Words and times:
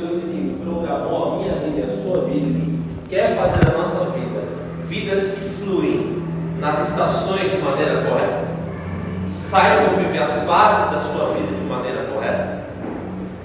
Deus 0.00 0.12
ele 0.12 0.58
programou 0.64 1.34
a 1.34 1.38
minha 1.38 1.54
vida 1.56 1.80
e 1.80 1.82
a 1.82 2.02
sua 2.02 2.24
vida, 2.24 2.36
Ele 2.36 2.82
quer 3.08 3.36
fazer 3.36 3.64
da 3.66 3.78
nossa 3.78 4.06
vida 4.10 4.44
vidas 4.84 5.34
que 5.34 5.40
fluem 5.62 6.22
nas 6.58 6.88
estações 6.88 7.50
de 7.50 7.58
maneira 7.58 8.02
correta, 8.02 8.44
que 9.26 9.34
saibam 9.36 9.96
viver 9.96 10.22
as 10.22 10.44
fases 10.44 10.90
da 10.90 11.00
sua 11.00 11.34
vida 11.34 11.54
de 11.54 11.64
maneira 11.64 12.04
correta. 12.04 12.64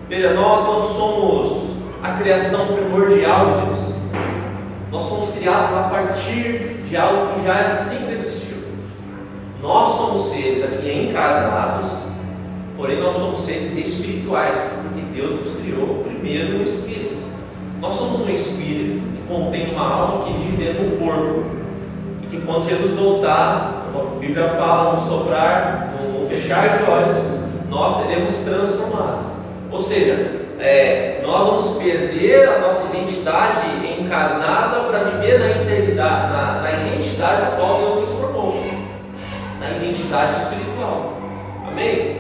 Veja, 0.08 0.34
nós 0.34 0.64
não 0.64 0.94
somos 0.94 1.76
a 2.02 2.14
criação 2.14 2.68
primordial 2.68 3.46
de 3.46 3.66
Deus. 3.66 3.96
Nós 4.92 5.04
somos 5.04 5.36
criados 5.36 5.76
a 5.76 5.90
partir 5.90 6.84
de 6.88 6.96
algo 6.96 7.34
que 7.34 7.46
já 7.46 7.78
sempre 7.80 8.14
existiu. 8.14 8.58
Nós 9.62 9.98
somos 9.98 10.28
seres 10.28 10.64
aqui 10.64 11.10
encarnados, 11.10 11.92
porém 12.78 13.00
nós 13.02 13.16
somos 13.16 13.42
seres 13.42 13.76
espirituais, 13.76 14.75
Deus 15.16 15.46
nos 15.46 15.62
criou 15.62 16.04
primeiro 16.04 16.58
no 16.58 16.64
espírito. 16.66 17.16
Nós 17.80 17.96
somos 17.96 18.20
um 18.20 18.30
espírito 18.30 19.02
que 19.16 19.34
contém 19.34 19.72
uma 19.72 19.90
alma 19.90 20.26
que 20.26 20.34
vive 20.34 20.58
dentro 20.58 20.90
do 20.90 21.00
corpo. 21.00 21.46
E 22.22 22.28
que 22.28 22.42
quando 22.42 22.68
Jesus 22.68 23.00
voltar, 23.00 23.86
a 23.96 24.20
Bíblia 24.20 24.50
fala 24.50 24.94
no 24.94 25.08
soprar, 25.08 25.94
no 26.02 26.28
fechar 26.28 26.78
de 26.78 26.84
olhos, 26.84 27.24
nós 27.70 27.94
seremos 27.94 28.32
transformados. 28.44 29.28
Ou 29.72 29.80
seja, 29.80 30.42
é, 30.60 31.22
nós 31.26 31.48
vamos 31.48 31.78
perder 31.82 32.50
a 32.50 32.60
nossa 32.60 32.86
identidade 32.88 34.02
encarnada 34.02 34.82
para 34.82 35.00
viver 35.06 35.40
na 35.40 35.50
eternidade, 35.62 36.34
na, 36.34 36.62
na 36.62 36.72
identidade 36.74 37.42
da 37.42 37.52
qual 37.58 37.80
Deus 37.80 38.02
nos 38.02 38.20
formou, 38.20 38.54
na 39.62 39.72
identidade 39.78 40.40
espiritual. 40.40 41.14
Amém? 41.68 42.18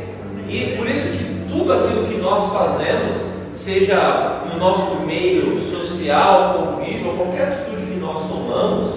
E 0.47 0.75
por 0.77 0.87
isso 0.87 1.09
que 1.09 1.24
tudo 1.55 1.71
aquilo 1.71 2.07
que 2.07 2.17
nós 2.17 2.51
fazemos, 2.51 3.17
seja 3.53 4.41
no 4.51 4.59
nosso 4.59 4.95
meio 5.05 5.57
social, 5.57 6.75
convívio, 6.75 7.13
qualquer 7.13 7.47
atitude 7.47 7.85
que 7.85 7.99
nós 7.99 8.19
tomamos, 8.27 8.89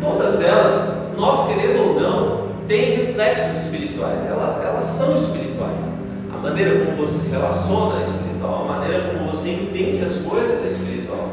todas 0.00 0.40
elas, 0.40 0.96
nós 1.16 1.48
querendo 1.48 1.88
ou 1.88 2.00
não, 2.00 2.48
têm 2.68 3.06
reflexos 3.06 3.64
espirituais, 3.64 4.24
elas, 4.26 4.64
elas 4.64 4.84
são 4.84 5.16
espirituais. 5.16 5.98
A 6.32 6.36
maneira 6.36 6.84
como 6.84 6.96
você 6.96 7.18
se 7.18 7.30
relaciona 7.30 7.98
é 7.98 8.02
espiritual, 8.02 8.64
a 8.68 8.78
maneira 8.78 9.08
como 9.08 9.32
você 9.32 9.50
entende 9.50 10.04
as 10.04 10.16
coisas 10.18 10.64
é 10.64 10.68
espiritual. 10.68 11.30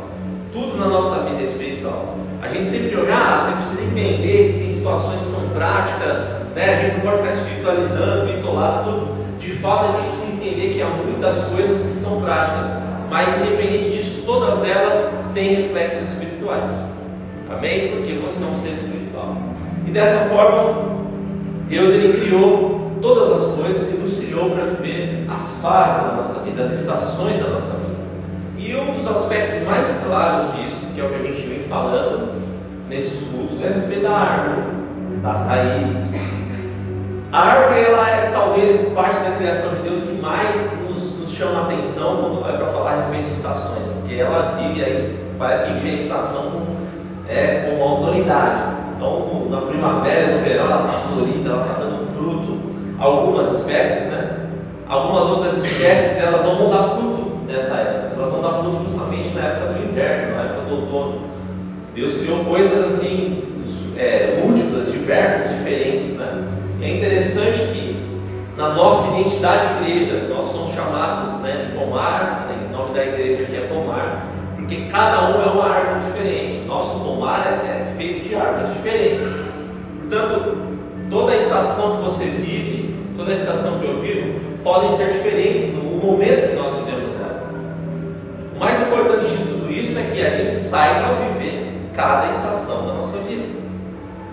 Tudo 0.51 0.77
na 0.77 0.87
nossa 0.87 1.19
vida 1.25 1.41
é 1.41 1.43
espiritual. 1.43 2.15
A 2.41 2.47
gente 2.47 2.71
sempre 2.71 2.95
olha, 2.97 3.15
ah, 3.15 3.39
você 3.39 3.55
precisa 3.55 3.91
entender 3.91 4.53
que 4.53 4.59
tem 4.59 4.71
situações 4.71 5.19
que 5.19 5.27
são 5.27 5.47
práticas, 5.49 6.17
né? 6.55 6.73
a 6.73 6.81
gente 6.81 6.95
não 6.95 7.11
pode 7.11 7.17
ficar 7.17 7.33
espiritualizando, 7.33 8.33
bitolado, 8.33 8.91
tudo. 8.91 9.15
De 9.39 9.51
fato, 9.51 9.85
a 9.85 10.01
gente 10.01 10.09
precisa 10.09 10.24
entender 10.65 10.73
que 10.73 10.81
há 10.81 10.87
muitas 10.87 11.45
coisas 11.45 11.85
que 11.85 11.99
são 11.99 12.21
práticas, 12.21 12.67
mas 13.09 13.29
independente 13.37 13.91
disso, 13.91 14.23
todas 14.25 14.63
elas 14.63 15.11
têm 15.33 15.55
reflexos 15.55 16.09
espirituais. 16.09 16.71
Amém? 17.49 17.89
Porque 17.91 18.13
você 18.13 18.43
é 18.43 18.47
um 18.47 18.61
ser 18.61 18.73
espiritual. 18.73 19.37
E 19.85 19.91
dessa 19.91 20.29
forma, 20.29 20.95
Deus 21.67 21.91
ele 21.91 22.25
criou 22.25 22.91
todas 23.01 23.31
as 23.31 23.55
coisas 23.55 23.93
e 23.93 23.97
nos 23.97 24.15
criou 24.15 24.51
para 24.51 24.65
viver 24.65 25.27
as 25.29 25.59
fases 25.61 26.03
da 26.03 26.13
nossa 26.13 26.39
vida, 26.39 26.63
as 26.63 26.79
estações 26.79 27.37
da 27.37 27.49
nossa 27.49 27.71
vida. 27.77 27.95
E 28.57 28.75
um 28.75 28.97
dos 28.97 29.07
aspectos 29.07 29.67
mais 29.67 30.01
claros 30.05 30.55
disso, 30.55 30.87
que 30.93 31.01
é 31.01 31.03
o 31.03 31.09
que 31.09 31.15
a 31.15 31.31
gente 31.31 31.47
vem 31.47 31.59
falando 31.59 32.41
nesses 32.89 33.27
cultos, 33.29 33.61
é 33.61 33.67
a 33.67 33.71
respeito 33.71 34.03
da 34.03 34.11
árvore, 34.11 34.67
das 35.21 35.45
raízes. 35.45 36.34
A 37.31 37.39
árvore 37.39 37.81
ela 37.81 38.09
é 38.09 38.31
talvez 38.31 38.93
parte 38.93 39.19
da 39.19 39.35
criação 39.37 39.69
de 39.75 39.89
Deus 39.89 39.99
que 40.01 40.21
mais 40.21 40.55
nos, 40.87 41.19
nos 41.19 41.29
chama 41.31 41.59
a 41.59 41.63
atenção 41.63 42.17
quando 42.17 42.41
vai 42.41 42.57
para 42.57 42.67
falar 42.67 42.91
a 42.91 42.95
respeito 42.95 43.25
de 43.25 43.35
estações, 43.35 43.83
porque 43.99 44.15
ela 44.15 44.57
vive 44.57 44.83
aí, 44.83 45.19
parece 45.37 45.65
que 45.65 45.73
vive 45.73 45.89
a 45.89 46.01
estação 46.01 46.61
é, 47.27 47.75
com 47.77 47.83
autoridade. 47.83 48.75
Então, 48.95 49.47
na 49.49 49.61
primavera, 49.61 50.35
no 50.37 50.43
verão, 50.43 50.65
ela 50.65 50.85
está 50.85 50.99
florida, 51.09 51.49
ela 51.49 51.65
está 51.65 51.79
dando 51.79 52.15
fruto. 52.15 52.59
Algumas 52.97 53.51
espécies, 53.59 54.07
né? 54.07 54.47
Algumas 54.87 55.25
outras 55.25 55.57
espécies, 55.57 56.17
elas 56.17 56.45
não 56.45 56.57
vão 56.57 56.69
dar 56.69 56.95
fruto 56.95 57.39
nessa 57.47 57.75
época. 57.75 58.15
Elas 58.15 58.31
vão 58.31 58.41
dar 58.41 58.59
fruto 58.59 58.85
justamente 58.89 59.35
na 59.35 59.41
época 59.41 59.73
do 59.73 59.89
inverno, 59.89 60.35
na 60.35 60.43
época 60.43 60.61
do 60.61 60.75
outono. 60.75 61.21
Deus 61.93 62.13
criou 62.17 62.45
coisas 62.45 62.85
assim, 62.85 63.43
é, 63.97 64.41
múltiplas, 64.41 64.91
diversas, 64.91 65.49
diferentes? 65.57 66.05
E 66.05 66.14
é 66.85 66.97
interessante 66.97 67.59
que 67.73 67.95
na 68.55 68.69
nossa 68.69 69.07
identidade 69.07 69.83
de 69.83 69.91
igreja, 69.91 70.27
nós 70.29 70.47
somos 70.47 70.71
chamados 70.71 71.41
né, 71.41 71.65
de 71.65 71.77
pomar, 71.77 72.47
né, 72.47 72.67
o 72.69 72.77
nome 72.77 72.93
da 72.93 73.03
igreja 73.03 73.43
aqui 73.43 73.55
é 73.55 73.61
pomar, 73.61 74.27
porque 74.55 74.85
cada 74.91 75.29
um 75.29 75.41
é 75.41 75.45
uma 75.51 75.65
árvore 75.65 76.05
diferente. 76.05 76.65
Nosso 76.67 76.99
pomar 76.99 77.47
é, 77.47 77.91
é 77.91 77.93
feito 77.97 78.27
de 78.27 78.35
árvores 78.35 78.73
diferentes. 78.75 79.25
Portanto, 79.99 80.57
toda 81.09 81.33
a 81.33 81.37
estação 81.37 81.97
que 81.97 82.03
você 82.03 82.25
vive, 82.25 82.95
toda 83.17 83.31
a 83.31 83.33
estação 83.33 83.79
que 83.79 83.85
eu 83.85 83.99
vivo, 83.99 84.39
podem 84.63 84.89
ser 84.89 85.13
diferentes 85.13 85.73
no 85.73 85.83
momento 85.83 86.49
que 86.49 86.55
nós 86.55 86.75
vivemos 86.75 87.15
ela. 87.15 87.49
O 88.55 88.59
mais 88.59 88.79
importante 88.79 89.25
de 89.35 89.43
tudo 89.43 89.71
isso 89.71 89.97
é 89.97 90.03
que 90.03 90.23
a 90.23 90.29
gente 90.29 90.55
saiba 90.55 91.15
viver 91.15 91.89
cada 91.95 92.29
estação 92.29 92.85
da 92.85 92.93
nossa 92.93 93.17
vida. 93.19 93.64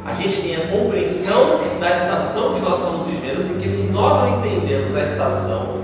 A 0.05 0.13
gente 0.15 0.43
tenha 0.43 0.67
compreensão 0.67 1.61
da 1.79 1.91
estação 1.91 2.55
que 2.55 2.61
nós 2.61 2.81
estamos 2.81 3.07
vivendo, 3.07 3.49
porque 3.49 3.69
se 3.69 3.85
nós 3.93 4.15
não 4.15 4.39
entendermos 4.41 4.97
a 4.97 5.05
estação, 5.05 5.83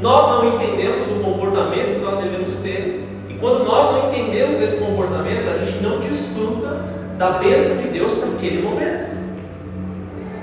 nós 0.00 0.30
não 0.30 0.54
entendemos 0.54 1.06
o 1.08 1.22
comportamento 1.22 1.94
que 1.94 2.00
nós 2.00 2.18
devemos 2.24 2.54
ter. 2.56 3.06
E 3.28 3.34
quando 3.34 3.64
nós 3.64 3.92
não 3.92 4.08
entendemos 4.08 4.58
esse 4.58 4.78
comportamento, 4.78 5.50
a 5.50 5.64
gente 5.64 5.82
não 5.82 6.00
desfruta 6.00 6.86
da 7.18 7.32
bênção 7.32 7.76
de 7.76 7.88
Deus 7.88 8.12
para 8.12 8.28
aquele 8.28 8.62
momento. 8.62 9.12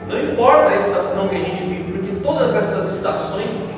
Não 0.07 0.31
importa 0.31 0.69
a 0.69 0.77
estação 0.77 1.27
que 1.27 1.35
a 1.35 1.39
gente 1.39 1.63
vive, 1.63 1.91
porque 1.91 2.15
todas 2.23 2.55
essas 2.55 2.95
estações 2.95 3.73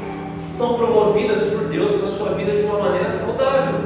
são 0.52 0.74
promovidas 0.74 1.42
por 1.44 1.70
Deus 1.70 1.92
para 1.92 2.06
a 2.06 2.12
sua 2.12 2.30
vida 2.34 2.52
de 2.52 2.64
uma 2.64 2.80
maneira 2.80 3.10
saudável. 3.12 3.80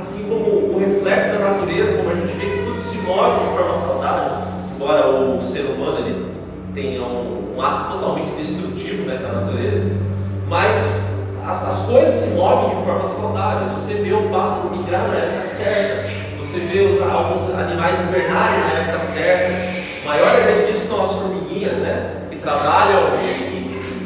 Assim 0.00 0.22
como 0.28 0.74
o 0.74 0.78
reflexo 0.78 1.38
da 1.38 1.50
natureza, 1.50 1.96
como 1.96 2.10
a 2.10 2.14
gente 2.14 2.32
vê 2.34 2.46
que 2.46 2.64
tudo 2.64 2.78
se 2.78 2.98
move 2.98 3.40
de 3.40 3.46
uma 3.46 3.56
forma 3.56 3.74
saudável, 3.74 4.51
embora 4.82 5.08
o 5.08 5.40
ser 5.42 5.60
humano 5.60 5.98
ele 5.98 6.32
tenha 6.74 7.02
um, 7.02 7.54
um 7.56 7.62
ato 7.62 7.92
totalmente 7.92 8.32
destrutivo 8.32 9.04
né, 9.04 9.20
com 9.22 9.28
a 9.28 9.40
natureza, 9.40 9.96
mas 10.48 10.76
as, 11.46 11.68
as, 11.68 11.86
coisas 11.86 12.22
se 12.22 12.30
movem 12.30 12.76
de 12.76 12.84
forma 12.84 13.06
saudável. 13.06 13.68
Você 13.76 13.94
vê 13.94 14.12
o 14.12 14.28
pássaro 14.28 14.76
migrar 14.76 15.06
na 15.06 15.14
época 15.14 15.46
certa, 15.46 16.10
você 16.38 16.58
vê 16.60 16.80
os, 16.80 17.00
alguns 17.00 17.54
animais 17.54 17.96
hibernarem 18.00 18.60
na 18.60 18.80
época 18.80 18.98
certa. 18.98 19.52
O 20.02 20.08
maior 20.08 20.38
exemplo 20.38 20.72
disso 20.72 20.86
são 20.86 21.04
as 21.04 21.12
formiguinhas, 21.12 21.76
né? 21.76 22.26
Que 22.30 22.38
trabalham 22.38 23.10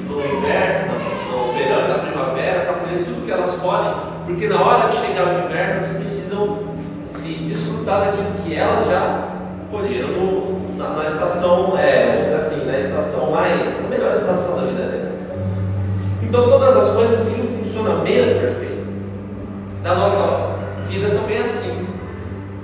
no 0.08 0.20
inverno, 0.20 0.94
no, 1.30 1.46
no 1.46 1.52
verão 1.54 1.86
e 1.86 1.88
na 1.88 1.98
primavera 1.98 2.60
para 2.60 2.74
colher 2.74 3.04
tudo 3.04 3.24
que 3.24 3.32
elas 3.32 3.54
podem, 3.54 3.94
porque 4.26 4.46
na 4.46 4.60
hora 4.60 4.88
de 4.90 4.98
chegar 4.98 5.26
o 5.26 5.46
inverno 5.46 5.74
elas 5.76 5.88
precisam 5.88 6.58
se 7.04 7.32
desfrutar 7.44 8.06
daquilo 8.06 8.32
que 8.44 8.54
elas 8.54 8.86
já 8.86 9.35
colheram 9.76 10.08
no, 10.08 10.76
na, 10.78 10.90
na, 10.90 11.04
estação, 11.04 11.76
é, 11.78 12.34
assim, 12.34 12.64
na 12.64 12.78
estação 12.78 13.30
mais, 13.30 13.60
a 13.60 13.88
melhor 13.88 14.14
estação 14.14 14.56
da 14.56 14.66
vida 14.66 14.86
delas. 14.86 15.20
Então 16.22 16.48
todas 16.48 16.76
as 16.76 16.94
coisas 16.94 17.26
têm 17.26 17.42
um 17.42 17.64
funcionamento 17.64 18.40
perfeito. 18.40 18.86
Na 19.82 19.94
nossa 19.94 20.56
vida 20.88 21.10
também 21.10 21.36
é 21.36 21.42
assim. 21.42 21.86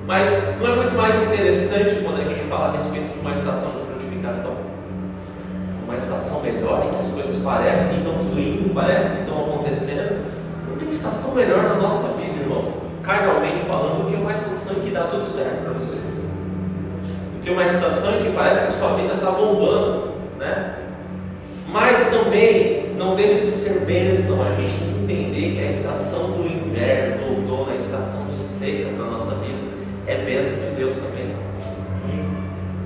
Mas 0.06 0.28
não 0.58 0.72
é 0.72 0.76
muito 0.76 0.96
mais 0.96 1.14
interessante 1.22 2.02
quando 2.02 2.20
a 2.20 2.24
gente 2.24 2.40
fala 2.48 2.68
a 2.68 2.72
respeito 2.72 3.12
de 3.12 3.20
uma 3.20 3.32
estação 3.34 3.70
de 3.70 3.86
frutificação? 3.86 4.56
Uma 5.84 5.96
estação 5.96 6.40
melhor 6.40 6.86
em 6.86 6.90
que 6.90 7.00
as 7.00 7.08
coisas 7.08 7.42
parecem 7.42 7.88
que 7.88 7.96
estão 7.98 8.14
fluindo, 8.14 8.74
parecem 8.74 9.16
que 9.16 9.22
estão 9.22 9.44
acontecendo. 9.44 10.24
Não 10.68 10.76
tem 10.76 10.90
estação 10.90 11.34
melhor 11.34 11.62
na 11.62 11.74
nossa 11.74 12.08
vida, 12.14 12.40
irmão, 12.40 12.72
carnalmente 13.02 13.58
falando, 13.68 14.04
do 14.04 14.10
que 14.10 14.16
uma 14.16 14.32
estação 14.32 14.76
que 14.76 14.90
dá 14.90 15.04
tudo 15.04 15.26
certo 15.26 15.62
para 15.62 15.72
você. 15.74 16.11
Que 17.42 17.50
uma 17.50 17.64
estação 17.64 18.20
em 18.20 18.24
que 18.24 18.30
parece 18.30 18.60
que 18.60 18.68
a 18.68 18.78
sua 18.78 18.94
vida 18.94 19.14
está 19.14 19.30
bombando, 19.30 20.12
né? 20.38 20.76
Mas 21.68 22.08
também 22.10 22.94
não 22.96 23.16
deixa 23.16 23.44
de 23.44 23.50
ser 23.50 23.80
bênção 23.80 24.40
a 24.42 24.52
gente 24.52 24.82
entender 25.02 25.54
que 25.54 25.60
a 25.60 25.70
estação 25.70 26.30
do 26.32 26.46
inverno, 26.46 27.18
do 27.18 27.50
outono, 27.50 27.72
a 27.72 27.76
estação 27.76 28.26
de 28.26 28.38
seca 28.38 28.90
na 28.92 29.04
nossa 29.04 29.34
vida, 29.36 29.58
é 30.06 30.16
bênção 30.16 30.54
de 30.54 30.76
Deus 30.76 30.94
também. 30.94 31.34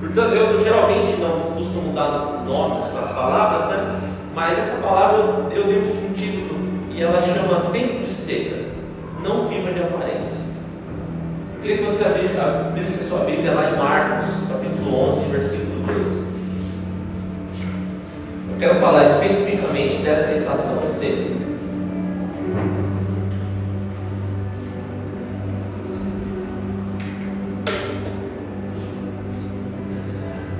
Portanto, 0.00 0.34
eu 0.34 0.64
geralmente 0.64 1.20
não 1.20 1.52
costumo 1.52 1.92
dar 1.92 2.42
nomes 2.46 2.84
para 2.84 3.00
as 3.02 3.12
palavras, 3.12 3.68
né? 3.68 4.00
Mas 4.34 4.58
essa 4.58 4.76
palavra 4.78 5.18
eu, 5.54 5.64
dei 5.64 5.78
um 5.78 6.12
título 6.14 6.58
e 6.90 7.02
ela 7.02 7.20
chama 7.20 7.70
Tempo 7.70 8.04
de 8.04 8.12
Seca. 8.12 8.56
Não 9.22 9.46
viva 9.46 9.72
de 9.72 9.80
aparência. 9.80 10.15
Queria 11.66 11.84
que 11.84 11.90
você 11.90 12.04
abrisse 12.04 13.00
a 13.00 13.08
sua 13.08 13.24
Bíblia 13.24 13.52
lá 13.52 13.68
em 13.68 13.76
Marcos, 13.76 14.28
capítulo 14.48 15.18
11, 15.18 15.30
versículo 15.32 15.82
2. 15.84 16.06
Eu 18.52 18.58
quero 18.60 18.76
falar 18.76 19.02
especificamente 19.02 20.00
dessa 20.00 20.30
estação 20.30 20.80
de 20.82 20.88
sede. 20.88 21.36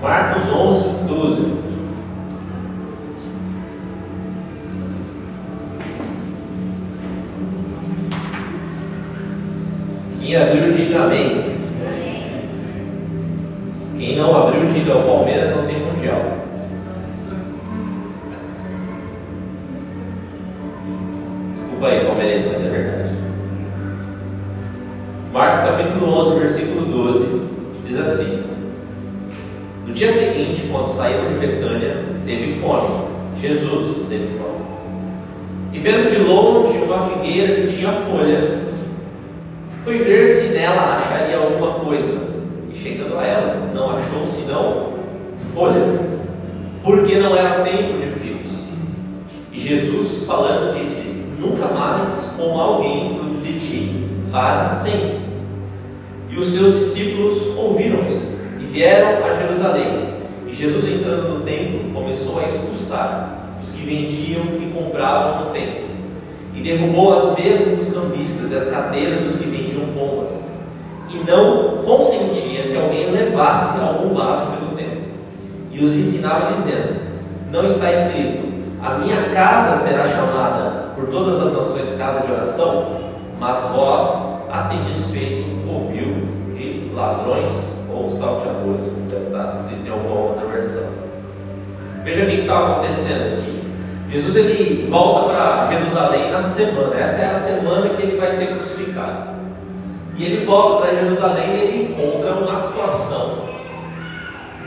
Marcos 0.03 0.43
11, 0.53 0.96
diga 10.77 11.05
amém. 11.05 11.57
Quem 13.99 14.17
não 14.17 14.37
abriu, 14.37 14.71
diga 14.73 14.99
o 14.99 15.05
Palmeiras 15.05 15.57
não 15.57 15.67
tem 15.67 15.81
mundial. 15.81 16.21
Desculpa 21.55 21.87
aí, 21.87 22.05
palmeirense, 22.05 22.47
mas 22.53 22.67
é 22.67 22.69
verdade. 22.69 23.11
Marcos 25.33 25.61
capítulo 25.61 26.13
11, 26.13 26.39
versículo 26.39 26.87
12, 26.87 27.41
diz 27.87 27.99
assim: 27.99 28.43
No 29.87 29.95
dia 29.95 30.11
seguinte, 30.11 30.69
quando 30.71 30.87
saíram 30.89 31.29
de 31.29 31.35
Betânia, 31.35 32.05
teve 32.27 32.61
fome. 32.61 33.07
Jesus 33.41 34.09
teve 34.09 34.39
fome. 34.39 34.65
E 35.73 35.79
vendo 35.79 36.11
de 36.11 36.23
longe 36.23 36.79
uma 36.79 36.99
figueira 37.01 37.63
que 37.63 37.77
tinha 37.77 37.93
folhas, 37.93 38.66
foi 39.87 39.99
ver 39.99 40.27
se 40.27 40.49
nela 40.49 40.97
acharia 40.97 41.39
alguma 41.39 41.75
coisa. 41.75 42.19
E 42.73 42.77
chegando 42.77 43.17
a 43.17 43.25
ela, 43.25 43.71
não 43.73 43.91
achou 43.91 44.27
senão 44.27 44.95
folhas, 45.55 46.19
porque 46.83 47.15
não 47.15 47.37
era 47.37 47.63
tempo 47.63 47.97
de 47.97 48.09
frios. 48.09 48.47
E 49.53 49.61
Jesus, 49.61 50.25
falando, 50.27 50.77
disse: 50.77 51.25
Nunca 51.39 51.69
mais 51.69 52.35
coma 52.37 52.65
alguém 52.65 53.17
fruto 53.17 53.41
de 53.41 53.61
ti, 53.61 54.09
para 54.33 54.69
sempre. 54.71 55.21
E 56.31 56.37
os 56.37 56.49
seus 56.49 56.81
discípulos 56.81 57.57
ouviram 57.57 58.05
isso 58.09 58.23
e 58.59 58.65
vieram 58.65 59.25
a 59.25 59.41
Jerusalém. 59.41 60.17
E 60.49 60.53
Jesus, 60.53 60.85
entrando 60.85 61.29
no 61.29 61.45
templo, 61.45 61.93
começou 61.95 62.41
a 62.41 62.47
expulsar 62.47 63.53
os 63.63 63.69
que 63.69 63.87
vendiam 63.87 64.43
e 64.61 64.69
compravam 64.75 65.45
no 65.45 65.51
templo. 65.53 65.87
E 66.57 66.61
derrubou 66.61 67.17
as 67.17 67.39
mesas 67.39 67.79
dos 67.79 67.95
cambistas 67.95 68.51
e 68.51 68.55
as 68.57 68.65
cadeiras 68.65 69.21
dos 69.21 69.37
que 69.37 69.56
pombas. 69.97 70.31
E 71.09 71.19
não 71.19 71.79
consentia 71.79 72.65
que 72.65 72.77
alguém 72.77 73.11
levasse 73.11 73.79
algum 73.81 74.15
vaso 74.15 74.47
pelo 74.53 74.77
templo. 74.77 75.03
E 75.71 75.85
os 75.85 75.95
ensinava, 75.95 76.53
dizendo: 76.53 77.01
Não 77.51 77.65
está 77.65 77.93
escrito, 77.93 78.47
a 78.83 78.99
minha 78.99 79.31
casa 79.31 79.81
será 79.87 80.09
chamada 80.09 80.91
por 80.95 81.07
todas 81.09 81.41
as 81.41 81.53
nações 81.53 81.97
casa 81.97 82.27
de 82.27 82.33
oração, 82.33 82.87
mas 83.39 83.61
vós 83.75 84.35
a 84.51 84.69
tendes 84.69 85.11
feito 85.11 85.67
covil 85.67 86.29
de 86.55 86.91
ladrões 86.95 87.53
ou 87.93 88.11
salteadores, 88.11 88.87
como 88.87 89.11
deve 89.11 89.27
estar 89.27 89.55
escrito 89.55 89.87
em 89.87 89.91
alguma 89.91 90.21
outra 90.21 90.47
versão. 90.47 90.85
Veja 92.05 92.25
o 92.25 92.27
que 92.27 92.41
está 92.41 92.59
acontecendo 92.59 93.39
aqui. 93.39 93.63
Jesus 94.11 94.37
ele 94.37 94.89
volta 94.89 95.29
para 95.29 95.69
Jerusalém 95.71 96.31
na 96.31 96.43
semana, 96.43 96.95
essa 96.97 97.23
é 97.23 97.31
a 97.31 97.35
semana 97.35 97.89
que 97.91 98.03
ele 98.03 98.19
vai 98.19 98.31
ser 98.31 98.47
crucificado. 98.47 99.36
E 100.19 100.25
ele 100.25 100.47
volta 100.47 100.87
para 100.87 100.95
Jerusalém 100.95 101.45
e 101.49 101.61
ele 101.61 101.93
encontra 101.93 102.33
uma 102.33 102.57
situação 102.57 103.45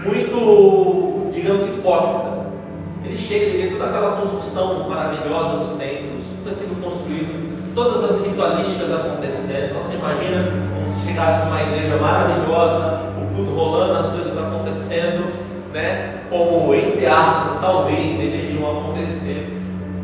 muito, 0.05 1.31
digamos, 1.33 1.65
hipócrita. 1.65 2.39
Ele 3.03 3.17
chega 3.17 3.45
e 3.45 3.61
vê 3.61 3.67
toda 3.69 3.85
aquela 3.85 4.17
construção 4.17 4.87
maravilhosa 4.87 5.57
dos 5.57 5.73
templos, 5.73 6.23
tudo 6.37 6.51
aquilo 6.51 6.75
construído, 6.75 7.73
todas 7.73 8.03
as 8.03 8.25
ritualísticas 8.25 8.91
acontecendo. 8.91 9.71
Então 9.71 9.81
você 9.81 9.95
imagina 9.95 10.51
como 10.75 10.87
se 10.87 11.07
chegasse 11.07 11.45
numa 11.45 11.61
igreja 11.63 11.97
maravilhosa, 11.97 13.01
o 13.17 13.35
culto 13.35 13.51
rolando, 13.51 13.93
as 13.93 14.07
coisas 14.07 14.37
acontecendo, 14.37 15.33
né? 15.73 16.19
Como 16.29 16.75
entre 16.75 17.07
aspas 17.07 17.59
talvez 17.59 18.17
deveriam 18.17 18.69
acontecer. 18.69 19.58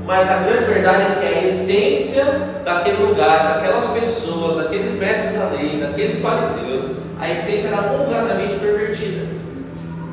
Mas 0.05 0.29
a 0.29 0.35
grande 0.35 0.65
verdade 0.65 1.01
é 1.01 1.15
que 1.19 1.25
a 1.25 1.43
essência 1.45 2.25
daquele 2.63 3.03
lugar, 3.03 3.55
daquelas 3.55 3.85
pessoas, 3.87 4.57
daqueles 4.57 4.93
mestres 4.99 5.33
da 5.33 5.49
lei, 5.49 5.79
daqueles 5.79 6.21
fariseus, 6.21 6.83
a 7.19 7.29
essência 7.29 7.69
era 7.69 7.83
completamente 7.83 8.59
pervertida. 8.59 9.25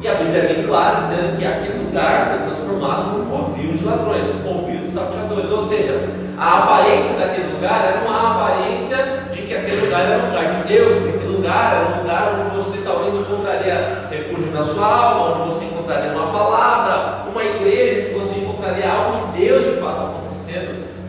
E 0.00 0.08
a 0.08 0.14
Bíblia 0.14 0.42
é 0.42 0.54
bem 0.54 0.66
clara 0.66 0.96
dizendo 0.96 1.38
que 1.38 1.46
aquele 1.46 1.84
lugar 1.84 2.30
foi 2.30 2.46
transformado 2.48 3.18
num 3.18 3.26
covil 3.26 3.72
de 3.72 3.84
ladrões, 3.84 4.24
um 4.24 4.42
covil 4.42 4.80
de 4.80 4.88
salteadores. 4.88 5.50
Ou 5.50 5.60
seja, 5.60 6.08
a 6.38 6.58
aparência 6.58 7.14
daquele 7.18 7.52
lugar 7.52 7.84
era 7.84 8.00
uma 8.08 8.32
aparência 8.32 8.96
de 9.30 9.42
que 9.42 9.54
aquele 9.54 9.82
lugar 9.82 10.00
era 10.00 10.22
um 10.24 10.26
lugar 10.26 10.44
de 10.44 10.68
Deus, 10.68 11.02
que 11.02 11.08
aquele 11.10 11.36
lugar 11.36 11.76
era 11.76 11.94
um 11.94 12.02
lugar 12.02 12.34
onde 12.34 12.56
você 12.56 12.78
talvez 12.78 13.14
encontraria 13.14 14.08
refúgio 14.10 14.50
na 14.52 14.64
sua 14.64 14.86
alma, 14.86 15.36
onde 15.36 15.54
você 15.54 15.64
encontraria 15.66 16.12
uma 16.12 16.32
palavra, 16.32 17.26
uma 17.30 17.44
igreja, 17.44 18.08
que 18.08 18.14
você 18.14 18.40
encontraria 18.40 18.90
algo 18.90 19.32
de 19.32 19.44
Deus. 19.44 19.71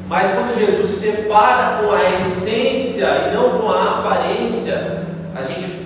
Mas 0.08 0.32
quando 0.32 0.58
Jesus 0.58 0.92
se 0.92 1.00
depara 1.00 1.78
com 1.78 1.92
a 1.92 2.20
essência 2.20 3.06
e 3.06 3.36
não 3.36 3.58
com 3.58 3.70
a 3.70 4.00
aparência, 4.00 5.04
a 5.36 5.44
gente 5.44 5.84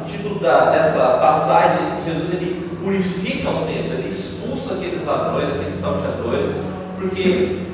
o 0.00 0.08
título 0.08 0.38
da, 0.38 0.70
dessa 0.70 1.18
passagem 1.18 1.78
diz 1.78 1.92
que 1.92 2.10
Jesus 2.10 2.30
ele 2.34 2.70
purifica 2.82 3.50
o 3.50 3.66
templo, 3.66 3.94
ele 3.94 4.08
expulsa 4.08 4.74
aqueles 4.74 5.04
ladrões, 5.04 5.48
aqueles 5.50 5.76
salteadores, 5.80 6.52
porque 6.98 7.20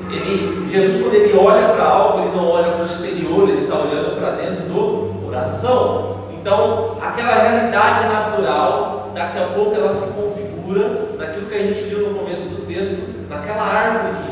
ele, 0.09 0.67
Jesus, 0.69 1.01
quando 1.01 1.13
ele 1.13 1.37
olha 1.37 1.69
para 1.69 1.83
algo, 1.83 2.23
ele 2.23 2.35
não 2.35 2.49
olha 2.49 2.71
para 2.71 2.83
o 2.83 2.85
exterior, 2.85 3.47
ele 3.47 3.63
está 3.63 3.75
olhando 3.75 4.17
para 4.19 4.31
dentro 4.31 4.65
do 4.65 5.25
coração. 5.25 6.17
Então, 6.31 6.97
aquela 7.01 7.35
realidade 7.35 8.07
natural, 8.07 9.11
daqui 9.13 9.37
a 9.37 9.47
pouco 9.47 9.75
ela 9.75 9.91
se 9.91 10.07
configura 10.13 11.09
naquilo 11.17 11.47
que 11.47 11.55
a 11.55 11.59
gente 11.59 11.81
viu 11.83 12.09
no 12.09 12.19
começo 12.19 12.47
do 12.49 12.65
texto, 12.65 13.27
naquela 13.29 13.63
árvore 13.63 14.26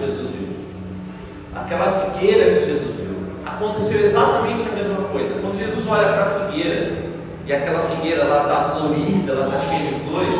aquela 1.56 2.12
figueira 2.12 2.60
que 2.60 2.66
Jesus 2.66 2.96
viu. 2.98 3.16
Aconteceu 3.46 4.06
exatamente 4.06 4.68
a 4.68 4.76
mesma 4.76 5.08
coisa. 5.10 5.34
Quando 5.42 5.58
Jesus 5.58 5.88
olha 5.88 6.10
para 6.10 6.24
a 6.24 6.30
figueira, 6.48 7.06
e 7.48 7.54
aquela 7.54 7.80
figueira 7.80 8.26
lá 8.26 8.44
está 8.44 8.76
florida, 8.76 9.32
ela 9.32 9.46
está 9.48 9.60
cheia 9.60 9.92
de 9.92 10.00
flores, 10.02 10.40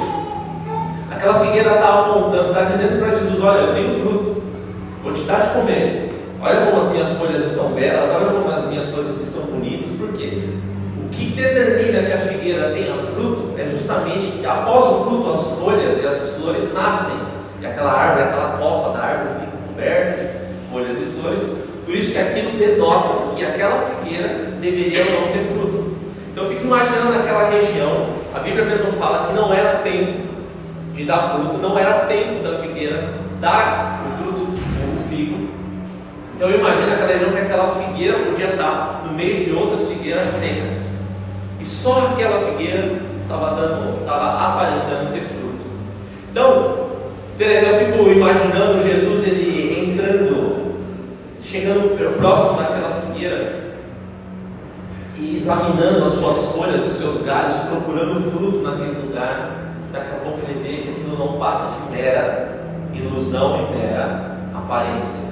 aquela 1.10 1.46
figueira 1.46 1.76
está 1.76 2.00
apontando, 2.00 2.50
está 2.50 2.62
dizendo 2.64 3.00
para 3.00 3.20
Jesus: 3.20 3.44
Olha, 3.44 3.60
eu 3.60 3.74
tenho 3.74 4.00
fruto, 4.02 4.44
vou 5.04 5.14
te 5.14 5.22
dar 5.22 5.42
de 5.42 5.60
comer. 5.60 6.12
Olha 6.42 6.66
como 6.66 6.82
as 6.82 6.92
minhas 6.92 7.10
folhas 7.12 7.46
estão 7.46 7.70
belas, 7.70 8.10
olha 8.10 8.26
como 8.26 8.52
as 8.52 8.68
minhas 8.68 8.86
folhas 8.86 9.20
estão 9.20 9.44
bonitas, 9.44 9.90
por 9.98 10.10
quê? 10.14 10.44
O 11.04 11.10
que 11.10 11.26
determina 11.32 12.04
que 12.04 12.12
a 12.12 12.18
figueira 12.18 12.72
tenha 12.72 12.94
fruto 12.94 13.54
é 13.58 13.66
justamente 13.66 14.40
que 14.40 14.46
após 14.46 14.86
o 14.86 15.06
fruto 15.06 15.32
as 15.32 15.60
folhas 15.60 16.04
e 16.04 16.06
as 16.06 16.36
flores 16.36 16.74
nascem, 16.74 17.16
e 17.62 17.66
aquela 17.66 17.92
árvore, 17.92 18.24
aquela 18.26 18.58
copa 18.58 18.98
da 18.98 19.06
árvore 19.06 19.30
fica 19.40 19.58
coberta 19.68 20.24
de 20.24 20.35
folhas 20.76 20.98
e 21.00 21.22
flores, 21.22 21.40
por 21.86 21.96
isso 21.96 22.12
que 22.12 22.18
aquilo 22.18 22.58
denota 22.60 23.34
que 23.34 23.46
aquela 23.46 23.80
figueira 23.88 24.28
deveria 24.60 25.06
não 25.06 25.32
ter 25.32 25.48
fruto. 25.54 25.96
Então 26.34 26.50
fico 26.50 26.66
imaginando 26.66 27.18
aquela 27.18 27.50
região, 27.50 28.08
a 28.36 28.40
Bíblia 28.40 28.66
mesmo 28.66 28.92
fala 29.00 29.28
que 29.28 29.34
não 29.34 29.54
era 29.54 29.76
tempo 29.80 30.26
de 30.94 31.06
dar 31.06 31.30
fruto, 31.30 31.58
não 31.60 31.80
era 31.80 32.06
tempo 32.08 32.44
da 32.44 32.58
figueira 32.58 33.14
dar 33.40 34.04
o 34.06 34.22
fruto 34.22 34.52
do 34.52 35.10
figo. 35.10 35.48
Então 36.36 36.50
eu 36.50 36.60
imagino 36.60 36.92
aquela 36.92 37.08
região 37.08 37.32
que 37.32 37.38
aquela 37.38 37.68
figueira 37.70 38.20
podia 38.26 38.50
estar 38.52 39.04
no 39.06 39.14
meio 39.14 39.46
de 39.46 39.52
outras 39.54 39.88
figueiras 39.88 40.28
secas. 40.28 40.98
E 41.62 41.66
só 41.66 42.12
aquela 42.12 42.52
figueira 42.52 43.00
estava 43.24 43.56
dando, 43.56 44.02
estava 44.02 44.52
aparentando 44.52 45.14
ter 45.14 45.22
fruto. 45.22 45.66
Então, 46.32 46.86
eu 47.40 47.80
fico 47.80 48.10
imaginando 48.10 48.84
Jesus 48.84 49.15
chegando 51.56 52.20
próximo 52.20 52.58
daquela 52.58 53.02
figueira, 53.02 53.66
e 55.18 55.38
examinando 55.38 56.04
as 56.04 56.12
suas 56.12 56.52
folhas, 56.52 56.86
os 56.86 56.98
seus 56.98 57.22
galhos, 57.24 57.56
procurando 57.70 58.30
fruto 58.30 58.58
naquele 58.58 59.08
lugar. 59.08 59.52
Daqui 59.94 60.12
a 60.12 60.20
pouco 60.20 60.40
ele 60.46 60.62
vê 60.62 60.82
que 60.82 60.90
aquilo 60.90 61.18
não 61.18 61.40
passa 61.40 61.72
de 61.72 61.96
mera 61.96 62.60
ilusão 62.94 63.70
e 63.70 63.78
mera 63.78 64.38
aparência. 64.54 65.24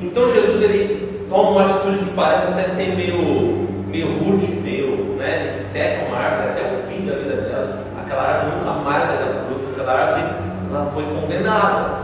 Então 0.00 0.32
Jesus 0.32 0.62
ele 0.62 1.26
toma 1.28 1.50
uma 1.50 1.64
atitude 1.64 1.98
que 1.98 2.10
parece 2.14 2.46
até 2.46 2.64
ser 2.64 2.94
meio, 2.94 3.66
meio 3.88 4.18
rude, 4.18 4.46
meio, 4.46 5.16
né? 5.18 5.48
Ele 5.48 5.62
seca 5.72 6.06
uma 6.06 6.18
árvore 6.18 6.50
até 6.50 6.62
o 6.62 6.82
fim 6.88 7.04
da 7.04 7.14
vida 7.14 7.36
dela. 7.36 7.84
Aquela 8.00 8.22
árvore 8.22 8.56
nunca 8.56 8.72
mais 8.74 9.06
vai 9.08 9.18
dar 9.18 9.30
fruto, 9.30 9.70
aquela 9.72 9.92
árvore 9.92 10.34
ela 10.70 10.90
foi 10.94 11.04
condenada. 11.04 12.02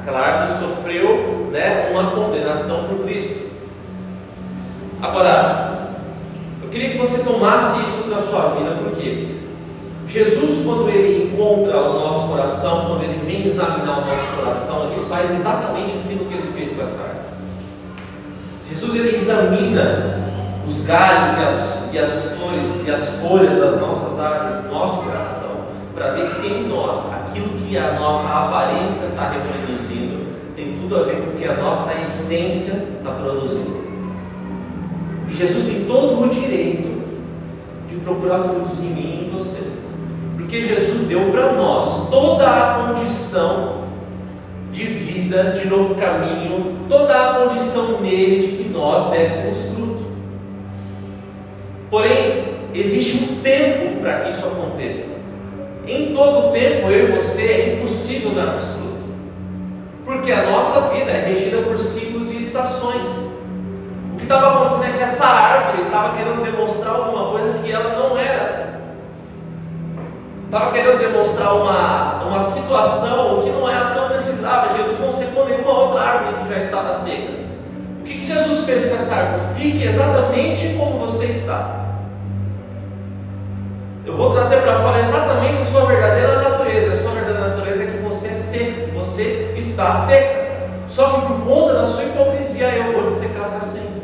Aquela 0.00 0.20
árvore 0.20 0.58
sofreu 0.58 1.37
né, 1.50 1.88
uma 1.90 2.10
condenação 2.10 2.84
por 2.84 3.04
Cristo. 3.04 3.48
Agora, 5.00 5.88
eu 6.62 6.68
queria 6.68 6.90
que 6.90 6.98
você 6.98 7.18
tomasse 7.18 7.80
isso 7.86 8.04
para 8.08 8.22
sua 8.22 8.54
vida, 8.56 8.76
porque 8.82 9.36
Jesus, 10.08 10.64
quando 10.64 10.88
ele 10.88 11.32
encontra 11.32 11.76
o 11.78 12.00
nosso 12.00 12.28
coração, 12.28 12.86
quando 12.86 13.04
ele 13.04 13.20
vem 13.26 13.46
examinar 13.46 13.98
o 13.98 14.06
nosso 14.06 14.36
coração, 14.36 14.84
ele 14.84 15.04
faz 15.06 15.30
exatamente 15.30 15.98
aquilo 15.98 16.24
que 16.24 16.34
ele 16.34 16.52
fez 16.54 16.76
com 16.76 16.82
essa 16.82 17.02
árvore. 17.02 17.28
Jesus 18.70 18.94
ele 18.94 19.16
examina 19.16 20.28
os 20.66 20.82
galhos 20.82 21.38
e 21.38 21.44
as, 21.46 21.88
e 21.92 21.98
as 21.98 22.24
flores 22.32 22.86
e 22.86 22.90
as 22.90 23.08
folhas 23.20 23.58
das 23.58 23.80
nossas 23.80 24.18
árvores, 24.18 24.64
do 24.64 24.70
nosso 24.70 25.02
coração. 25.02 25.48
para 25.94 26.12
ver 26.12 26.28
se 26.28 26.46
em 26.46 26.68
nós 26.68 26.98
aquilo 27.12 27.48
que 27.58 27.76
a 27.76 27.98
nossa 27.98 28.28
aparência 28.28 29.06
está 29.10 29.30
reproduzindo 29.30 29.97
tudo 30.88 31.02
a 31.02 31.04
ver 31.04 31.16
com 31.16 31.30
o 31.32 31.34
que 31.34 31.44
a 31.44 31.56
nossa 31.56 31.92
essência 32.00 32.72
está 32.96 33.10
produzindo. 33.10 33.76
E 35.28 35.34
Jesus 35.34 35.66
tem 35.66 35.84
todo 35.84 36.24
o 36.24 36.28
direito 36.30 36.88
de 37.90 37.96
procurar 37.96 38.38
frutos 38.38 38.78
em 38.78 38.88
mim 38.94 39.22
e 39.22 39.26
em 39.26 39.30
você. 39.30 39.62
Porque 40.36 40.62
Jesus 40.62 41.02
deu 41.02 41.30
para 41.30 41.52
nós 41.52 42.08
toda 42.08 42.46
a 42.46 42.94
condição 42.94 43.84
de 44.72 44.84
vida, 44.84 45.58
de 45.60 45.68
novo 45.68 45.94
caminho, 45.94 46.78
toda 46.88 47.14
a 47.14 47.34
condição 47.34 48.00
nele 48.00 48.46
de 48.46 48.62
que 48.62 48.68
nós 48.70 49.10
dessemos 49.10 49.60
fruto. 49.74 50.06
Porém, 51.90 52.44
existe 52.74 53.24
um 53.24 53.42
tempo 53.42 54.00
para 54.00 54.20
que 54.20 54.30
isso 54.30 54.46
aconteça. 54.46 55.18
Em 55.86 56.12
todo 56.14 56.48
o 56.48 56.52
tempo, 56.52 56.88
eu 56.88 57.10
e 57.10 57.18
você, 57.18 57.42
é 57.42 57.74
impossível 57.74 58.30
darmos 58.30 58.64
fruto. 58.64 58.77
Porque 60.28 60.42
a 60.42 60.50
nossa 60.50 60.82
vida 60.90 61.10
é 61.10 61.24
regida 61.26 61.62
por 61.62 61.78
ciclos 61.78 62.30
e 62.30 62.42
estações. 62.42 63.06
O 64.12 64.16
que 64.18 64.24
estava 64.24 64.56
acontecendo 64.56 64.94
é 64.94 64.98
que 64.98 65.02
essa 65.02 65.24
árvore 65.24 65.84
estava 65.84 66.18
querendo 66.18 66.44
demonstrar 66.44 66.96
alguma 66.96 67.30
coisa 67.30 67.58
que 67.60 67.72
ela 67.72 67.98
não 67.98 68.18
era. 68.18 68.78
Estava 70.44 70.70
querendo 70.72 70.98
demonstrar 70.98 71.54
uma, 71.54 72.24
uma 72.24 72.42
situação 72.42 73.40
que 73.42 73.48
não 73.52 73.70
era, 73.70 73.94
não 73.94 74.08
precisava. 74.10 74.76
Jesus 74.76 75.00
não 75.00 75.10
secou 75.12 75.46
nenhuma 75.46 75.72
outra 75.72 76.02
árvore 76.02 76.42
que 76.42 76.52
já 76.52 76.58
estava 76.58 76.92
seca. 76.92 77.32
O 78.00 78.04
que, 78.04 78.12
que 78.12 78.26
Jesus 78.26 78.66
fez 78.66 78.84
com 78.84 78.96
essa 78.96 79.14
árvore? 79.14 79.40
Fique 79.56 79.82
exatamente 79.82 80.76
como 80.78 81.06
você 81.06 81.24
está. 81.24 81.86
Eu 84.04 84.14
vou 84.14 84.34
trazer 84.34 84.58
para 84.58 84.78
fora 84.80 85.00
exatamente 85.00 85.62
a 85.62 85.64
sua 85.64 85.86
verdadeira 85.86 86.37
está 89.78 89.92
seca. 89.92 90.48
Só 90.88 91.08
que 91.10 91.26
por 91.26 91.40
conta 91.44 91.74
da 91.74 91.86
sua 91.86 92.02
hipocrisia 92.02 92.68
eu 92.68 92.92
vou 92.92 93.06
te 93.06 93.12
secar 93.12 93.50
para 93.50 93.60
sempre. 93.60 94.02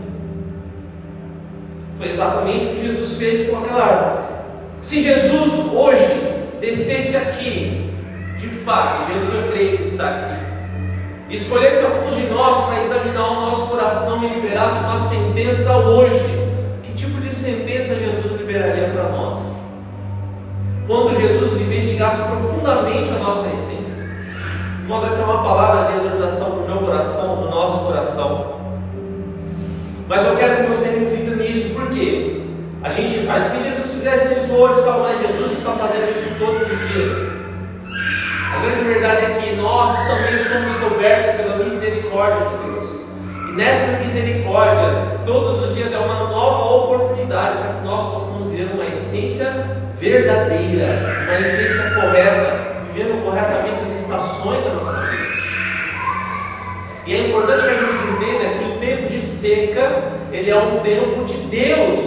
Foi 1.98 2.08
exatamente 2.08 2.64
o 2.64 2.68
que 2.68 2.86
Jesus 2.86 3.16
fez 3.16 3.50
com 3.50 3.58
aquela 3.58 3.84
árvore. 3.84 4.24
Se 4.80 5.02
Jesus 5.02 5.52
hoje 5.72 6.44
descesse 6.60 7.16
aqui, 7.16 7.92
de 8.38 8.48
fato, 8.48 9.12
Jesus 9.12 9.34
eu 9.34 9.50
creio 9.50 9.78
que 9.78 9.84
está 9.84 10.08
aqui, 10.08 11.34
escolhesse 11.34 11.84
alguns 11.84 12.14
de 12.14 12.26
nós 12.26 12.66
para 12.66 12.84
examinar 12.84 13.30
o 13.30 13.40
nosso 13.40 13.66
coração 13.68 14.22
e 14.22 14.28
liberasse 14.28 14.78
uma 14.78 15.08
sentença 15.08 15.76
hoje, 15.78 16.50
que 16.82 16.92
tipo 16.92 17.20
de 17.20 17.34
sentença 17.34 17.96
Jesus 17.96 18.38
liberaria 18.38 18.90
para 18.90 19.08
nós? 19.08 19.38
quando 20.86 21.18
Jesus 21.18 21.62
investigasse 21.62 22.20
profundamente 22.24 23.08
a 23.08 23.18
nossa 23.18 23.48
essência. 23.48 23.73
Irmãos, 24.84 25.02
essa 25.06 25.22
é 25.22 25.24
uma 25.24 25.42
palavra 25.42 25.92
de 25.92 25.98
exortação 25.98 26.50
para 26.50 26.60
o 26.60 26.66
meu 26.66 26.76
coração, 26.76 27.36
para 27.38 27.46
o 27.46 27.50
nosso 27.50 27.86
coração. 27.86 28.60
Mas 30.06 30.26
eu 30.26 30.36
quero 30.36 30.56
que 30.56 30.76
você 30.76 30.88
reflita 30.88 31.36
nisso, 31.36 31.72
porque 31.72 32.42
a 32.82 32.90
gente 32.90 33.26
faz, 33.26 33.44
se 33.44 33.64
Jesus 33.64 33.90
fizesse 33.92 34.34
isso 34.34 34.52
hoje, 34.52 34.82
tal, 34.84 35.00
mas 35.00 35.22
Jesus 35.22 35.52
está 35.52 35.70
fazendo 35.70 36.10
isso 36.10 36.38
todos 36.38 36.70
os 36.70 36.92
dias. 36.92 37.32
A 38.54 38.58
grande 38.60 38.84
verdade 38.84 39.24
é 39.24 39.30
que 39.40 39.56
nós 39.56 39.96
também 40.06 40.44
somos 40.44 40.76
cobertos 40.76 41.34
pela 41.34 41.64
misericórdia 41.64 42.46
de 42.50 42.56
Deus. 42.66 42.90
E 43.48 43.52
nessa 43.52 43.98
misericórdia, 44.04 45.18
todos 45.24 45.64
os 45.64 45.74
dias 45.74 45.94
é 45.94 45.98
uma 45.98 46.28
nova 46.28 46.84
oportunidade 46.84 47.56
para 47.56 47.72
que 47.72 47.86
nós 47.86 48.12
possamos 48.12 48.50
viver 48.50 48.70
uma 48.74 48.84
essência 48.84 49.50
verdadeira, 49.98 51.24
uma 51.26 51.40
essência 51.40 51.90
correta, 51.94 52.82
vivendo 52.92 53.24
corretamente 53.24 53.82
as 53.86 53.93
estações 54.14 54.62
da 54.64 54.70
nossa 54.70 55.00
vida. 55.00 55.34
E 57.06 57.14
é 57.14 57.28
importante 57.28 57.62
que 57.62 57.68
a 57.68 57.74
gente 57.74 57.92
entenda 58.12 58.58
que 58.58 58.64
o 58.64 58.78
tempo 58.78 59.08
de 59.08 59.20
seca, 59.20 60.12
ele 60.32 60.50
é 60.50 60.56
um 60.56 60.80
tempo 60.80 61.24
de 61.24 61.34
Deus, 61.34 61.98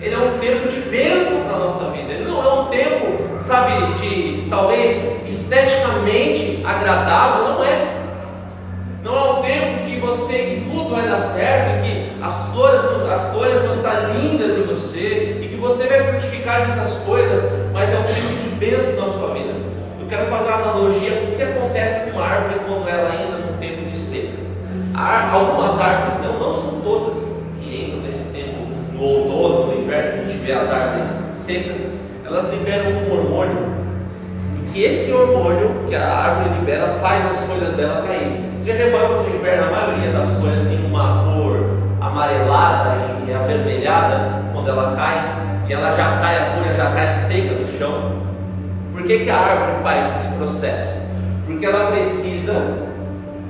ele 0.00 0.14
é 0.14 0.18
um 0.18 0.38
tempo 0.38 0.68
de 0.68 0.80
bênção 0.80 1.42
para 1.42 1.56
a 1.56 1.58
nossa 1.58 1.90
vida. 1.90 2.12
Ele 2.12 2.24
não 2.24 2.42
é 2.42 2.60
um 2.60 2.66
tempo, 2.66 3.40
sabe, 3.40 3.72
de 4.00 4.48
talvez 4.48 5.28
esteticamente 5.28 6.62
agradável, 6.64 7.54
não 7.54 7.64
é. 7.64 7.98
Não 9.02 9.16
é 9.16 9.32
um 9.32 9.42
tempo 9.42 9.84
que 9.84 9.98
você, 9.98 10.34
que 10.34 10.70
tudo 10.70 10.90
vai 10.90 11.08
dar 11.08 11.20
certo, 11.20 11.84
que 11.84 12.22
as 12.22 12.52
flores, 12.52 12.80
as 13.12 13.34
folhas 13.34 13.60
vão 13.62 13.72
estar 13.72 14.10
lindas 14.14 14.56
em 14.56 14.62
você 14.62 15.40
e 15.42 15.48
que 15.48 15.56
você 15.56 15.86
vai 15.88 16.04
frutificar 16.04 16.68
muitas 16.68 16.94
coisas, 17.04 17.42
mas 17.72 17.92
é 17.92 17.98
um 17.98 18.04
tempo 18.04 18.42
de 18.42 18.48
bênção 18.56 19.06
na 19.06 19.12
sua 19.12 19.34
vida. 19.34 19.51
Quero 20.12 20.26
fazer 20.26 20.48
uma 20.48 20.56
analogia 20.56 21.10
com 21.12 21.32
o 21.32 21.36
que 21.36 21.42
acontece 21.42 22.10
com 22.10 22.18
uma 22.18 22.26
árvore 22.26 22.60
quando 22.68 22.86
ela 22.86 23.14
entra 23.14 23.38
num 23.38 23.56
tempo 23.56 23.88
de 23.88 23.96
seca. 23.96 24.28
Algumas 24.94 25.80
árvores, 25.80 26.22
não, 26.22 26.38
não 26.38 26.54
são 26.54 26.80
todas, 26.82 27.16
que 27.58 27.86
entram 27.86 28.02
nesse 28.02 28.24
tempo, 28.24 28.68
no 28.92 29.02
outono, 29.02 29.68
no 29.68 29.80
inverno, 29.80 30.12
que 30.12 30.18
a 30.18 30.28
gente 30.28 30.44
vê 30.44 30.52
as 30.52 30.70
árvores 30.70 31.08
secas, 31.08 31.88
elas 32.26 32.50
liberam 32.50 32.90
um 32.90 33.10
hormônio. 33.10 33.72
E 34.58 34.70
que 34.70 34.84
esse 34.84 35.10
hormônio 35.10 35.76
que 35.88 35.94
a 35.94 36.14
árvore 36.14 36.58
libera 36.58 36.88
faz 37.00 37.24
as 37.24 37.46
folhas 37.46 37.72
dela 37.72 38.04
cair. 38.06 38.50
Já 38.66 38.74
reparou 38.74 39.24
que 39.24 39.30
no 39.30 39.36
inverno 39.36 39.68
a 39.68 39.70
maioria 39.70 40.12
das 40.12 40.30
folhas 40.38 40.68
tem 40.68 40.84
uma 40.84 41.24
cor 41.24 41.56
amarelada 42.02 43.16
e 43.26 43.32
avermelhada 43.32 44.42
quando 44.52 44.68
ela 44.68 44.94
cai? 44.94 45.64
E 45.66 45.72
ela 45.72 45.96
já 45.96 46.18
cai, 46.18 46.36
a 46.36 46.44
folha 46.50 46.74
já 46.74 46.90
cai 46.90 47.08
seca 47.08 47.54
no 47.54 47.66
chão. 47.78 48.31
Por 48.92 49.02
que, 49.04 49.20
que 49.20 49.30
a 49.30 49.38
árvore 49.38 49.82
faz 49.82 50.16
esse 50.16 50.34
processo? 50.34 51.00
Porque 51.46 51.66
ela 51.66 51.90
precisa 51.90 52.52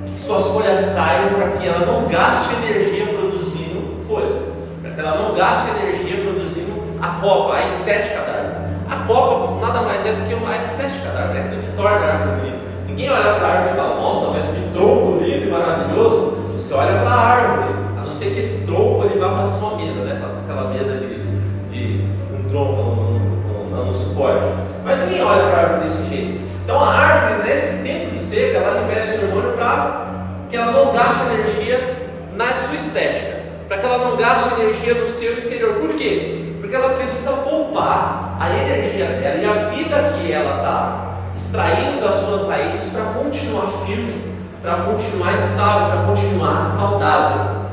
que 0.05 0.19
suas 0.19 0.47
folhas 0.47 0.93
caiam 0.95 1.33
para 1.35 1.49
que 1.51 1.67
ela 1.67 1.85
não 1.85 2.07
gaste 2.07 2.55
energia 2.55 3.07
produzindo 3.07 4.03
folhas, 4.07 4.39
para 4.81 4.91
que 4.91 4.99
ela 4.99 5.15
não 5.17 5.35
gaste 5.35 5.69
energia 5.69 6.23
produzindo 6.23 6.83
a 7.01 7.07
copa, 7.19 7.55
a 7.55 7.65
estética 7.65 8.21
da 8.21 8.31
árvore. 8.31 8.63
A 8.89 8.95
copa 9.07 9.65
nada 9.65 9.81
mais 9.81 10.05
é 10.05 10.13
do 10.13 10.27
que 10.27 10.33
uma 10.33 10.55
estética 10.55 11.09
da 11.09 11.19
árvore, 11.19 11.39
é 11.39 11.41
aquilo 11.43 11.61
que 11.61 11.71
torna 11.75 11.97
a 11.97 12.13
árvore 12.13 12.39
bonita. 12.39 12.57
Ninguém 12.87 13.09
olha 13.09 13.33
para 13.33 13.47
a 13.47 13.51
árvore 13.51 13.73
e 13.73 13.75
fala, 13.75 13.95
nossa, 14.01 14.27
mas 14.31 14.45
que 14.45 14.69
tronco 14.73 15.23
lindo 15.23 15.47
e 15.47 15.49
maravilhoso. 15.49 16.31
Você 16.53 16.73
olha 16.73 16.99
para 16.99 17.09
a 17.09 17.19
árvore, 17.19 17.73
a 17.97 18.01
não 18.01 18.11
ser 18.11 18.33
que 18.33 18.39
esse 18.39 18.65
tronco 18.65 19.05
ele 19.05 19.19
vá 19.19 19.29
para 19.29 19.43
a 19.43 19.47
sua 19.47 19.75
mesa, 19.77 19.99
né? 20.01 20.19
Faça 20.21 20.37
aquela 20.37 20.69
mesa 20.69 20.95
de, 20.97 21.69
de 21.69 22.05
um 22.39 22.47
tronco 22.47 22.81
no, 22.81 23.85
no, 23.85 23.93
suporte. 23.93 24.45
Ninguém 25.13 25.27
olha 25.27 25.43
para 25.43 25.57
a 25.57 25.61
árvore 25.61 25.89
desse 25.89 26.09
jeito. 26.09 26.45
Então 26.63 26.83
a 26.83 26.91
árvore, 26.91 27.47
nesse 27.47 27.83
tempo 27.83 28.11
de 28.11 28.17
seca, 28.17 28.57
ela 28.57 28.81
libera 28.81 29.05
esse 29.05 29.23
hormônio 29.23 29.53
para 29.53 30.07
que 30.49 30.57
ela 30.57 30.71
não 30.71 30.91
gaste 30.91 31.33
energia 31.33 32.09
na 32.35 32.47
sua 32.53 32.75
estética, 32.75 33.43
para 33.67 33.77
que 33.77 33.85
ela 33.85 34.09
não 34.09 34.17
gaste 34.17 34.59
energia 34.59 34.95
no 34.95 35.07
seu 35.07 35.37
exterior. 35.37 35.75
Por 35.75 35.93
quê? 35.95 36.55
Porque 36.59 36.75
ela 36.75 36.93
precisa 36.95 37.31
poupar 37.31 38.37
a 38.39 38.49
energia 38.49 39.05
dela 39.05 39.37
e 39.37 39.45
a 39.45 39.69
vida 39.69 40.15
que 40.17 40.31
ela 40.31 40.57
está 40.57 41.15
extraindo 41.35 42.01
das 42.01 42.15
suas 42.15 42.47
raízes 42.47 42.91
para 42.91 43.03
continuar 43.13 43.67
firme, 43.85 44.33
para 44.63 44.77
continuar 44.77 45.35
estável, 45.35 45.87
para 45.89 46.07
continuar 46.07 46.65
saudável. 46.65 47.63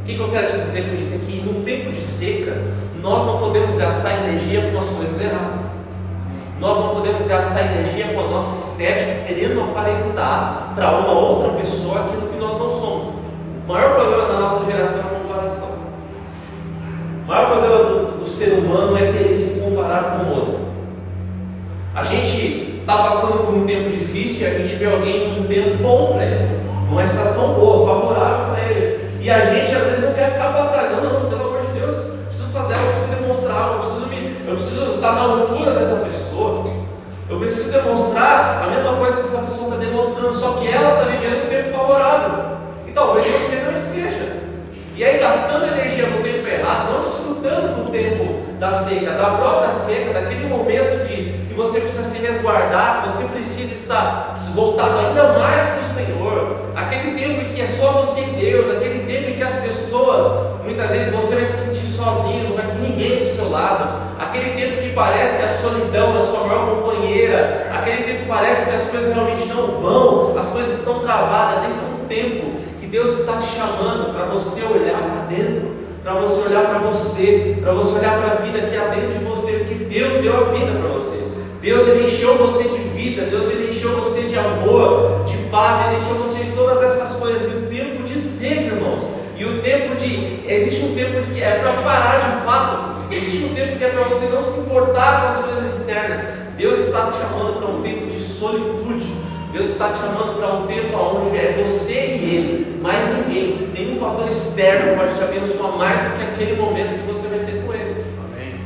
O 0.00 0.04
que, 0.04 0.14
que 0.14 0.20
eu 0.20 0.30
quero 0.30 0.52
te 0.52 0.58
dizer 0.58 0.88
com 0.88 0.94
isso? 0.94 1.14
É 1.14 1.18
que 1.18 1.40
num 1.40 1.64
tempo 1.64 1.90
de 1.90 2.00
seca, 2.00 2.56
nós 3.02 3.24
não 3.24 3.38
podemos 3.38 3.74
gastar 3.74 4.24
energia 4.24 4.70
com 4.70 4.78
as 4.78 4.86
coisas 4.86 5.20
erradas. 5.20 5.77
Nós 6.60 6.76
não 6.76 6.88
podemos 6.88 7.24
gastar 7.26 7.60
energia 7.60 8.08
com 8.12 8.20
a 8.20 8.28
nossa 8.28 8.58
estética, 8.58 9.26
querendo 9.26 9.60
aparentar 9.60 10.72
para 10.74 10.90
uma 10.90 11.12
outra 11.12 11.50
pessoa 11.50 12.00
aquilo 12.00 12.28
que 12.28 12.38
nós 12.38 12.58
não 12.58 12.68
somos. 12.68 13.06
O 13.64 13.72
maior 13.72 13.94
problema 13.94 14.26
da 14.26 14.40
nossa 14.40 14.64
geração 14.64 14.98
é 14.98 15.00
a 15.00 15.20
comparação. 15.20 15.68
O 17.24 17.28
maior 17.28 17.46
problema 17.46 17.76
do, 17.76 18.18
do 18.18 18.26
ser 18.26 18.54
humano 18.54 18.96
é 18.96 19.12
querer 19.12 19.36
se 19.36 19.60
comparar 19.60 20.02
com 20.02 20.24
o 20.24 20.36
outro. 20.36 20.58
A 21.94 22.02
gente 22.02 22.80
está 22.80 23.04
passando 23.04 23.46
por 23.46 23.54
um 23.54 23.66
tempo 23.66 23.90
difícil 23.90 24.48
e 24.48 24.50
a 24.50 24.58
gente 24.58 24.74
vê 24.76 24.86
alguém 24.86 25.34
num 25.34 25.46
tempo 25.46 25.82
bom 25.82 26.14
para 26.14 26.24
ele, 26.24 26.60
numa 26.88 27.04
estação 27.04 27.54
boa, 27.54 27.86
favorável 27.86 28.54
para 28.54 28.64
ele. 28.64 29.08
E 29.20 29.30
a 29.30 29.54
gente 29.54 29.74
às 29.74 29.82
vezes 29.84 30.04
não 30.04 30.12
quer 30.12 30.32
ficar 30.32 30.52
para 30.52 30.68
trás, 30.68 30.92
não, 30.92 31.20
não, 31.20 31.28
pelo 31.28 31.48
amor 31.48 31.60
de 31.66 31.78
Deus, 31.78 31.94
eu 31.94 32.16
preciso 32.26 32.48
fazer 32.48 32.74
algo, 32.74 32.88
preciso 32.88 33.20
demonstrar 33.20 33.56
algo, 33.56 33.74
eu 33.74 33.80
preciso, 33.80 34.06
me, 34.06 34.36
eu 34.46 34.54
preciso 34.54 34.94
estar 34.94 35.12
na 35.12 35.26
coisa 39.12 39.22
que 39.22 39.34
essa 39.34 39.46
pessoa 39.46 39.74
está 39.74 39.76
demonstrando, 39.76 40.34
só 40.34 40.52
que 40.52 40.68
ela 40.68 40.98
está 40.98 41.10
vivendo 41.10 41.46
um 41.46 41.48
tempo 41.48 41.76
favorável. 41.76 42.44
E 42.86 42.92
talvez 42.92 43.26
você 43.26 43.56
não 43.56 43.72
esteja. 43.72 44.38
E 44.94 45.04
aí 45.04 45.18
gastando 45.18 45.66
energia 45.66 46.06
no 46.06 46.22
tempo 46.22 46.46
errado, 46.46 46.92
não 46.92 47.00
desfrutando 47.00 47.84
do 47.84 47.90
tempo 47.90 48.48
da 48.58 48.72
seca, 48.72 49.12
da 49.12 49.30
própria 49.30 49.70
seca, 49.70 50.12
daquele 50.12 50.48
momento 50.48 51.06
de 51.06 51.46
que 51.48 51.54
você 51.54 51.80
precisa 51.80 52.04
se 52.04 52.18
resguardar, 52.18 53.02
que 53.02 53.10
você 53.10 53.24
precisa 53.24 53.72
estar 53.74 54.34
voltado 54.54 54.98
ainda 54.98 55.38
mais 55.38 55.68
para 55.68 55.80
o 55.82 55.94
Senhor, 55.94 56.56
aquele 56.74 57.16
tempo 57.16 57.40
em 57.42 57.54
que 57.54 57.62
é 57.62 57.66
só 57.66 57.92
você 57.92 58.22
e 58.22 58.40
Deus, 58.40 58.76
aquele 58.76 59.04
tempo 59.06 59.30
em 59.30 59.36
que 59.36 59.42
as 59.42 59.54
pessoas, 59.54 60.64
muitas 60.64 60.90
vezes 60.90 61.14
você 61.14 61.34
vai 61.36 61.46
se 61.46 61.66
sentir 61.66 61.77
sozinho, 61.98 62.48
não 62.48 62.56
vai 62.56 62.66
ter 62.66 62.78
ninguém 62.78 63.18
do 63.18 63.26
seu 63.26 63.50
lado, 63.50 64.14
aquele 64.18 64.50
tempo 64.50 64.80
que 64.80 64.90
parece 64.90 65.36
que 65.36 65.42
a 65.42 65.54
solidão 65.54 66.16
é 66.16 66.18
a 66.20 66.22
sua 66.22 66.46
maior 66.46 66.76
companheira, 66.76 67.68
aquele 67.74 68.04
tempo 68.04 68.18
que 68.20 68.28
parece 68.28 68.70
que 68.70 68.76
as 68.76 68.86
coisas 68.86 69.12
realmente 69.12 69.46
não 69.46 69.66
vão, 69.80 70.38
as 70.38 70.46
coisas 70.48 70.78
estão 70.78 71.00
travadas, 71.00 71.68
esse 71.68 71.80
é 71.80 72.02
um 72.02 72.06
tempo 72.06 72.52
que 72.80 72.86
Deus 72.86 73.18
está 73.20 73.34
te 73.38 73.48
chamando 73.56 74.14
para 74.14 74.26
você 74.26 74.62
olhar 74.62 75.00
para 75.00 75.36
dentro, 75.36 75.76
para 76.02 76.14
você 76.14 76.48
olhar 76.48 76.66
para 76.66 76.78
você, 76.78 77.58
para 77.60 77.72
você 77.72 77.98
olhar 77.98 78.18
para 78.18 78.32
a 78.32 78.34
vida 78.36 78.60
que 78.60 78.76
há 78.76 78.86
dentro 78.86 79.18
de 79.18 79.24
você, 79.24 79.52
porque 79.52 79.84
Deus 79.84 80.22
deu 80.22 80.36
a 80.36 80.44
vida 80.50 80.78
para 80.78 80.88
você. 80.88 81.18
Deus 81.60 81.88
ele 81.88 82.06
encheu 82.06 82.38
você 82.38 82.62
de 82.64 82.78
vida, 82.96 83.22
Deus 83.22 83.50
ele 83.50 83.72
encheu 83.72 83.90
você 83.96 84.22
de 84.22 84.38
amor, 84.38 85.24
de 85.26 85.36
paz, 85.50 85.88
ele 85.88 85.96
encheu 85.96 86.14
você 86.14 86.44
de 86.44 86.52
todas 86.52 86.80
essas 86.82 87.16
coisas. 87.16 87.42
E 87.42 87.56
o 87.56 87.66
tempo 87.66 88.04
de 88.04 88.18
ser, 88.18 88.66
irmãos, 88.66 89.00
e 89.38 89.44
o 89.44 89.62
tempo 89.62 89.94
de. 89.94 90.40
Existe 90.46 90.84
um 90.84 90.94
tempo 90.94 91.24
que 91.32 91.40
é 91.40 91.60
para 91.60 91.74
parar 91.74 92.18
de 92.18 92.44
fato. 92.44 93.14
Existe 93.14 93.44
um 93.44 93.54
tempo 93.54 93.78
que 93.78 93.84
é 93.84 93.88
para 93.88 94.02
você 94.04 94.26
não 94.26 94.42
se 94.42 94.58
importar 94.58 95.22
com 95.22 95.28
as 95.28 95.44
coisas 95.44 95.78
externas. 95.78 96.20
Deus 96.56 96.86
está 96.86 97.12
te 97.12 97.18
chamando 97.18 97.60
para 97.60 97.70
um 97.70 97.82
tempo 97.82 98.06
de 98.06 98.20
solitude. 98.20 99.06
Deus 99.52 99.70
está 99.70 99.90
te 99.90 99.98
chamando 99.98 100.36
para 100.36 100.54
um 100.54 100.66
tempo 100.66 100.96
onde 100.98 101.36
é 101.36 101.64
você 101.64 101.92
e 101.92 102.34
Ele, 102.34 102.80
mais 102.82 102.98
ninguém. 103.16 103.70
Nenhum 103.72 104.00
fator 104.00 104.26
externo 104.26 104.96
pode 104.96 105.14
te 105.14 105.22
abençoar 105.22 105.72
mais 105.78 106.00
do 106.00 106.18
que 106.18 106.24
aquele 106.24 106.60
momento 106.60 107.00
que 107.00 107.06
você 107.06 107.28
vai 107.28 107.38
ter 107.38 107.62
com 107.64 107.72
Ele. 107.72 108.04
Amém. 108.18 108.60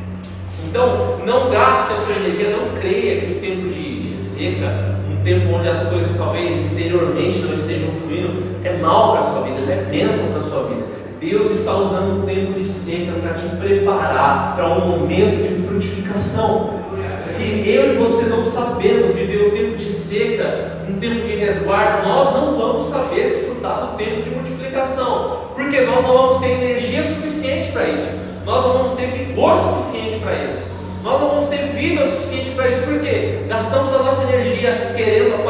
Então, 0.67 1.19
não 1.25 1.51
gaste 1.51 1.93
a 1.93 1.97
sua 2.07 2.17
energia, 2.17 2.57
não 2.57 2.81
creia 2.81 3.21
que 3.21 3.33
o 3.33 3.41
tempo 3.41 3.69
de, 3.69 4.03
de 4.03 4.11
seca, 4.11 5.02
um 5.23 5.25
tempo 5.25 5.55
onde 5.55 5.69
as 5.69 5.85
coisas 5.85 6.17
talvez 6.17 6.59
exteriormente 6.59 7.39
não 7.39 7.55
estejam 7.55 7.89
fluindo, 7.93 8.43
é 8.65 8.77
mal 8.79 9.13
para 9.13 9.21
a 9.21 9.25
sua 9.25 9.43
vida, 9.43 9.61
ele 9.61 9.71
é 9.71 9.85
bênção 9.85 10.27
para 10.33 10.41
a 10.41 10.51
sua 10.51 10.69
vida. 10.69 10.83
Deus 11.21 11.61
está 11.61 11.77
usando 11.77 12.23
um 12.23 12.27
tempo 12.27 12.59
de 12.59 12.65
seca 12.65 13.13
para 13.23 13.35
te 13.35 13.57
preparar 13.57 14.57
para 14.57 14.67
um 14.67 14.89
momento 14.89 15.49
de 15.49 15.65
frutificação. 15.65 16.83
Se 17.25 17.63
eu 17.69 17.95
e 17.95 17.97
você 17.99 18.25
não 18.25 18.45
sabemos 18.51 19.15
viver 19.15 19.47
o 19.47 19.51
tempo 19.53 19.77
de 19.77 19.89
seca, 19.89 20.79
um 20.91 20.95
tempo 20.95 21.25
de 21.25 21.37
resguardo, 21.37 22.09
nós 22.09 22.35
não 22.35 22.59
vamos 22.59 22.89
saber 22.89 23.31
desfrutar 23.31 23.93
do 23.93 23.97
tempo 23.97 24.23
de 24.23 24.31
multiplicação, 24.31 25.53
porque 25.55 25.83
nós 25.83 26.05
não 26.05 26.15
vamos 26.15 26.39
ter 26.39 26.49
energia 26.49 27.05
suficiente 27.05 27.71
para 27.71 27.89
isso, 27.89 28.09
nós 28.45 28.65
não 28.65 28.73
vamos 28.73 28.93
ter 28.95 29.07
vigor 29.07 29.57
suficiente 29.57 30.19
para 30.19 30.35
isso. 30.35 30.73
Nós 31.03 31.21
não 31.21 31.31
vamos 31.31 31.49
ter 31.49 31.59
vida 31.75 32.09
suficiente 32.09 32.51
para 32.51 32.69
isso, 32.69 32.83
porque 32.83 33.45
gastamos 33.49 33.93
a 33.93 33.99
nossa 34.05 34.23
energia 34.23 34.52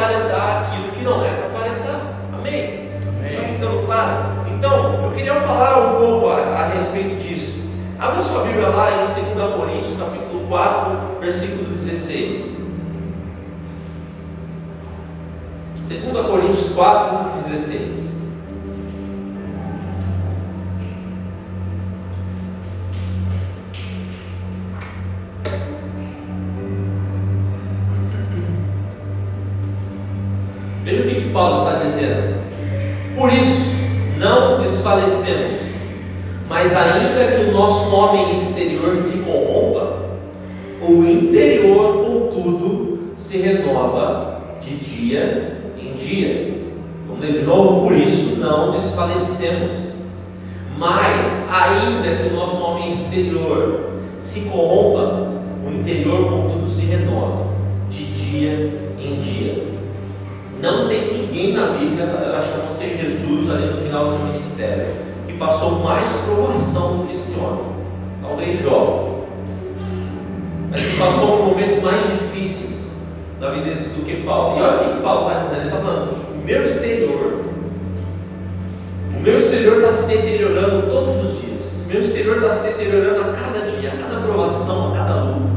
aparentar 0.03 0.63
aquilo 0.63 0.91
que 0.91 1.03
não 1.03 1.23
é 1.23 1.29
para 1.29 1.47
aparentar. 1.47 2.01
Amém? 2.33 2.89
Está 3.31 3.43
ficando 3.43 3.85
claro? 3.85 4.43
Então, 4.47 5.05
eu 5.05 5.11
queria 5.11 5.35
falar 5.41 5.93
um 5.93 5.99
pouco 5.99 6.27
a, 6.27 6.39
a 6.39 6.67
respeito 6.67 7.21
disso. 7.21 7.63
Abra 7.99 8.21
sua 8.21 8.43
Bíblia 8.43 8.67
lá 8.67 8.91
em 8.91 8.97
2 8.97 9.55
Coríntios, 9.55 9.97
capítulo 9.97 10.45
4, 10.47 11.19
versículo 11.21 11.69
16. 11.69 12.57
2 15.77 16.27
Coríntios 16.27 16.69
4, 16.73 17.41
16. 17.47 18.02
Paulo 31.33 31.67
está 31.67 31.83
dizendo. 31.83 32.35
Por 33.17 33.33
isso, 33.33 33.73
não 34.17 34.61
desfalecemos, 34.61 35.59
mas 36.47 36.75
ainda 36.75 37.31
que 37.31 37.49
o 37.49 37.51
nosso 37.51 37.93
homem 37.93 38.33
exterior 38.33 38.95
se 38.95 39.17
corrompa, 39.17 40.03
o 40.81 41.03
interior, 41.03 42.05
contudo, 42.05 43.13
se 43.15 43.37
renova 43.37 44.41
de 44.61 44.75
dia 44.75 45.57
em 45.77 45.93
dia. 45.95 46.53
Vamos 47.07 47.23
ler 47.23 47.33
de 47.33 47.41
novo? 47.41 47.87
Por 47.87 47.93
isso, 47.93 48.35
não 48.37 48.71
desfalecemos, 48.71 49.71
mas 50.77 51.49
ainda 51.51 52.15
que 52.15 52.29
o 52.29 52.35
nosso 52.35 52.61
homem 52.61 52.89
exterior 52.89 53.89
se 54.19 54.41
corrompa, 54.41 55.29
o 55.65 55.71
interior, 55.71 56.29
contudo, 56.29 56.69
se 56.69 56.85
renova 56.85 57.47
de 57.89 58.05
dia 58.05 58.77
em 58.99 59.19
dia. 59.19 59.62
Não 60.63 60.87
tem 60.87 61.13
ninguém 61.13 61.51
na 61.51 61.73
Bíblia, 61.73 62.05
eu 62.05 62.37
acho 62.37 62.53
que 62.53 62.57
não 62.57 62.71
ser 62.71 62.97
Jesus 62.97 63.51
ali 63.51 63.65
no 63.65 63.81
final 63.81 64.05
do 64.05 64.11
seu 64.11 64.19
ministério, 64.19 64.85
que 65.27 65.33
passou 65.33 65.79
mais 65.79 66.09
provação 66.23 66.99
do 66.99 67.07
que 67.07 67.15
esse 67.15 67.33
homem. 67.37 67.65
Talvez 68.21 68.61
Jó. 68.63 69.25
Mas 70.71 70.81
que 70.81 70.95
passou 70.95 71.27
por 71.35 71.45
momentos 71.47 71.83
mais 71.83 72.01
difíceis 72.03 72.91
na 73.41 73.49
vida 73.49 73.71
desse 73.71 73.89
do 73.89 74.05
que 74.05 74.23
Paulo. 74.23 74.57
E 74.57 74.61
olha 74.61 74.87
o 74.87 74.95
que 74.95 75.01
Paulo 75.01 75.27
está 75.27 75.39
dizendo, 75.39 75.59
ele 75.59 75.67
está 75.67 75.81
falando, 75.81 76.11
o 76.33 76.45
meu 76.45 76.63
exterior, 76.63 77.45
o 79.17 79.19
meu 79.21 79.35
exterior 79.35 79.77
está 79.79 79.91
se 79.91 80.07
deteriorando 80.07 80.89
todos 80.89 81.25
os 81.25 81.41
dias. 81.41 81.83
O 81.83 81.87
meu 81.89 81.99
exterior 81.99 82.37
está 82.37 82.49
se 82.51 82.63
deteriorando 82.69 83.19
a 83.19 83.33
cada 83.33 83.69
dia, 83.69 83.91
a 83.91 83.97
cada 83.97 84.21
provação, 84.21 84.93
a 84.93 84.97
cada 84.97 85.23
luta. 85.23 85.53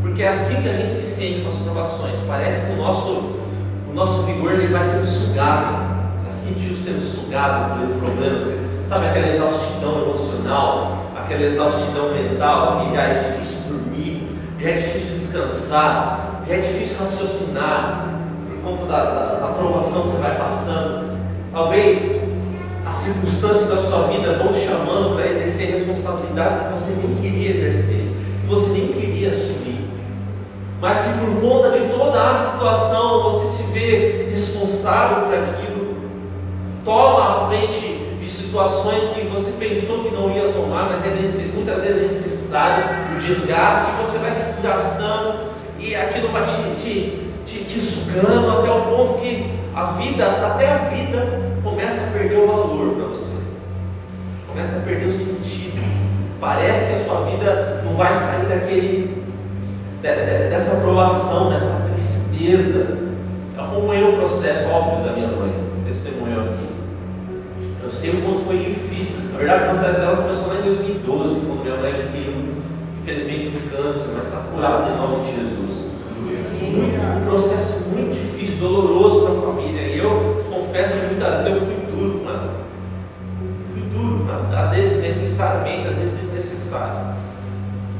Porque 0.00 0.22
é 0.22 0.28
assim 0.28 0.62
que 0.62 0.68
a 0.68 0.74
gente 0.74 0.94
se 0.94 1.06
sente 1.08 1.40
com 1.40 1.48
as 1.48 1.56
provações. 1.56 2.20
Parece 2.28 2.66
que 2.66 2.72
o 2.74 2.76
nosso 2.76 3.31
o 3.92 3.94
nosso 3.94 4.22
vigor 4.22 4.52
ele 4.52 4.68
vai 4.68 4.82
sendo 4.82 5.04
sugado. 5.04 5.92
Já 6.24 6.32
sentiu 6.32 6.74
sendo 6.76 7.04
sugado 7.04 7.78
pelo 7.78 8.00
problema? 8.00 8.42
Sabe 8.86 9.06
aquela 9.06 9.28
exaustidão 9.28 10.02
emocional, 10.02 11.06
aquela 11.14 11.42
exaustidão 11.42 12.12
mental 12.12 12.86
que 12.86 12.94
já 12.96 13.02
é 13.02 13.14
difícil 13.14 13.58
dormir, 13.68 14.28
já 14.58 14.68
é 14.70 14.72
difícil 14.72 15.16
descansar, 15.16 16.42
já 16.48 16.54
é 16.54 16.58
difícil 16.58 16.96
raciocinar 16.98 18.08
por 18.48 18.70
conta 18.70 18.86
da, 18.86 19.04
da, 19.04 19.34
da 19.40 19.48
aprovação 19.48 20.02
que 20.02 20.08
você 20.08 20.22
vai 20.22 20.36
passando. 20.36 21.18
Talvez 21.52 22.02
as 22.86 22.94
circunstâncias 22.94 23.68
da 23.68 23.76
sua 23.76 24.08
vida 24.08 24.38
vão 24.38 24.52
te 24.52 24.60
chamando 24.60 25.16
para 25.16 25.26
exercer 25.26 25.70
responsabilidades 25.70 26.58
que 26.58 26.72
você 26.72 26.92
nem 26.92 27.16
queria 27.16 27.50
exercer, 27.50 28.08
que 28.40 28.46
você 28.46 28.70
nem 28.70 28.88
queria 28.88 29.28
assumir 29.30 29.62
mas 30.82 30.96
que 30.96 31.12
por 31.12 31.40
conta 31.40 31.78
de 31.78 31.91
toda 32.12 32.30
a 32.30 32.36
situação 32.36 33.22
você 33.22 33.56
se 33.56 33.62
vê 33.70 34.26
responsável 34.28 35.24
por 35.24 35.34
aquilo, 35.34 35.96
toma 36.84 37.44
a 37.44 37.48
frente 37.48 38.18
de 38.20 38.28
situações 38.28 39.02
que 39.14 39.26
você 39.28 39.50
pensou 39.52 40.04
que 40.04 40.14
não 40.14 40.30
ia 40.30 40.52
tomar, 40.52 40.90
mas 40.90 41.06
é 41.06 41.52
muitas 41.54 41.82
vezes 41.82 42.02
necessário 42.02 42.84
o 43.16 43.20
desgaste, 43.20 43.92
e 43.92 44.04
você 44.04 44.18
vai 44.18 44.30
se 44.30 44.44
desgastando 44.44 45.52
e 45.78 45.96
aquilo 45.96 46.28
vai 46.28 46.44
te, 46.44 46.82
te, 46.82 47.30
te, 47.46 47.64
te 47.64 47.80
sugando 47.80 48.58
até 48.58 48.70
o 48.70 48.82
ponto 48.82 49.14
que 49.14 49.50
a 49.74 49.84
vida, 49.92 50.26
até 50.46 50.70
a 50.70 50.78
vida, 50.78 51.40
começa 51.64 51.96
a 51.96 52.12
perder 52.12 52.40
o 52.40 52.46
valor 52.46 52.94
para 52.94 53.06
você, 53.06 53.36
começa 54.46 54.76
a 54.76 54.80
perder 54.80 55.06
o 55.06 55.16
sentido. 55.16 55.80
Parece 56.38 56.86
que 56.86 56.92
a 56.92 57.04
sua 57.06 57.30
vida 57.30 57.82
não 57.86 57.94
vai 57.94 58.12
sair 58.12 58.46
daquele 58.46 59.22
dessa 60.02 60.72
aprovação, 60.72 61.50
dessa 61.50 61.81
tristeza. 62.42 62.98
Eu 63.56 63.64
acompanhei 63.64 64.04
o 64.04 64.16
processo 64.16 64.68
óbvio 64.68 65.04
da 65.04 65.12
minha 65.12 65.28
mãe, 65.28 65.54
testemunho 65.86 66.40
aqui. 66.40 66.66
Eu 67.82 67.90
sei 67.90 68.10
o 68.10 68.22
quanto 68.22 68.44
foi 68.44 68.58
difícil. 68.58 69.16
Na 69.32 69.38
verdade, 69.38 69.64
o 69.64 69.68
processo 69.70 70.00
dela 70.00 70.16
começou 70.16 70.48
lá 70.48 70.54
em 70.58 70.62
2012, 70.62 71.34
quando 71.40 71.62
minha 71.62 71.76
mãe 71.76 71.92
adquiriu, 71.92 72.34
infelizmente, 73.00 73.48
um 73.48 73.76
câncer, 73.76 74.08
mas 74.14 74.26
está 74.26 74.38
curada 74.38 74.90
em 74.90 74.96
nome 74.96 75.24
de 75.24 75.36
Jesus. 75.36 75.82
Muito, 76.60 77.18
um 77.18 77.24
processo 77.24 77.88
muito 77.88 78.14
difícil, 78.14 78.58
doloroso 78.58 79.26
para 79.26 79.38
a 79.38 79.52
família. 79.52 79.82
E 79.82 79.98
eu 79.98 80.44
confesso 80.50 80.92
que 80.92 81.06
muitas 81.06 81.42
vezes 81.42 81.60
eu 81.60 81.66
fui 81.66 81.76
duro, 81.90 82.24
mano. 82.24 82.50
Fui 83.72 83.82
duro, 83.82 84.24
mano. 84.24 84.56
Às 84.56 84.70
vezes 84.70 85.02
necessariamente, 85.02 85.88
às 85.88 85.94
vezes 85.94 86.20
desnecessário. 86.20 87.14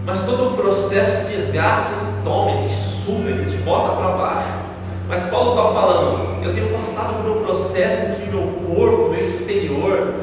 Mas 0.07 0.21
todo 0.25 0.49
o 0.49 0.57
processo 0.57 1.27
de 1.27 1.37
desgaste 1.37 1.93
toma, 2.25 2.53
ele 2.53 2.69
te 2.69 2.92
suga, 3.05 3.31
ele 3.31 3.51
te 3.51 3.57
bota 3.59 3.97
para 3.97 4.17
baixo. 4.17 4.49
Mas 5.09 5.27
Paulo 5.27 5.51
está 5.51 5.81
falando, 5.81 6.45
eu 6.45 6.55
tenho 6.55 6.69
passado 6.71 7.23
por 7.23 7.31
um 7.31 7.45
processo 7.45 8.13
em 8.13 8.15
que 8.15 8.31
meu 8.31 8.49
corpo, 8.67 9.11
meu 9.11 9.25
exterior, 9.25 10.15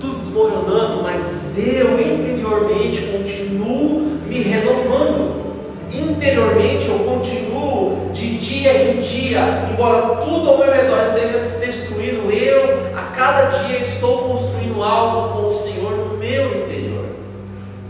tudo 0.00 0.18
desmoronando, 0.18 1.02
mas 1.02 1.56
eu 1.56 1.98
interiormente 2.00 3.02
continuo 3.12 4.18
me 4.26 4.42
renovando. 4.42 5.46
Interiormente 5.92 6.88
eu 6.88 6.98
continuo 6.98 8.10
de 8.12 8.36
dia 8.38 8.92
em 8.92 9.00
dia, 9.00 9.68
embora 9.70 10.16
tudo 10.16 10.50
ao 10.50 10.58
meu 10.58 10.70
redor 10.70 11.00
esteja 11.00 11.38
se 11.38 11.58
destruindo, 11.64 12.30
eu 12.30 12.88
a 12.94 13.02
cada 13.14 13.46
dia 13.58 13.78
estou 13.78 14.18
construindo 14.18 14.82
algo 14.82 15.32
com 15.32 15.46
o 15.46 15.58
Senhor 15.58 15.92
no 15.92 16.18
meu 16.18 16.64
interior. 16.64 17.06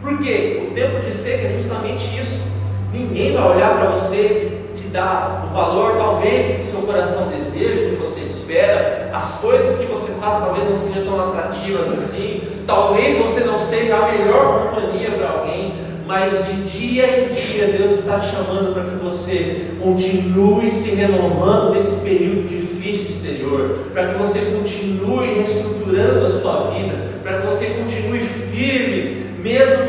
Porque 0.01 0.69
o 0.71 0.75
tempo 0.75 1.01
de 1.01 1.13
seca 1.13 1.49
é 1.49 1.59
justamente 1.59 2.21
isso. 2.21 2.56
Ninguém 2.97 3.35
vai 3.35 3.57
olhar 3.57 3.79
para 3.79 3.91
você 3.91 4.63
te 4.75 4.89
dar 4.89 5.49
o 5.51 5.55
valor, 5.55 5.97
talvez, 5.97 6.47
que 6.47 6.63
o 6.63 6.71
seu 6.71 6.81
coração 6.83 7.29
deseja, 7.29 7.91
que 7.91 7.97
você 7.97 8.21
espera. 8.21 9.11
As 9.13 9.39
coisas 9.39 9.79
que 9.79 9.85
você 9.85 10.13
faz 10.13 10.39
talvez 10.39 10.69
não 10.69 10.77
sejam 10.77 11.05
tão 11.05 11.29
atrativas 11.29 11.93
assim. 11.93 12.43
Talvez 12.67 13.19
você 13.19 13.41
não 13.41 13.61
seja 13.65 13.97
a 13.97 14.13
melhor 14.13 14.71
companhia 14.71 15.11
para 15.11 15.29
alguém. 15.29 15.75
mas 16.07 16.33
de 16.47 16.63
dia 16.71 17.05
em 17.19 17.35
dia 17.35 17.67
Deus 17.67 17.99
está 17.99 18.21
te 18.21 18.31
chamando 18.31 18.73
para 18.73 18.85
que 18.85 18.95
você 19.05 19.73
continue 19.83 20.71
se 20.71 20.91
renovando 20.91 21.75
nesse 21.75 21.97
período 21.97 22.49
difícil 22.49 23.17
exterior, 23.17 23.89
para 23.93 24.09
que 24.09 24.19
você 24.19 24.39
continue 24.39 25.35
reestruturando 25.35 26.27
a 26.27 26.41
sua 26.41 26.71
vida, 26.71 26.95
para 27.25 27.41
que 27.41 27.47
você 27.47 27.67
continue 27.67 28.21
firme, 28.21 29.27
mesmo. 29.43 29.86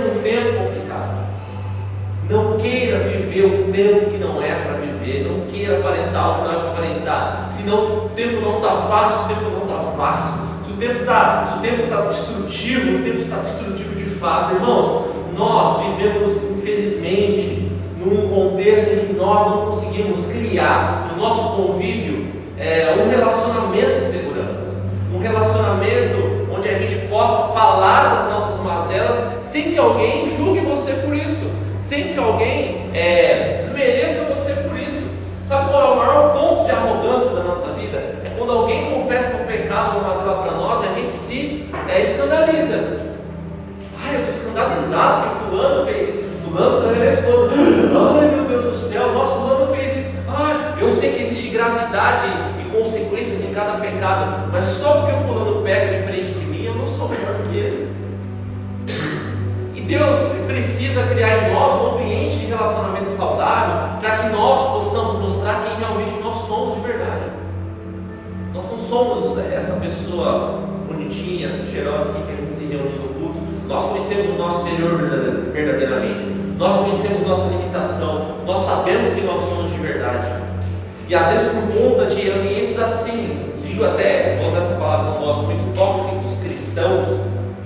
Não 2.29 2.57
queira 2.57 2.99
viver 2.99 3.45
o 3.45 3.71
tempo 3.71 4.11
que 4.11 4.17
não 4.17 4.41
é 4.41 4.53
para 4.53 4.73
viver, 4.79 5.25
não 5.29 5.45
queira 5.45 5.79
aparentar 5.79 6.29
o 6.29 6.35
que 6.35 6.41
não 6.41 6.51
é 6.51 6.59
para 6.59 6.69
aparentar, 6.71 7.47
senão 7.49 8.05
o 8.05 8.09
tempo 8.09 8.41
não 8.41 8.57
está 8.57 8.75
fácil, 8.81 9.23
o 9.23 9.27
tempo 9.29 9.49
não 9.49 9.61
está 9.61 9.91
fácil. 9.95 10.33
Se 10.65 10.71
o 10.73 10.75
tempo 10.75 10.99
está, 10.99 11.45
se 11.45 11.57
o 11.57 11.61
tempo 11.61 11.83
está 11.83 12.01
destrutivo, 12.01 12.97
o 12.97 13.03
tempo 13.03 13.19
está 13.19 13.37
destrutivo 13.37 13.95
de 13.95 14.05
fato, 14.15 14.55
irmãos. 14.55 15.05
Nós 15.37 15.85
vivemos, 15.85 16.35
infelizmente, 16.57 17.71
num 17.97 18.27
contexto 18.27 18.93
em 18.93 19.07
que 19.07 19.13
nós 19.13 19.49
não 19.49 19.67
conseguimos 19.67 20.25
criar 20.25 21.13
no 21.13 21.23
nosso 21.23 21.55
convívio 21.55 22.27
é, 22.59 22.93
um 23.05 23.09
relacionamento 23.09 24.01
de 24.01 24.07
segurança, 24.07 24.73
um 25.13 25.19
relacionamento 25.19 26.47
onde 26.51 26.67
a 26.67 26.73
gente 26.73 27.07
possa 27.07 27.53
falar 27.53 28.15
das 28.15 28.33
nossas 28.33 28.61
mazelas 28.61 29.45
sem 29.45 29.71
que 29.71 29.77
alguém 29.77 30.35
julgue 30.35 30.59
você 30.61 30.91
por 30.93 31.15
isso 31.15 31.66
sem 31.87 32.13
que 32.13 32.19
alguém 32.19 32.89
é, 32.93 33.59
desmereça 33.61 34.25
você 34.25 34.51
por 34.67 34.77
isso. 34.77 35.07
Sabe 35.45 35.69
qual 35.69 35.81
é 35.81 35.93
o 35.93 35.95
maior 35.95 36.33
ponto 36.33 36.65
de 36.65 36.71
arrogância 36.71 37.29
da 37.29 37.43
nossa 37.43 37.67
vida? 37.71 37.97
É 38.25 38.33
quando 38.37 38.51
alguém 38.51 38.91
confessa 38.91 39.37
um 39.37 39.45
pecado, 39.45 39.99
uma 39.99 40.09
mazela 40.09 40.43
para 40.43 40.51
nós 40.51 40.83
e 40.83 40.87
a 40.87 40.93
gente 40.95 41.13
se 41.13 41.69
é, 41.87 42.01
escandaliza. 42.01 42.97
Ai, 44.03 44.15
eu 44.15 44.19
estou 44.19 44.31
escandalizado 44.31 45.29
que 45.29 45.45
fulano 45.45 45.85
fez, 45.85 46.25
fulano 46.43 47.01
a 47.01 47.05
esposa. 47.05 47.53
Ai 47.55 48.35
meu 48.35 48.43
Deus 48.43 48.63
do 48.65 48.89
céu, 48.89 49.13
nosso 49.13 49.39
fulano 49.39 49.73
fez 49.73 49.97
isso. 49.97 50.09
Ai, 50.27 50.75
eu 50.81 50.89
sei 50.89 51.13
que 51.13 51.23
existe 51.23 51.47
gravidade 51.51 52.27
e 52.59 52.69
consequências 52.69 53.41
em 53.41 53.53
cada 53.53 53.79
pecado, 53.79 54.49
mas 54.51 54.65
só 54.65 54.91
porque 55.01 55.13
o 55.13 55.21
fulano 55.21 55.63
pega 55.63 55.99
diferente 55.99 56.31
de 56.37 56.45
mim, 56.45 56.65
eu 56.65 56.75
não 56.75 56.85
sou 56.85 57.07
melhor 57.07 57.33
que 57.49 57.57
ele. 57.57 57.97
Deus 59.87 60.19
precisa 60.87 61.03
criar 61.07 61.49
em 61.49 61.53
nós 61.53 61.81
um 61.81 61.95
ambiente 61.95 62.37
de 62.37 62.45
relacionamento 62.45 63.09
saudável 63.09 63.99
para 63.99 64.17
que 64.19 64.29
nós 64.29 64.71
possamos 64.71 65.19
mostrar 65.19 65.65
quem 65.65 65.77
realmente 65.77 66.17
nós 66.23 66.37
somos 66.47 66.75
de 66.75 66.87
verdade. 66.87 67.31
Nós 68.53 68.65
não 68.71 68.79
somos 68.79 69.37
essa 69.51 69.81
pessoa 69.81 70.61
bonitinha, 70.87 71.49
cheirosa 71.49 72.13
que 72.13 72.31
a 72.31 72.35
gente 72.35 72.53
se 72.53 72.65
reúne 72.67 72.99
no 72.99 73.09
culto. 73.09 73.39
Nós 73.67 73.83
conhecemos 73.83 74.29
o 74.29 74.37
nosso 74.37 74.65
interior 74.65 74.97
verdadeiramente. 75.51 76.23
Nós 76.57 76.77
conhecemos 76.77 77.27
nossa 77.27 77.49
limitação. 77.49 78.37
Nós 78.45 78.61
sabemos 78.61 79.09
quem 79.13 79.25
nós 79.25 79.41
somos 79.41 79.69
de 79.69 79.77
verdade. 79.79 80.27
E 81.09 81.15
às 81.15 81.27
vezes 81.27 81.49
por 81.49 81.81
conta 81.81 82.05
de 82.05 82.31
ambientes 82.31 82.79
assim, 82.79 83.51
digo 83.61 83.83
até, 83.83 84.37
vou 84.37 84.49
usar 84.49 84.59
essa 84.59 84.75
palavra 84.75 85.19
gosto 85.19 85.43
muito, 85.43 85.75
tóxicos 85.75 86.39
cristãos 86.41 87.07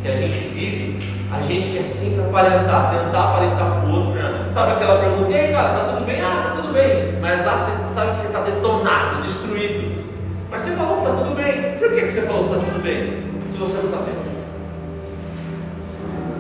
que 0.01 0.07
a 0.07 0.15
gente 0.15 0.37
vive, 0.49 0.90
a 1.31 1.41
gente 1.41 1.71
quer 1.71 1.83
sempre 1.83 2.19
aparentar, 2.19 2.91
tentar 2.91 3.23
aparentar 3.29 3.71
para 3.71 3.89
o 3.89 3.91
outro. 3.91 4.11
Né? 4.11 4.47
Sabe 4.49 4.73
aquela 4.73 4.99
pergunta, 4.99 5.31
e 5.31 5.35
aí 5.35 5.51
cara, 5.51 5.69
tá 5.69 5.93
tudo 5.93 6.05
bem? 6.05 6.21
Ah, 6.21 6.43
tá 6.43 6.61
tudo 6.61 6.73
bem. 6.73 7.17
Mas 7.21 7.45
lá 7.45 7.55
você 7.55 7.71
sabe 7.95 8.11
que 8.11 8.17
você 8.17 8.27
está 8.27 8.41
detonado, 8.41 9.21
destruído. 9.21 10.03
Mas 10.51 10.61
você 10.61 10.71
falou 10.71 10.97
que 10.97 11.05
tá 11.05 11.13
tudo 11.13 11.35
bem. 11.35 11.77
Por 11.79 11.91
que, 11.91 12.01
que 12.01 12.09
você 12.09 12.21
falou 12.23 12.49
que 12.49 12.55
tá 12.55 12.61
tudo 12.65 12.83
bem? 12.83 13.23
Se 13.47 13.57
você 13.57 13.77
não 13.77 13.85
está 13.85 13.97
bem. 13.97 14.15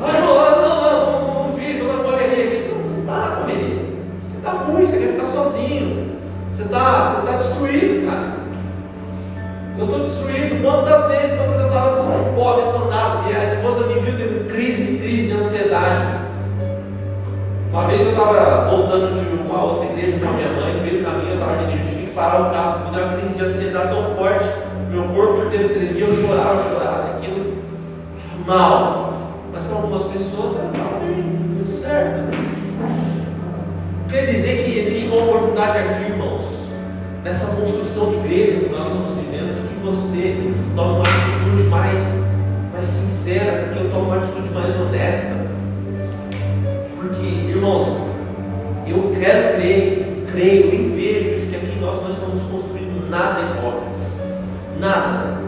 Ah, 0.03 0.19
não, 0.19 0.35
não, 0.35 0.61
não, 0.61 1.21
não, 1.21 1.43
não 1.45 1.53
vi, 1.53 1.77
estou 1.77 1.95
na 1.95 2.03
correria 2.03 2.43
aqui. 2.43 2.69
Não, 2.69 2.81
você 2.81 2.89
não 2.89 2.99
está 2.99 3.13
na 3.13 3.35
correria. 3.37 3.85
Você 4.27 4.37
está 4.37 4.51
ruim, 4.51 4.85
você 4.85 4.97
quer 4.97 5.13
ficar 5.13 5.25
sozinho. 5.25 6.17
Você 6.51 6.63
está 6.63 7.03
você 7.03 7.25
tá 7.25 7.37
destruído, 7.37 8.05
cara. 8.07 8.33
Eu 9.77 9.85
estou 9.85 9.99
destruído. 9.99 10.61
Quantas 10.61 11.07
vezes, 11.07 11.40
estava 11.71 11.87
assim, 11.87 12.35
pó 12.35 12.53
detonado, 12.53 13.29
e 13.29 13.35
a 13.35 13.43
esposa 13.45 13.87
me 13.87 13.93
viu 14.01 14.17
tendo 14.17 14.47
crise, 14.47 14.97
crise 14.97 15.27
de 15.27 15.33
ansiedade. 15.33 16.19
Uma 17.71 17.87
vez 17.87 18.01
eu 18.01 18.09
estava 18.09 18.69
voltando 18.69 19.15
de 19.15 19.41
uma 19.41 19.63
outra 19.63 19.85
igreja 19.85 20.19
com 20.19 20.29
a 20.29 20.33
minha 20.33 20.51
mãe, 20.51 20.75
no 20.75 20.81
meio 20.81 20.99
do 20.99 21.05
caminho 21.05 21.29
eu 21.29 21.33
estava 21.35 21.57
dirigindo, 21.57 21.89
tive 21.89 22.07
que 22.07 22.13
parar 22.13 22.41
o 22.41 22.51
carro, 22.51 22.85
me 22.85 22.95
deu 22.95 23.05
uma 23.05 23.13
crise 23.13 23.35
de 23.35 23.43
ansiedade 23.43 23.89
tão 23.89 24.15
forte, 24.15 24.45
meu 24.91 25.03
corpo 25.03 25.45
inteiro 25.45 25.69
tremia, 25.69 26.05
eu 26.05 26.13
chorava, 26.13 26.59
eu 26.59 26.69
chorava, 26.69 27.11
aquilo 27.11 27.55
mal. 28.45 29.13
Mas 29.53 29.63
para 29.63 29.75
algumas 29.75 30.03
pessoas 30.03 30.55
era 30.55 30.65
estava 30.65 30.99
bem, 30.99 31.23
tudo 31.55 31.71
certo. 31.71 32.19
Quer 34.09 34.25
dizer 34.25 34.65
que 34.65 34.79
existe 34.79 35.07
uma 35.07 35.23
oportunidade 35.23 35.77
aqui, 35.77 36.11
irmãos, 36.11 36.41
nessa 37.23 37.55
construção 37.55 38.09
de 38.09 38.15
igreja 38.17 38.59
que 38.59 38.69
nós 38.69 38.87
que 38.87 39.20
você 39.81 40.53
tome 40.75 40.93
uma 40.93 41.01
atitude 41.01 41.63
mais, 41.69 42.23
mais 42.71 42.85
sincera, 42.85 43.69
que 43.73 43.79
eu 43.79 43.89
tome 43.89 44.05
uma 44.05 44.17
atitude 44.17 44.49
mais 44.53 44.79
honesta. 44.79 45.35
Porque, 46.99 47.25
irmãos, 47.25 47.99
eu 48.87 49.11
quero 49.19 49.55
crer, 49.55 50.25
creio 50.31 50.73
e 50.73 50.93
vejo 50.95 51.29
isso, 51.35 51.47
que 51.47 51.55
aqui 51.55 51.79
nós 51.79 52.01
não 52.01 52.11
estamos 52.11 52.41
construindo 52.43 53.09
nada 53.09 53.41
hipócrita. 53.41 53.91
Nada. 54.79 55.41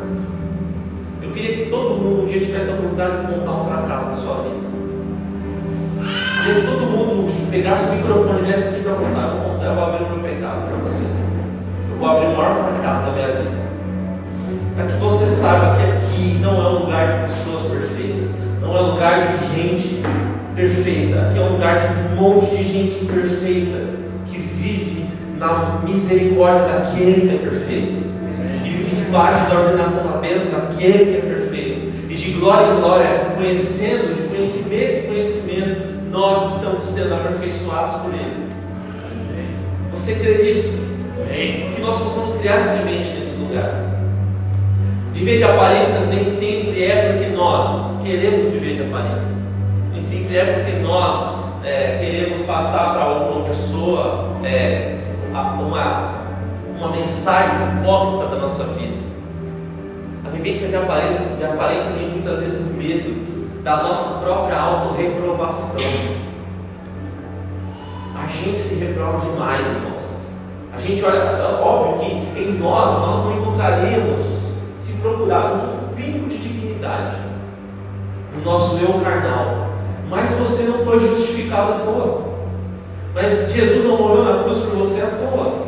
Eu 1.21 1.31
queria 1.31 1.57
que 1.57 1.69
todo 1.69 1.95
mundo 1.95 2.23
um 2.23 2.25
dia 2.25 2.39
tivesse 2.39 2.69
a 2.69 2.73
oportunidade 2.73 3.21
de 3.21 3.33
contar 3.33 3.51
um 3.51 3.65
fracasso 3.65 4.07
na 4.07 4.15
sua 4.15 4.35
vida. 4.43 4.73
Queria 6.43 6.61
que 6.61 6.67
todo 6.67 6.81
mundo 6.81 7.49
pegasse 7.51 7.85
o 7.85 7.95
microfone 7.95 8.41
e 8.41 8.45
viesse 8.45 8.67
aqui 8.67 8.81
para 8.81 8.93
contar. 8.93 9.21
Eu 9.21 9.41
vou 9.41 9.51
contar, 9.51 9.65
eu 9.65 9.75
vou 9.75 9.83
abrir 9.83 10.03
o 10.03 10.09
meu 10.09 10.19
pecado 10.19 10.67
para 10.67 10.77
você. 10.77 11.03
Eu 11.91 11.97
vou 11.97 12.09
abrir 12.09 12.27
o 12.27 12.35
maior 12.35 12.55
fracasso 12.55 13.05
da 13.05 13.11
minha 13.11 13.27
vida 13.27 13.62
para 14.75 14.85
que 14.87 14.93
você 14.93 15.27
saiba 15.27 15.75
que 15.75 15.83
aqui 15.83 16.39
não 16.41 16.55
é 16.55 16.69
um 16.69 16.79
lugar 16.79 17.27
de 17.27 17.33
pessoas 17.33 17.63
perfeitas, 17.71 18.29
não 18.61 18.75
é 18.75 18.81
um 18.81 18.91
lugar 18.91 19.37
de 19.37 19.55
gente 19.55 20.01
perfeita, 20.55 21.21
aqui 21.21 21.37
é 21.37 21.41
um 21.41 21.51
lugar 21.53 21.79
de 21.79 21.93
um 21.93 22.15
monte 22.15 22.55
de 22.55 22.63
gente 22.63 23.03
imperfeita 23.03 23.77
que 24.27 24.37
vive 24.37 25.05
na 25.37 25.81
misericórdia 25.87 26.67
daquele 26.67 27.21
que 27.21 27.35
é 27.35 27.49
perfeito, 27.49 28.03
e 28.65 28.69
vive 28.69 28.95
debaixo 28.95 29.49
da 29.49 29.59
ordenação 29.59 30.11
da 30.11 30.17
bênção 30.17 30.51
daquele 30.51 31.05
que 31.05 31.17
é 31.17 31.21
perfeito, 31.21 31.93
e 32.09 32.15
de 32.15 32.31
glória 32.31 32.73
em 32.73 32.79
glória, 32.79 33.27
conhecendo, 33.35 34.15
de 34.15 34.27
conhecimento 34.27 35.05
em 35.05 35.07
conhecimento, 35.07 35.93
nós 36.11 36.55
estamos 36.55 36.83
sendo 36.83 37.13
aperfeiçoados 37.15 37.95
por 38.01 38.13
Ele. 38.13 38.49
Você 39.91 40.15
crê 40.15 40.43
nisso? 40.43 40.83
Que 41.75 41.81
nós 41.81 41.97
possamos 41.97 42.39
criar 42.39 42.59
semente 42.59 43.13
nesse 43.15 43.35
lugar. 43.37 43.92
Viver 45.13 45.37
de 45.37 45.43
aparência 45.43 45.99
nem 46.09 46.25
sempre 46.25 46.85
é 46.85 47.13
porque 47.13 47.35
nós 47.35 48.01
queremos 48.03 48.51
viver 48.51 48.77
de 48.77 48.81
aparência. 48.81 49.37
Nem 49.93 50.01
sempre 50.01 50.37
é 50.37 50.45
porque 50.45 50.79
nós 50.79 51.63
é, 51.63 51.97
queremos 51.99 52.39
passar 52.47 52.93
para 52.93 53.03
alguma 53.03 53.45
pessoa 53.45 54.29
é, 54.43 54.97
uma, 55.29 56.25
uma 56.79 56.89
mensagem 56.89 57.53
hipócrita 57.79 58.35
da 58.35 58.41
nossa 58.41 58.63
vida. 58.63 59.03
A 60.25 60.29
vivência 60.29 60.67
de 60.67 60.75
aparência, 60.75 61.25
de 61.37 61.43
aparência 61.43 61.91
vem 61.91 62.09
muitas 62.09 62.39
vezes 62.39 62.57
do 62.57 62.73
medo 62.75 63.61
da 63.63 63.83
nossa 63.83 64.19
própria 64.19 64.59
autorreprovação. 64.59 65.79
A 68.15 68.27
gente 68.27 68.57
se 68.57 68.75
reprova 68.75 69.19
demais, 69.19 69.63
irmãos. 69.63 70.01
A 70.75 70.79
gente 70.79 71.03
olha, 71.03 71.17
é 71.17 71.61
óbvio 71.61 71.99
que 71.99 72.41
em 72.41 72.53
nós 72.53 72.99
nós 72.99 73.25
não 73.25 73.37
encontraríamos 73.37 74.42
procurássemos 75.03 75.63
um 75.65 75.95
pingo 75.95 76.29
de 76.29 76.37
dignidade 76.37 77.17
no 78.33 78.43
nosso 78.43 78.77
eu 78.77 78.99
carnal. 79.03 79.73
Mas 80.09 80.29
você 80.31 80.63
não 80.63 80.79
foi 80.85 80.99
justificado 80.99 81.73
à 81.73 81.79
toa. 81.79 82.23
Mas 83.13 83.51
Jesus 83.51 83.83
não 83.83 83.97
morreu 83.97 84.23
na 84.23 84.43
cruz 84.43 84.57
por 84.59 84.77
você 84.77 85.01
à 85.01 85.07
toa. 85.07 85.63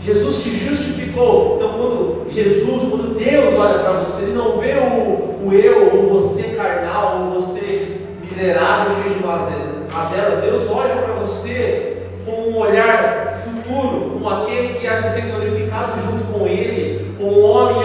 Jesus 0.00 0.42
te 0.42 0.50
justificou. 0.56 1.56
Então, 1.56 1.72
quando 1.72 2.26
Jesus, 2.30 2.88
quando 2.88 3.16
Deus 3.16 3.54
olha 3.58 3.78
para 3.78 3.92
você, 4.00 4.22
Ele 4.22 4.34
não 4.34 4.58
vê 4.58 4.74
o, 4.74 5.46
o 5.46 5.52
eu, 5.52 5.94
ou 5.94 6.20
você 6.20 6.42
carnal, 6.56 7.22
ou 7.22 7.40
você 7.40 8.00
miserável, 8.20 9.02
cheio 9.02 9.16
de 9.16 9.24
mazelas. 9.24 10.40
Deus 10.42 10.70
olha 10.70 10.96
para 10.96 11.14
você 11.14 12.08
com 12.24 12.50
um 12.50 12.58
olhar 12.58 13.42
futuro, 13.44 14.10
como 14.12 14.28
aquele 14.28 14.78
que 14.78 14.86
há 14.86 15.00
de 15.00 15.08
ser 15.08 15.22
glorificado 15.22 15.92
junto 16.00 16.32
com 16.32 16.46
Ele, 16.46 17.14
como 17.18 17.32
o 17.32 17.42
homem 17.42 17.82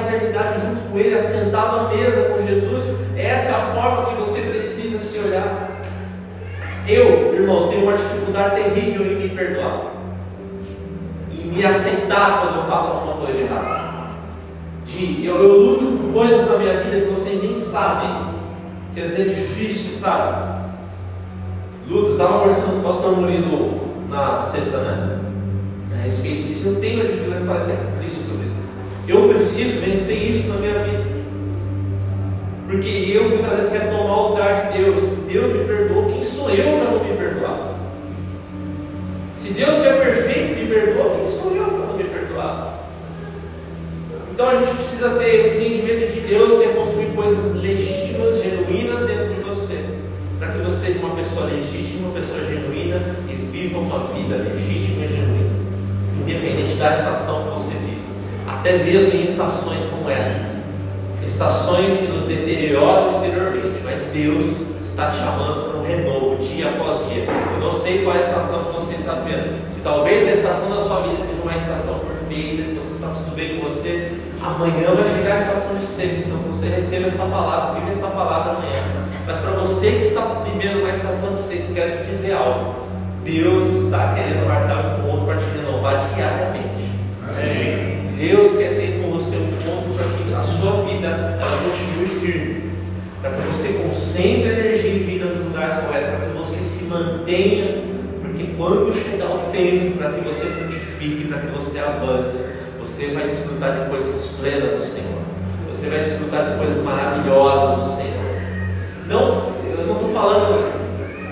eternidade 0.00 0.60
junto 0.60 0.90
com 0.90 0.98
Ele, 0.98 1.14
assentado 1.14 1.80
à 1.80 1.88
mesa 1.88 2.22
com 2.24 2.46
Jesus. 2.46 2.84
Essa 3.16 3.50
é 3.50 3.54
a 3.54 3.74
forma 3.74 4.06
que 4.06 4.20
você 4.20 4.40
precisa 4.40 4.98
se 4.98 5.18
olhar. 5.18 5.68
Eu, 6.86 7.34
irmãos, 7.34 7.68
tenho 7.68 7.82
uma 7.82 7.96
dificuldade 7.96 8.62
terrível 8.62 9.06
em 9.06 9.16
me 9.16 9.28
perdoar, 9.28 9.92
em 11.32 11.46
me 11.46 11.64
aceitar 11.64 12.40
quando 12.40 12.56
eu 12.56 12.70
faço 12.70 12.88
alguma 12.88 13.24
coisa 13.24 13.38
errada. 13.38 13.90
De, 14.86 15.24
eu, 15.24 15.36
eu 15.36 15.60
luto 15.60 15.84
com 15.84 16.12
coisas 16.12 16.50
na 16.50 16.58
minha 16.58 16.80
vida 16.80 17.06
que 17.06 17.10
vocês 17.10 17.42
nem 17.42 17.60
sabem, 17.60 18.26
que 18.94 19.00
vezes 19.00 19.20
é 19.20 19.22
difícil, 19.24 19.98
sabe? 19.98 20.60
luta. 21.90 22.12
Estava 22.12 22.38
conversando 22.40 22.72
com 22.72 22.78
o 22.78 22.92
pastor 22.92 23.16
Murilo 23.16 23.80
na 24.08 24.36
sexta, 24.36 24.78
né? 24.78 25.18
A 25.92 26.02
respeito 26.02 26.48
disso. 26.48 26.68
Eu 26.68 26.80
tenho 26.80 27.06
dificuldade 27.06 27.42
de 27.42 27.46
falar 27.46 27.66
Eu 29.10 29.28
preciso 29.28 29.80
vencer 29.80 30.16
isso 30.16 30.46
na 30.46 30.54
minha 30.54 30.84
vida. 30.84 31.04
Porque 32.68 33.10
eu 33.12 33.28
muitas 33.28 33.56
vezes 33.56 33.72
quero 33.72 33.90
tomar 33.90 34.16
o 34.16 34.28
lugar 34.28 34.70
de 34.70 34.78
Deus. 34.78 35.02
Se 35.02 35.16
Deus 35.22 35.52
me 35.52 35.64
perdoou, 35.64 36.12
quem 36.12 36.24
sou 36.24 36.48
eu 36.48 36.78
para 36.78 36.92
não 36.92 37.04
me 37.04 37.16
perdoar? 37.16 37.74
Se 39.36 39.52
Deus 39.52 39.74
que 39.74 39.88
é 39.88 39.92
perfeito 39.94 40.60
me 40.60 40.64
perdoa, 40.64 41.16
quem 41.16 41.36
sou 41.36 41.56
eu 41.56 41.64
para 41.64 41.86
não 41.86 41.96
me 41.96 42.04
perdoar? 42.04 42.78
Então 44.32 44.48
a 44.48 44.54
gente 44.60 44.76
precisa 44.76 45.10
ter 45.18 45.40
o 45.40 45.56
entendimento 45.56 46.06
de 46.06 46.12
que 46.12 46.28
Deus 46.28 46.62
quer 46.62 46.76
construir 46.76 47.06
coisas 47.06 47.56
legítimas, 47.56 48.40
genuínas 48.40 49.08
dentro 49.08 49.34
de 49.34 49.40
você. 49.40 49.86
Para 50.38 50.52
que 50.52 50.58
você 50.58 50.86
seja 50.86 51.00
uma 51.00 51.16
pessoa 51.16 51.46
legítima, 51.46 52.10
uma 52.10 52.14
pessoa 52.14 52.44
genuína 52.44 53.00
e 53.28 53.34
viva 53.34 53.76
uma 53.76 54.06
vida 54.14 54.36
legítima 54.36 55.04
e 55.04 55.08
genuína. 55.08 55.50
Independente 56.22 56.76
da 56.76 56.92
estação 56.92 57.42
que 57.42 57.50
você. 57.54 57.69
Até 58.60 58.76
mesmo 58.76 59.14
em 59.14 59.24
estações 59.24 59.80
como 59.90 60.10
essa 60.10 60.50
estações 61.24 61.96
que 61.96 62.08
nos 62.08 62.24
deterioram 62.24 63.08
exteriormente, 63.08 63.80
mas 63.82 64.02
Deus 64.12 64.54
está 64.90 65.10
te 65.12 65.16
chamando 65.16 65.70
para 65.70 65.80
um 65.80 65.82
renovo 65.82 66.36
dia 66.36 66.68
após 66.68 66.98
dia. 67.08 67.24
Eu 67.24 67.58
não 67.58 67.72
sei 67.72 68.04
qual 68.04 68.16
é 68.16 68.18
a 68.18 68.20
estação 68.20 68.64
que 68.64 68.72
você 68.74 68.96
está 68.96 69.14
vendo. 69.14 69.72
Se 69.72 69.80
talvez 69.80 70.28
a 70.28 70.32
estação 70.32 70.68
da 70.68 70.82
sua 70.82 71.00
vida 71.00 71.16
seja 71.16 71.42
uma 71.42 71.56
estação 71.56 72.00
perfeita, 72.00 72.62
que 72.64 72.74
você 72.74 72.94
está 72.96 73.06
tudo 73.08 73.34
bem 73.34 73.56
com 73.56 73.64
você, 73.64 74.12
amanhã 74.42 74.94
vai 74.94 75.16
chegar 75.16 75.36
a 75.36 75.40
estação 75.40 75.76
de 75.76 75.86
seco. 75.86 76.22
Então 76.26 76.38
você 76.52 76.66
receba 76.66 77.06
essa 77.06 77.24
palavra, 77.24 77.80
vive 77.80 77.92
essa 77.92 78.08
palavra 78.08 78.52
amanhã. 78.56 78.82
Mas 79.26 79.38
para 79.38 79.52
você 79.52 79.92
que 79.92 80.04
está 80.04 80.20
vivendo 80.44 80.80
uma 80.80 80.90
estação 80.90 81.34
de 81.36 81.42
seco, 81.44 81.72
quero 81.72 82.04
te 82.04 82.10
dizer 82.10 82.34
algo. 82.34 82.74
Deus 83.24 83.84
está 83.84 84.12
querendo 84.12 84.46
marcar 84.46 84.98
um 84.98 85.08
ponto 85.08 85.24
para 85.24 85.36
te 85.36 85.46
renovar 85.56 86.10
diariamente. 86.14 86.84
Amém. 87.26 87.79
Deus 88.20 88.58
quer 88.58 88.74
ter 88.74 89.00
com 89.00 89.12
você 89.12 89.34
um 89.34 89.48
ponto 89.64 89.96
para 89.96 90.04
que 90.04 90.34
a 90.34 90.42
sua 90.42 90.82
vida 90.84 91.06
ela 91.40 91.58
continue 91.64 92.20
firme. 92.20 92.70
Para 93.22 93.30
que 93.30 93.46
você 93.46 93.68
concentre 93.82 94.50
energia 94.50 94.90
e 94.90 94.98
vida 94.98 95.24
nos 95.24 95.46
lugares 95.46 95.82
corretos, 95.82 96.10
para 96.10 96.26
que 96.26 96.36
você 96.36 96.58
se 96.58 96.84
mantenha. 96.84 97.82
Porque 98.20 98.44
quando 98.58 98.92
chegar 98.92 99.30
o 99.30 99.38
tempo 99.50 99.96
para 99.96 100.10
que 100.10 100.20
você 100.20 100.46
frutifique, 100.48 101.28
para 101.28 101.38
que 101.38 101.46
você 101.46 101.78
avance, 101.78 102.38
você 102.78 103.06
vai 103.06 103.24
desfrutar 103.24 103.72
de 103.72 103.88
coisas 103.88 104.26
plenas 104.38 104.70
do 104.70 104.84
Senhor. 104.84 105.22
Você 105.68 105.88
vai 105.88 106.00
desfrutar 106.00 106.50
de 106.50 106.58
coisas 106.58 106.84
maravilhosas 106.84 107.88
do 107.88 107.96
Senhor. 107.96 108.20
Não, 109.08 109.54
eu 109.64 109.86
não 109.86 109.94
estou 109.94 110.12
falando 110.12 110.70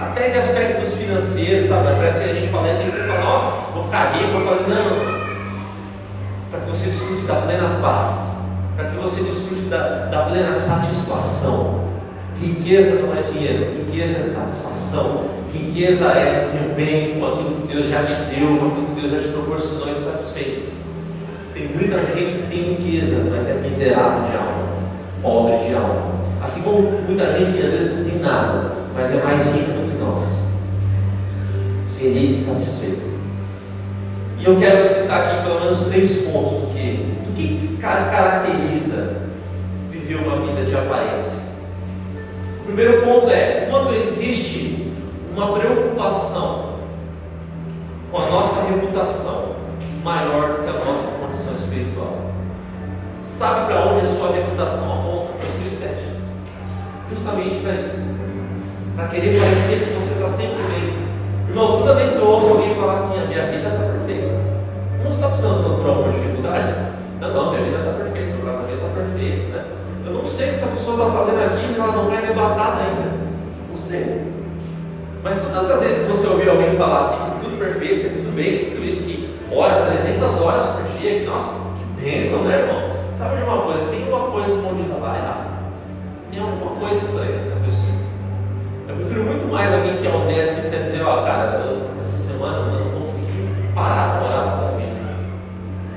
até 0.01 0.31
de 0.31 0.39
aspectos 0.39 0.95
financeiros, 0.95 1.69
sabe? 1.69 1.97
Parece 1.97 2.21
que 2.21 2.31
a 2.31 2.33
gente 2.33 2.49
fala, 2.49 2.71
a 2.71 2.73
gente 2.73 2.97
fala, 2.97 3.21
nossa, 3.21 3.73
vou 3.75 3.85
ficar 3.85 4.13
rico, 4.15 4.33
vou 4.33 4.57
fazer. 4.57 4.71
Não, 4.71 5.18
para 6.51 6.61
que 6.61 6.71
você 6.71 6.85
desfrute 6.87 7.23
da 7.23 7.35
plena 7.37 7.79
paz, 7.81 8.29
para 8.77 8.87
que 8.87 8.97
você 8.97 9.23
desfrute 9.23 9.63
da, 9.63 10.07
da 10.07 10.23
plena 10.23 10.55
satisfação. 10.55 11.87
Riqueza 12.41 13.03
não 13.03 13.17
é 13.17 13.23
dinheiro, 13.23 13.85
riqueza 13.85 14.19
é 14.19 14.23
satisfação, 14.23 15.25
riqueza 15.53 16.05
é 16.07 16.49
o 16.55 16.75
bem 16.75 17.19
com 17.19 17.27
aquilo 17.27 17.57
que 17.57 17.75
Deus 17.75 17.89
já 17.89 18.05
te 18.05 18.15
deu, 18.35 18.57
com 18.59 18.67
aquilo 18.67 18.87
que 18.95 19.01
Deus 19.01 19.13
já 19.13 19.29
te 19.29 19.35
proporcionou 19.35 19.91
e 19.91 19.95
satisfeito. 19.95 20.73
Tem 21.53 21.69
muita 21.69 21.99
gente 22.15 22.35
que 22.35 22.47
tem 22.49 22.75
riqueza, 22.75 23.17
mas 23.29 23.49
é 23.49 23.55
miserável 23.55 24.31
de 24.31 24.37
alma, 24.37 24.69
pobre 25.21 25.69
de 25.69 25.75
alma. 25.75 26.19
Assim 26.41 26.63
como 26.63 26.83
muita 26.83 27.37
gente 27.37 27.59
que 27.59 27.67
às 27.67 27.73
vezes 27.73 27.97
não 27.97 28.05
tem 28.05 28.19
nada, 28.21 28.73
mas 28.95 29.11
é 29.11 29.21
mais 29.21 29.43
rico 29.47 29.73
do 29.73 29.91
que 29.91 29.99
nós. 29.99 30.25
Feliz 31.99 32.39
e 32.39 32.45
satisfeito. 32.45 33.08
E 34.39 34.45
eu 34.45 34.57
quero 34.57 34.87
citar 34.87 35.21
aqui 35.21 35.43
pelo 35.43 35.61
menos 35.61 35.81
três 35.81 36.19
pontos 36.19 36.61
do 36.61 36.73
que, 36.73 36.97
do 37.27 37.35
que 37.35 37.77
caracteriza 37.81 39.17
viver 39.91 40.17
uma 40.17 40.37
vida 40.47 40.65
de 40.65 40.77
aparência. 40.77 41.39
O 42.61 42.65
primeiro 42.67 43.03
ponto 43.03 43.29
é 43.31 43.67
quando 43.69 43.95
existe 43.95 44.93
uma 45.35 45.53
preocupação 45.59 46.79
com 48.13 48.19
a 48.19 48.31
nossa 48.31 48.63
reputação 48.63 49.57
maior 50.05 50.53
do 50.53 50.63
que 50.63 50.69
a 50.69 50.85
nossa 50.85 51.09
condição 51.21 51.55
espiritual. 51.55 52.33
Sabe 53.21 53.67
para 53.67 53.87
onde 53.87 54.07
a 54.07 54.15
sua 54.17 54.33
reputação 54.33 54.93
aponta? 54.93 55.33
Para 55.39 55.49
a 55.49 55.53
sua 55.53 55.67
estética. 55.67 56.17
Justamente 57.11 57.57
para 57.57 57.75
isso. 57.75 57.97
Para 58.95 59.09
querer 59.09 59.39
parecer 59.39 59.85
que 59.85 59.95
você 59.95 60.13
está 60.13 60.29
sempre 60.29 60.63
bem. 60.63 61.09
Irmãos, 61.49 61.79
toda 61.79 61.95
vez 61.95 62.11
que 62.11 62.17
eu 62.17 62.27
ouço 62.27 62.49
alguém 62.49 62.75
falar 62.75 62.95
assim, 62.95 63.23
a 63.23 63.27
minha 63.27 63.47
vida 63.51 63.69
está 63.69 63.88
perfeita, 64.19 64.35
não 65.03 65.11
está 65.11 65.29
precisando 65.29 65.77
por 65.81 65.89
alguma 65.89 66.13
dificuldade? 66.13 66.75
Não, 67.21 67.35
não, 67.35 67.51
minha 67.51 67.63
vida 67.63 67.79
está 67.79 67.93
perfeita, 67.93 68.37
meu 68.37 68.47
casamento 68.47 68.75
está 68.75 68.89
perfeito, 68.89 69.53
né? 69.53 69.65
Eu 70.07 70.13
não 70.13 70.27
sei 70.27 70.47
o 70.47 70.49
que 70.51 70.57
essa 70.57 70.67
pessoa 70.67 70.97
está 70.97 71.19
fazendo 71.19 71.45
aqui, 71.45 71.75
ela 71.75 71.93
não 71.93 72.07
vai 72.07 72.17
arrebatada 72.17 72.83
ainda. 72.83 73.11
Não 73.71 73.79
sei. 73.79 74.23
Mas 75.23 75.37
todas 75.37 75.71
as 75.71 75.81
vezes 75.81 75.99
que 76.03 76.11
você 76.11 76.27
ouvir 76.27 76.49
alguém 76.49 76.77
falar 76.77 77.01
assim, 77.01 77.19
tudo 77.41 77.59
perfeito, 77.59 78.17
tudo 78.17 78.35
bem, 78.35 78.71
tudo 78.71 78.85
isso, 78.85 79.03
que 79.03 79.35
ora 79.53 79.87
300 79.87 80.41
horas 80.41 80.67
por 80.67 80.83
dia, 80.99 81.21
que 81.21 81.27
nossa, 81.27 81.53
que 81.77 82.03
bênção, 82.03 82.43
né, 82.45 82.61
irmão? 82.61 82.99
Sabe 83.15 83.37
de 83.37 83.43
uma 83.43 83.63
coisa? 83.63 83.87
Tem 83.91 84.09
uma 84.09 84.31
coisa 84.31 84.49
escondida 84.49 84.95
lá 84.95 85.17
errada. 85.17 85.49
Tem 86.31 86.41
alguma 86.41 86.77
coisa 86.77 86.97
estranha 86.97 87.37
nessa 87.39 87.57
pessoa. 87.57 87.99
Eu 88.89 88.95
prefiro 88.95 89.25
muito 89.25 89.47
mais 89.51 89.73
alguém 89.73 89.97
que 89.97 90.07
é 90.07 90.11
honesto 90.11 90.59
e 90.59 90.85
dizer, 90.85 91.03
ó, 91.03 91.21
oh, 91.21 91.25
cara, 91.25 91.67
eu, 91.67 92.01
essa 92.01 92.17
semana 92.17 92.61
não 92.61 92.88
parar 93.79 94.19
de 94.19 94.27
orar 94.27 94.59
para 94.59 94.77
vida. 94.77 94.99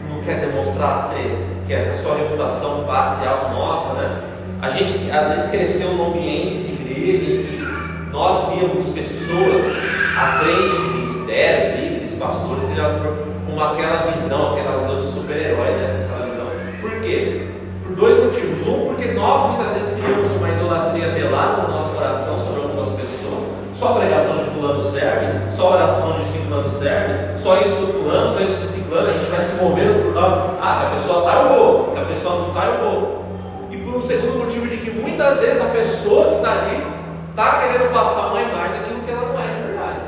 Não 0.08 0.22
quer 0.22 0.40
demonstrar 0.40 0.98
ser, 1.10 1.48
que 1.66 1.74
a 1.74 1.94
sua 1.94 2.16
reputação 2.16 2.84
passe 2.86 3.28
algo 3.28 3.56
nossa, 3.56 3.94
né? 3.94 4.22
A 4.62 4.70
gente 4.70 5.10
às 5.10 5.30
vezes 5.30 5.50
cresceu 5.50 5.90
num 5.94 6.10
ambiente 6.10 6.56
de 6.58 6.74
igreja 6.74 7.32
em 7.32 7.44
que 7.44 8.12
nós 8.12 8.54
víamos 8.54 8.86
pessoas 8.90 9.66
à 10.16 10.40
frente 10.40 10.70
de 10.70 10.90
ministérios, 10.90 11.80
líderes, 11.80 12.14
pastores, 12.14 12.64
seja 12.66 13.02
com 13.50 13.60
aquela 13.60 14.12
visão, 14.12 14.54
aquela 14.54 14.82
visão 14.82 15.00
de 15.00 15.08
super-herói, 15.08 15.72
né? 15.72 16.06
Aquela 16.06 16.30
visão. 16.30 16.48
Por 16.82 16.92
quê? 17.02 17.48
Por 17.84 17.96
dois 17.96 18.24
motivos. 18.24 18.68
Um, 18.68 18.86
porque 18.86 19.12
nós 19.14 19.56
muitas 19.56 19.74
vezes 19.74 20.00
criamos 20.00 20.30
uma 20.32 20.50
idolatria 20.50 21.10
velada 21.10 21.64
no 21.64 21.70
nosso 21.70 21.90
coração 21.90 22.38
sobre 22.38 22.62
algumas 22.62 22.90
pessoas. 22.90 23.44
Só 23.74 23.94
a 23.94 24.00
pregação 24.00 24.38
de 24.38 24.44
fulano 24.52 24.80
serve, 24.92 25.52
só 25.52 25.70
a 25.70 25.76
oração 25.78 26.20
de 26.20 26.31
ciclano 26.62 26.80
serve, 26.80 27.40
só 27.40 27.60
isso 27.60 27.76
do 27.76 27.94
fulano, 27.94 28.34
só 28.34 28.40
isso 28.42 28.60
do 28.60 28.68
ciclano, 28.68 29.10
a 29.10 29.14
gente 29.14 29.30
vai 29.30 29.42
se 29.42 29.56
movendo 29.56 30.04
por 30.04 30.14
causa, 30.14 30.52
ah, 30.62 30.74
se 30.74 30.86
a 30.86 30.90
pessoa 30.90 31.20
está, 31.20 31.42
eu 31.42 31.50
vou, 31.50 31.92
se 31.92 32.00
a 32.00 32.06
pessoa 32.06 32.36
não 32.36 32.48
está, 32.50 32.66
eu 32.66 32.78
vou. 32.80 33.26
E 33.72 33.78
por 33.78 33.96
um 33.96 34.00
segundo 34.00 34.44
motivo 34.44 34.68
de 34.68 34.78
que 34.78 34.92
muitas 34.92 35.40
vezes 35.40 35.62
a 35.62 35.66
pessoa 35.66 36.30
que 36.30 36.36
está 36.36 36.52
ali 36.52 36.84
está 37.30 37.60
querendo 37.60 37.92
passar 37.92 38.28
uma 38.28 38.42
imagem 38.42 38.80
daquilo 38.80 39.02
que 39.02 39.12
ela 39.12 39.34
não 39.34 39.40
é 39.40 39.48
de 39.48 39.62
verdade. 39.68 40.00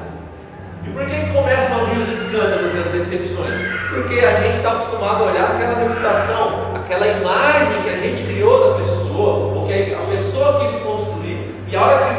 E 0.86 0.90
por 0.90 1.06
que 1.06 1.34
começam 1.34 1.80
a 1.80 1.84
vir 1.86 2.02
os 2.02 2.10
escândalos 2.10 2.76
e 2.76 2.78
as 2.78 2.88
decepções? 2.88 3.56
Porque 3.90 4.20
a 4.20 4.42
gente 4.42 4.58
está 4.58 4.72
acostumado 4.74 5.24
a 5.24 5.28
olhar 5.28 5.52
aquela 5.52 5.76
reputação, 5.76 6.76
aquela 6.76 7.08
imagem 7.08 7.82
que 7.84 7.90
a 7.90 7.98
gente 7.98 8.24
criou 8.24 8.72
da 8.72 8.80
pessoa, 8.80 9.56
ou 9.56 9.66
que 9.66 9.94
a 9.94 10.06
pessoa 10.12 10.60
quis 10.60 10.80
construir, 10.82 11.56
e 11.70 11.76
a 11.76 11.82
hora 11.82 12.06
que 12.06 12.13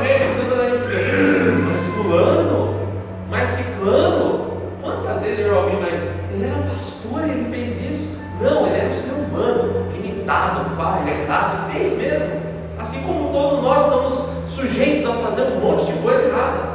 limitado, 10.24 10.70
falho, 10.76 11.08
errado, 11.08 11.70
fez 11.70 11.96
mesmo. 11.96 12.40
Assim 12.78 13.02
como 13.02 13.30
todos 13.30 13.62
nós 13.62 13.84
estamos 13.84 14.24
sujeitos 14.48 15.08
a 15.08 15.14
fazer 15.14 15.42
um 15.42 15.60
monte 15.60 15.92
de 15.92 15.98
coisa 16.00 16.22
errada. 16.26 16.74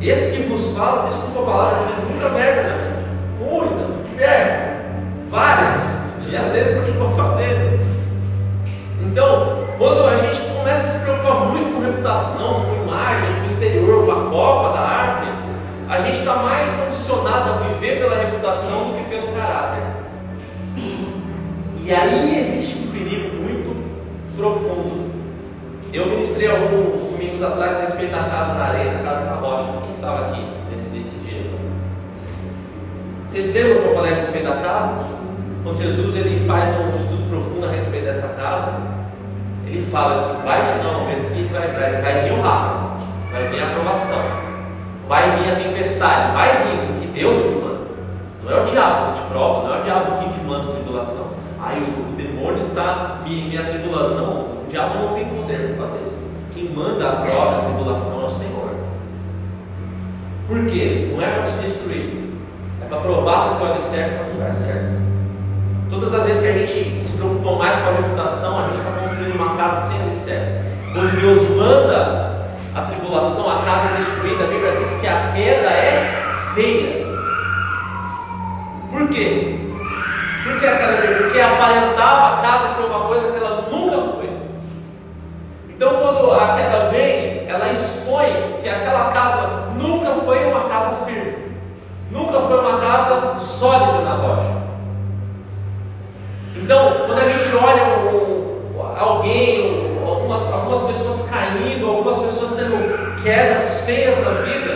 Esse 0.00 0.36
que 0.36 0.42
vos 0.48 0.76
fala, 0.76 1.08
desculpa 1.08 1.40
a 1.40 1.44
palavra, 1.44 1.88
fez 1.88 2.10
muita 2.10 2.28
merda 2.30 2.62
vida. 2.62 2.98
Muita, 3.40 4.08
diversa, 4.08 4.76
várias. 5.28 5.98
E 6.28 6.36
às 6.36 6.52
vezes 6.52 6.78
continua 6.78 7.10
fazendo. 7.12 7.78
Então, 9.00 9.64
quando 9.78 10.04
a 10.04 10.16
gente 10.16 10.40
começa 10.54 10.86
a 10.86 10.90
se 10.90 10.98
preocupar 10.98 11.46
muito 11.46 11.74
com 11.74 11.80
reputação, 11.80 12.64
com 12.64 12.82
imagem, 12.82 13.40
com 13.40 13.46
exterior, 13.46 14.04
com 14.04 14.12
a 14.12 14.30
copa 14.30 14.72
da 14.76 14.80
árvore, 14.80 15.32
a 15.88 16.00
gente 16.00 16.18
está 16.18 16.34
mais 16.36 16.68
condicionado 16.70 17.52
a 17.52 17.56
viver 17.68 18.00
pela 18.00 18.16
reputação 18.16 18.88
do 18.88 18.98
que 18.98 19.04
pelo 19.04 19.32
caráter. 19.32 19.87
E 21.88 21.94
aí 21.94 22.38
existe 22.38 22.84
um 22.84 22.90
perigo 22.92 23.34
muito 23.42 23.74
profundo. 24.36 25.10
Eu 25.90 26.10
ministrei 26.10 26.50
alguns 26.50 27.00
domingos 27.00 27.42
atrás 27.42 27.78
a 27.78 27.80
respeito 27.80 28.12
da 28.12 28.24
casa 28.24 28.52
da 28.58 28.64
areia, 28.66 28.92
da 28.92 28.98
casa 28.98 29.24
da 29.24 29.34
rocha. 29.36 29.72
Quem 29.86 29.94
estava 29.94 30.26
aqui 30.26 30.46
nesse, 30.70 30.90
nesse 30.90 31.16
dia? 31.24 31.50
Vocês 33.24 33.54
lembram 33.54 33.80
que 33.80 33.88
eu 33.88 33.94
falei 33.94 34.12
a 34.12 34.16
respeito 34.16 34.44
da 34.44 34.56
casa? 34.56 35.06
Quando 35.64 35.80
Jesus 35.80 36.14
ele 36.16 36.46
faz 36.46 36.68
um 36.78 36.94
estudo 36.94 37.30
profundo 37.30 37.64
a 37.64 37.70
respeito 37.70 38.04
dessa 38.04 38.28
casa, 38.34 38.82
ele 39.66 39.86
fala 39.90 40.36
que 40.36 40.46
vai 40.46 40.60
chegar 40.60 40.90
um 40.90 41.00
momento 41.00 41.32
que 41.32 41.38
ele 41.38 41.48
vai, 41.48 41.68
vai 41.68 42.02
cair 42.02 42.30
mil 42.30 42.42
rápido. 42.42 43.00
vai 43.32 43.48
vir 43.48 43.62
a 43.62 43.66
aprovação, 43.66 44.22
vai 45.08 45.38
vir 45.38 45.52
a 45.52 45.56
tempestade, 45.56 46.34
vai 46.34 46.50
vir, 46.64 46.86
porque 46.86 47.06
Deus 47.18 47.34
que 47.34 47.64
manda. 47.64 47.78
Não 48.44 48.52
é 48.52 48.60
o 48.60 48.66
diabo 48.66 49.12
que 49.12 49.20
te 49.22 49.26
prova, 49.28 49.66
não 49.66 49.74
é 49.74 49.80
o 49.80 49.84
diabo 49.84 50.18
que 50.18 50.38
te 50.38 50.44
manda 50.44 50.72
tribulação. 50.72 51.37
Aí 51.60 51.82
o, 51.82 52.16
demônio 52.16 52.58
está 52.58 53.20
me, 53.24 53.48
me 53.48 53.58
atribulando. 53.58 54.14
Não, 54.14 54.62
o 54.62 54.66
diabo 54.68 55.06
não 55.06 55.14
tem 55.14 55.26
poder 55.26 55.74
para 55.76 55.86
fazer 55.86 56.04
isso. 56.06 56.22
Quem 56.52 56.70
manda 56.70 57.08
a 57.08 57.16
prova, 57.16 57.58
a 57.58 57.64
tribulação 57.64 58.22
é 58.22 58.26
o 58.26 58.30
Senhor. 58.30 58.70
Por 60.46 60.64
quê? 60.66 61.12
Não 61.12 61.22
é 61.22 61.30
para 61.30 61.42
te 61.42 61.52
destruir, 61.58 62.30
é 62.82 62.86
para 62.88 62.98
provar 62.98 63.40
se 63.40 63.54
o 63.54 63.58
teu 63.58 63.72
alicerce 63.72 64.14
está 64.14 64.24
no 64.24 64.32
lugar 64.34 64.52
certo. 64.52 64.98
Todas 65.90 66.14
as 66.14 66.26
vezes 66.26 66.42
que 66.42 66.48
a 66.48 66.52
gente 66.52 67.04
se 67.04 67.12
preocupa 67.16 67.56
mais 67.56 67.76
com 67.76 67.88
a 67.88 67.92
reputação, 67.92 68.58
a 68.58 68.68
gente 68.68 68.78
está 68.78 68.90
construindo 68.92 69.34
uma 69.34 69.56
casa 69.56 69.88
sem 69.88 70.00
alicerce. 70.00 70.58
Quando 70.92 71.20
Deus 71.20 71.48
manda 71.50 72.46
a 72.74 72.82
tribulação, 72.82 73.50
a 73.50 73.62
casa 73.62 73.94
é 73.94 73.96
destruída, 73.98 74.44
a 74.44 74.46
Bíblia 74.46 74.76
diz 74.78 74.90
que 75.00 75.06
a 75.06 75.32
queda 75.34 75.68
é 75.68 76.52
feia. 76.54 77.06
Por 78.90 79.08
quê? 79.08 79.58
Por 80.44 80.60
que 80.60 80.66
a 80.66 80.78
queda 80.78 80.92
é? 80.92 81.07
Porque 81.38 81.52
aparentava 81.52 82.34
a 82.34 82.42
casa 82.42 82.74
ser 82.74 82.82
uma 82.86 83.06
coisa 83.06 83.30
que 83.30 83.38
ela 83.38 83.68
nunca 83.70 83.96
foi. 83.96 84.28
Então, 85.68 85.94
quando 86.00 86.32
a 86.32 86.56
queda 86.56 86.88
vem, 86.90 87.46
ela 87.46 87.70
expõe 87.70 88.56
que 88.60 88.68
aquela 88.68 89.12
casa 89.12 89.46
nunca 89.76 90.14
foi 90.24 90.44
uma 90.46 90.62
casa 90.62 91.04
firme, 91.06 91.54
nunca 92.10 92.40
foi 92.40 92.58
uma 92.58 92.80
casa 92.80 93.38
sólida 93.38 94.00
na 94.00 94.14
rocha. 94.14 94.56
Então, 96.56 97.04
quando 97.06 97.20
a 97.20 97.28
gente 97.28 97.54
olha 97.54 97.84
um, 98.10 98.98
alguém, 98.98 99.96
algumas, 100.04 100.52
algumas 100.52 100.82
pessoas 100.88 101.30
caindo, 101.30 101.88
algumas 101.88 102.16
pessoas 102.16 102.54
tendo 102.54 103.22
quedas 103.22 103.82
feias 103.82 104.18
na 104.24 104.30
vida, 104.42 104.67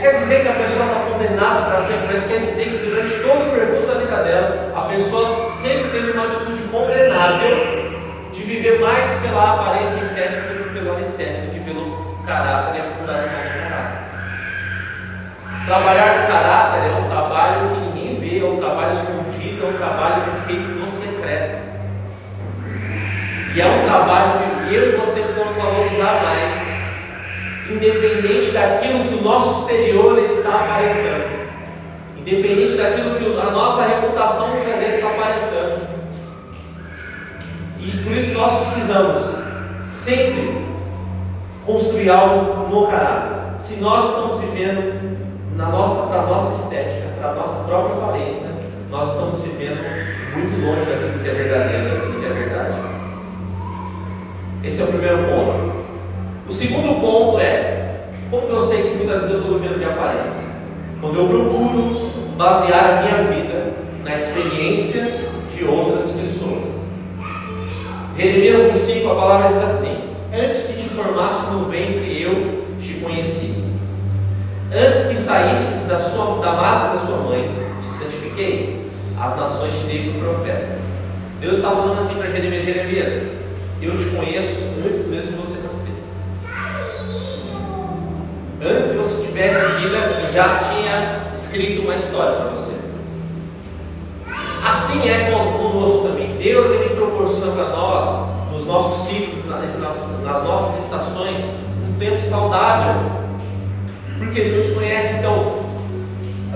quer 0.00 0.18
dizer 0.18 0.42
que 0.42 0.48
a 0.48 0.54
pessoa 0.54 0.86
está 0.86 1.00
condenada 1.00 1.62
para 1.66 1.80
sempre, 1.80 2.06
mas 2.12 2.26
quer 2.26 2.38
dizer 2.40 2.64
que 2.64 2.86
durante 2.86 3.18
todo 3.20 3.48
o 3.48 3.52
percurso 3.52 3.86
da 3.86 4.00
vida 4.00 4.22
dela, 4.24 4.72
a 4.74 4.80
pessoa 4.88 5.50
sempre 5.50 5.90
teve 5.90 6.12
uma 6.12 6.26
atitude 6.26 6.62
condenável 6.70 7.90
de 8.32 8.42
viver 8.42 8.80
mais 8.80 9.08
pela 9.20 9.54
aparência 9.54 10.02
estética 10.02 10.54
do 10.54 10.64
que 10.64 10.70
pelo 10.70 10.94
alicerce, 10.94 11.42
do 11.42 11.52
que 11.52 11.60
pelo 11.60 12.16
caráter 12.26 12.78
e 12.78 12.80
a 12.80 12.84
fundação 12.84 13.28
do 13.28 13.68
caráter. 13.68 14.00
Trabalhar 15.66 16.20
no 16.20 16.26
caráter 16.26 16.90
é 16.90 16.94
um 16.94 17.08
trabalho 17.08 17.70
que 17.70 17.80
ninguém 17.80 18.20
vê, 18.20 18.40
é 18.40 18.48
um 18.48 18.56
trabalho 18.56 18.94
escondido, 18.94 19.64
é 19.64 19.68
um 19.68 19.76
trabalho 19.76 20.22
que 20.22 20.30
é 20.30 20.42
feito 20.46 20.68
no 20.68 20.90
secreto. 20.90 21.58
E 23.54 23.60
é 23.60 23.66
um 23.66 23.84
trabalho 23.84 24.40
que 24.66 24.74
eu 24.74 24.92
e 24.92 24.96
você 24.96 25.20
precisamos 25.20 25.56
valorizar 25.56 26.22
mais, 26.22 26.69
independente 27.74 28.50
daquilo 28.50 29.04
que 29.04 29.14
o 29.14 29.22
nosso 29.22 29.60
exterior 29.60 30.18
está 30.18 30.56
aparentando, 30.56 31.24
independente 32.16 32.76
daquilo 32.76 33.14
que 33.14 33.40
a 33.40 33.50
nossa 33.50 33.82
reputação 33.84 34.48
muitas 34.48 34.78
vezes 34.78 34.96
está 34.96 35.08
aparentando. 35.10 35.80
E 37.78 37.90
por 38.02 38.12
isso 38.12 38.32
nós 38.32 38.66
precisamos 38.66 39.40
sempre 39.80 40.66
construir 41.64 42.10
algo 42.10 42.68
no 42.68 42.86
caráter. 42.86 43.58
Se 43.58 43.76
nós 43.76 44.10
estamos 44.10 44.40
vivendo 44.40 45.18
na 45.56 45.68
nossa, 45.68 46.08
para 46.08 46.22
a 46.22 46.26
nossa 46.26 46.62
estética, 46.62 47.08
para 47.18 47.30
a 47.30 47.34
nossa 47.34 47.64
própria 47.64 47.96
aparência, 47.96 48.48
nós 48.90 49.08
estamos 49.08 49.40
vivendo 49.40 49.80
muito 50.34 50.66
longe 50.66 50.84
daquilo 50.90 51.22
que 51.22 51.28
é 51.28 51.32
verdadeiro, 51.32 51.94
daquilo 51.94 52.20
que 52.20 52.26
é 52.26 52.28
verdade. 52.28 52.74
Esse 54.64 54.80
é 54.80 54.84
o 54.84 54.88
primeiro 54.88 55.18
ponto. 55.24 55.89
O 56.50 56.52
segundo 56.52 57.00
ponto 57.00 57.38
é, 57.38 58.06
como 58.28 58.48
eu 58.48 58.66
sei 58.66 58.82
que 58.82 58.96
muitas 58.96 59.20
vezes 59.20 59.36
eu 59.36 59.40
estou 59.40 59.60
vivendo 59.60 59.78
de 59.78 59.84
aparência? 59.84 60.42
Quando 61.00 61.20
eu 61.20 61.28
procuro 61.28 62.10
basear 62.36 62.98
a 62.98 63.02
minha 63.02 63.22
vida 63.30 63.74
na 64.02 64.16
experiência 64.16 65.30
de 65.54 65.64
outras 65.64 66.06
pessoas. 66.06 66.66
Jeremias 68.16 68.62
1,5 68.62 69.12
a 69.12 69.14
palavra 69.14 69.48
diz 69.50 69.62
assim: 69.62 69.96
Antes 70.34 70.62
que 70.64 70.72
te 70.72 70.88
formasse 70.88 71.52
no 71.52 71.66
ventre, 71.66 72.20
eu 72.20 72.64
te 72.80 72.94
conheci. 72.94 73.54
Antes 74.72 75.06
que 75.06 75.14
saísses 75.14 75.86
da, 75.86 76.00
sua, 76.00 76.40
da 76.40 76.52
mata 76.54 76.96
da 76.96 77.06
sua 77.06 77.18
mãe, 77.18 77.48
te 77.80 77.96
santifiquei, 77.96 78.90
as 79.20 79.36
nações 79.36 79.72
te 79.78 79.86
dei 79.86 80.12
por 80.12 80.34
profeta. 80.34 80.78
Deus 81.40 81.58
está 81.58 81.70
falando 81.70 82.00
assim 82.00 82.14
para 82.14 82.28
Jeremias: 82.28 82.64
Jeremias, 82.64 83.22
eu 83.80 83.96
te 83.96 84.06
conheço 84.16 84.56
antes 84.84 85.06
mesmo 85.06 85.30
de 85.30 85.36
você 85.36 85.59
Antes 88.62 88.92
você 88.92 89.26
tivesse 89.26 89.58
vida, 89.80 90.30
já 90.32 90.56
tinha 90.56 91.32
escrito 91.34 91.82
uma 91.82 91.94
história 91.94 92.32
para 92.32 92.50
você. 92.50 92.72
Assim 94.64 95.08
é 95.08 95.30
conosco 95.30 96.08
também. 96.08 96.36
Deus 96.36 96.70
ele 96.70 96.94
proporciona 96.94 97.52
para 97.52 97.70
nós, 97.70 98.52
nos 98.52 98.66
nossos 98.66 99.08
ciclos, 99.08 99.46
nas, 99.46 100.44
nossas 100.44 100.84
estações, 100.84 101.38
um 101.88 101.98
tempo 101.98 102.20
saudável 102.22 103.20
porque 104.20 104.42
Deus 104.42 104.74
conhece. 104.74 105.14
Então, 105.14 105.56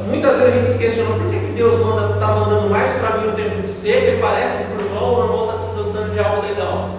muitas 0.07 0.37
vezes 0.37 0.53
a 0.53 0.57
gente 0.57 0.71
se 0.71 0.79
questiona 0.79 1.19
por 1.19 1.31
que, 1.31 1.40
que 1.40 1.53
Deus 1.53 1.75
está 1.75 2.27
mandando 2.29 2.69
mais 2.69 2.90
para 2.93 3.19
mim 3.19 3.29
o 3.29 3.33
tempo 3.33 3.62
de 3.62 3.69
seca 3.69 4.11
e 4.12 4.19
parece 4.21 4.64
que 4.64 4.77
o 4.77 4.87
irmão, 4.87 5.14
o 5.14 5.25
irmão 5.25 5.45
está 5.47 5.57
desfrutando 5.57 6.12
de 6.12 6.19
algo 6.21 6.47
legal. 6.47 6.90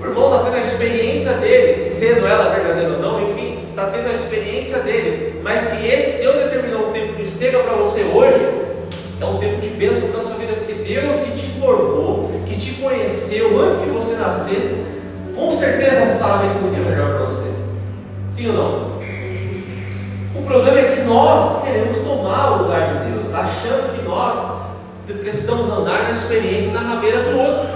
O 0.00 0.04
irmão 0.04 0.24
está 0.26 0.44
tendo 0.44 0.56
a 0.56 0.60
experiência 0.60 1.32
dele, 1.32 1.84
sendo 1.84 2.26
ela 2.26 2.54
verdadeira 2.54 2.92
ou 2.94 3.00
não, 3.00 3.22
enfim, 3.22 3.47
está 3.78 3.90
tendo 3.90 4.08
a 4.08 4.12
experiência 4.12 4.80
dele. 4.80 5.40
Mas 5.42 5.60
se 5.60 5.86
esse 5.86 6.18
Deus 6.18 6.34
determinou 6.34 6.88
um 6.88 6.92
tempo 6.92 7.14
de 7.14 7.28
seca 7.28 7.60
para 7.60 7.74
você 7.74 8.02
hoje, 8.02 8.44
é 9.20 9.24
um 9.24 9.38
tempo 9.38 9.60
de 9.60 9.68
bênção 9.68 10.08
para 10.08 10.20
a 10.20 10.22
sua 10.24 10.34
vida, 10.34 10.54
porque 10.54 10.74
Deus 10.74 11.14
que 11.20 11.38
te 11.38 11.60
formou, 11.60 12.42
que 12.48 12.56
te 12.56 12.72
conheceu 12.72 13.60
antes 13.60 13.78
que 13.78 13.90
você 13.90 14.16
nascesse, 14.16 14.84
com 15.34 15.50
certeza 15.52 16.06
sabe 16.18 16.48
aquilo 16.48 16.70
que 16.70 16.80
é 16.80 16.84
melhor 16.84 17.18
para 17.18 17.26
você. 17.26 17.50
Sim 18.30 18.48
ou 18.48 18.54
não? 18.54 18.98
O 20.34 20.42
problema 20.44 20.78
é 20.78 20.96
que 20.96 21.02
nós 21.02 21.62
queremos 21.64 21.96
tomar 21.98 22.52
o 22.52 22.62
lugar 22.64 23.04
de 23.04 23.12
Deus, 23.12 23.32
achando 23.32 23.94
que 23.94 24.02
nós 24.02 24.34
precisamos 25.20 25.70
andar 25.70 26.02
na 26.02 26.10
experiência 26.10 26.72
na 26.72 26.80
rabeira 26.80 27.22
do 27.22 27.38
outro. 27.38 27.68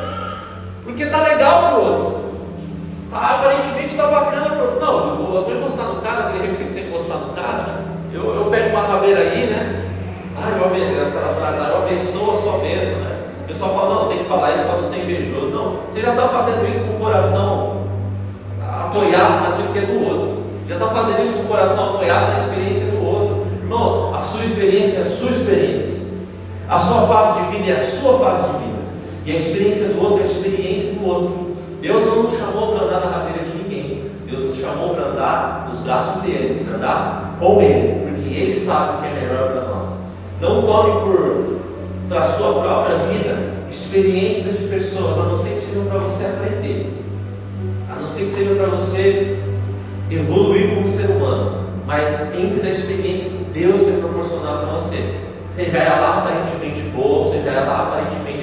Porque 0.84 1.04
está 1.04 1.22
legal 1.22 1.62
para 1.62 1.78
o 1.78 1.84
outro. 1.84 2.21
Tá, 3.12 3.34
aparentemente 3.34 3.88
está 3.88 4.06
bacana 4.06 4.56
para 4.56 4.58
o 4.58 4.62
outro. 4.62 4.80
Não, 4.80 5.08
eu 5.10 5.16
vou, 5.16 5.36
eu 5.36 5.44
vou 5.44 5.54
encostar 5.54 5.86
no 5.86 6.00
cara, 6.00 6.32
de 6.32 6.38
repente 6.38 6.72
você 6.72 6.80
encostar 6.80 7.18
no 7.18 7.34
cara, 7.34 7.66
eu, 8.10 8.34
eu 8.34 8.46
pego 8.46 8.70
uma 8.70 8.86
rabeira 8.86 9.20
aí, 9.20 9.46
né? 9.48 9.84
Ah, 10.34 10.50
eu 10.56 10.64
abençoo, 10.64 11.08
aquela 11.08 11.34
frase 11.34 11.58
lá, 11.58 11.68
eu 11.68 11.82
abençoo 11.82 12.30
a 12.32 12.42
sua 12.42 12.58
bênção, 12.58 12.96
né? 13.00 13.18
O 13.44 13.48
pessoal 13.48 13.74
fala, 13.74 13.94
não, 13.94 14.00
você 14.00 14.08
tem 14.08 14.18
que 14.18 14.24
falar 14.24 14.52
isso 14.52 14.62
para 14.64 14.76
você 14.76 14.94
ser 14.94 15.02
invejoso. 15.02 15.46
Não, 15.48 15.76
você 15.90 16.00
já 16.00 16.10
está 16.10 16.28
fazendo 16.28 16.66
isso 16.66 16.80
com 16.80 16.94
o 16.94 16.98
coração 17.00 17.82
apoiado 18.66 19.50
naquilo 19.50 19.72
que 19.74 19.78
é 19.78 19.82
do 19.82 20.04
outro. 20.04 20.42
Já 20.66 20.74
está 20.76 20.88
fazendo 20.88 21.22
isso 21.22 21.32
com 21.34 21.42
o 21.42 21.48
coração 21.48 21.94
apoiado 21.94 22.32
na 22.32 22.38
experiência 22.38 22.86
do 22.86 23.04
outro. 23.04 23.46
Irmãos, 23.60 24.14
a 24.14 24.18
sua 24.20 24.42
experiência 24.42 24.98
é 24.98 25.02
a 25.02 25.10
sua 25.10 25.30
experiência. 25.30 26.00
A 26.66 26.78
sua 26.78 27.06
fase 27.06 27.40
de 27.40 27.58
vida 27.58 27.72
é 27.72 27.82
a 27.82 27.84
sua 27.84 28.18
fase 28.18 28.42
de 28.42 28.64
vida. 28.64 28.78
E 29.26 29.32
a 29.32 29.36
experiência 29.36 29.88
do 29.88 30.02
outro 30.02 30.20
é 30.20 30.22
a 30.22 30.26
experiência 30.26 30.92
do 30.94 31.06
outro. 31.06 31.41
Deus 31.82 32.06
não 32.06 32.22
nos 32.22 32.38
chamou 32.38 32.76
para 32.76 32.86
andar 32.86 33.00
na 33.00 33.16
rabeira 33.16 33.42
de 33.44 33.58
ninguém. 33.58 34.04
Deus 34.24 34.44
nos 34.44 34.56
chamou 34.56 34.94
para 34.94 35.06
andar 35.06 35.68
nos 35.68 35.80
braços 35.80 36.22
dele, 36.22 36.64
para 36.64 36.76
andar 36.76 37.36
com 37.40 37.60
ele, 37.60 38.06
porque 38.08 38.34
ele 38.34 38.54
sabe 38.54 38.98
o 38.98 39.00
que 39.00 39.06
é 39.08 39.20
melhor 39.20 39.50
para 39.50 39.62
nós. 39.62 39.88
Não 40.40 40.62
tome 40.62 41.00
por 41.00 41.60
da 42.08 42.22
sua 42.22 42.62
própria 42.62 42.98
vida 42.98 43.36
experiências 43.68 44.58
de 44.58 44.68
pessoas, 44.68 45.18
a 45.18 45.22
não 45.24 45.42
ser 45.42 45.50
que 45.50 45.60
sejam 45.60 45.86
para 45.86 45.98
você 45.98 46.24
aprender, 46.24 46.92
a 47.90 48.00
não 48.00 48.06
ser 48.06 48.20
que 48.20 48.30
sejam 48.30 48.56
para 48.56 48.66
você 48.66 49.38
evoluir 50.08 50.74
como 50.74 50.86
ser 50.86 51.10
humano, 51.10 51.62
mas 51.84 52.32
entre 52.34 52.62
na 52.62 52.70
experiência 52.70 53.24
que 53.24 53.44
Deus 53.52 53.80
quer 53.80 53.98
proporcionar 53.98 54.58
para 54.58 54.72
você, 54.74 55.16
seja 55.48 55.78
ela 55.78 56.18
aparentemente 56.18 56.80
boa, 56.94 57.32
seja 57.32 57.50
ela 57.50 57.88
aparentemente. 57.88 58.41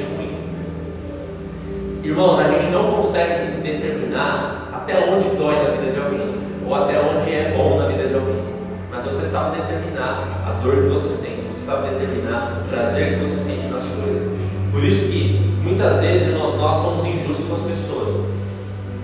Irmãos, 2.02 2.40
a 2.40 2.44
gente 2.48 2.72
não 2.72 2.94
consegue 2.94 3.60
determinar 3.62 4.70
até 4.74 4.98
onde 5.00 5.36
dói 5.36 5.56
na 5.56 5.72
vida 5.72 5.92
de 5.92 6.00
alguém, 6.00 6.34
ou 6.66 6.74
até 6.74 6.98
onde 6.98 7.30
é 7.30 7.54
bom 7.58 7.78
na 7.78 7.88
vida 7.88 8.08
de 8.08 8.14
alguém, 8.14 8.42
mas 8.90 9.04
você 9.04 9.26
sabe 9.26 9.58
determinar 9.58 10.46
a 10.48 10.52
dor 10.64 10.84
que 10.84 10.90
você 10.90 11.10
sente, 11.10 11.42
você 11.54 11.66
sabe 11.66 11.90
determinar 11.90 12.64
o 12.64 12.70
prazer 12.70 13.20
que 13.20 13.26
você 13.26 13.44
sente 13.44 13.68
nas 13.68 13.84
coisas. 13.84 14.32
Por 14.72 14.82
isso 14.82 15.12
que 15.12 15.42
muitas 15.62 16.00
vezes 16.00 16.34
nós, 16.38 16.56
nós 16.56 16.78
somos 16.78 17.06
injustos 17.06 17.46
com 17.46 17.56
as 17.56 17.62
pessoas. 17.62 18.26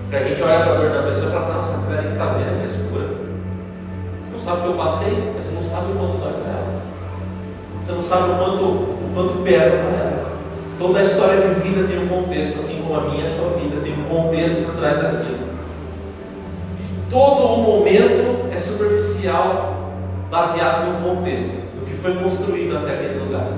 Que 0.08 0.16
a 0.16 0.20
gente 0.20 0.42
olha 0.42 0.60
para 0.60 0.72
a 0.72 0.76
dor 0.76 0.90
da 0.90 1.02
pessoa 1.02 1.28
e 1.28 1.32
fala 1.32 1.58
assim, 1.58 1.72
nossa, 1.72 1.86
cara 1.90 2.02
que 2.02 2.12
está 2.12 2.24
vendo 2.24 2.48
é 2.48 2.58
frescura. 2.60 3.08
Você 4.22 4.32
não 4.32 4.40
sabe 4.40 4.56
o 4.56 4.62
que 4.62 4.68
eu 4.68 4.74
passei, 4.74 5.32
mas 5.34 5.44
você 5.44 5.54
não 5.54 5.62
sabe 5.62 5.92
o 5.92 5.96
quanto 5.96 6.16
dói 6.18 6.32
para 6.32 6.50
ela. 6.50 6.82
Você 7.84 7.92
não 7.92 8.02
sabe 8.02 8.30
o 8.30 8.34
quanto, 8.36 8.64
o 8.64 9.10
quanto 9.14 9.42
pesa 9.42 9.70
para 9.70 9.96
ela. 9.98 10.26
Toda 10.78 10.98
a 10.98 11.02
história 11.02 11.40
de 11.40 11.60
vida 11.60 11.86
tem 11.88 11.98
um 11.98 12.08
contexto, 12.08 12.58
assim 12.58 12.75
como 12.86 13.00
a 13.00 13.00
minha 13.10 13.24
e 13.24 13.26
a 13.26 13.36
sua 13.36 13.58
vida, 13.58 13.80
tem 13.82 13.92
um 13.92 14.04
contexto 14.04 14.64
por 14.64 14.74
trás 14.76 15.02
daquilo. 15.02 15.46
todo 17.10 17.54
o 17.54 17.56
momento 17.58 18.48
é 18.52 18.58
superficial, 18.58 19.90
baseado 20.30 20.92
no 20.92 21.08
contexto, 21.08 21.50
no 21.78 21.86
que 21.86 21.94
foi 21.94 22.14
construído 22.14 22.76
até 22.76 22.92
aquele 22.92 23.20
lugar. 23.20 23.48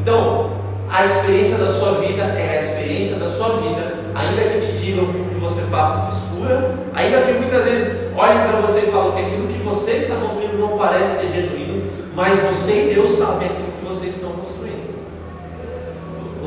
Então, 0.00 0.50
a 0.90 1.04
experiência 1.04 1.56
da 1.56 1.68
sua 1.68 2.00
vida 2.00 2.22
é 2.22 2.58
a 2.58 2.62
experiência 2.62 3.16
da 3.16 3.28
sua 3.28 3.56
vida, 3.60 3.94
ainda 4.14 4.42
que 4.44 4.58
te 4.58 4.72
digam 4.72 5.06
que 5.06 5.18
o 5.18 5.24
que 5.24 5.34
você 5.40 5.62
passa 5.70 6.08
é 6.08 6.10
frescura, 6.10 6.74
ainda 6.94 7.22
que 7.22 7.32
muitas 7.32 7.64
vezes 7.64 8.12
olhem 8.16 8.48
para 8.48 8.60
você 8.60 8.80
e 8.80 8.92
falem 8.92 9.12
que 9.12 9.20
aquilo 9.20 9.48
que 9.48 9.62
você 9.62 9.92
está 9.92 10.14
construindo 10.16 10.60
não 10.60 10.78
parece 10.78 11.20
ser 11.20 11.32
genuíno, 11.32 11.90
mas 12.14 12.38
você 12.38 12.90
e 12.90 12.94
Deus 12.94 13.18
sabem 13.18 13.48
aquilo 13.48 13.63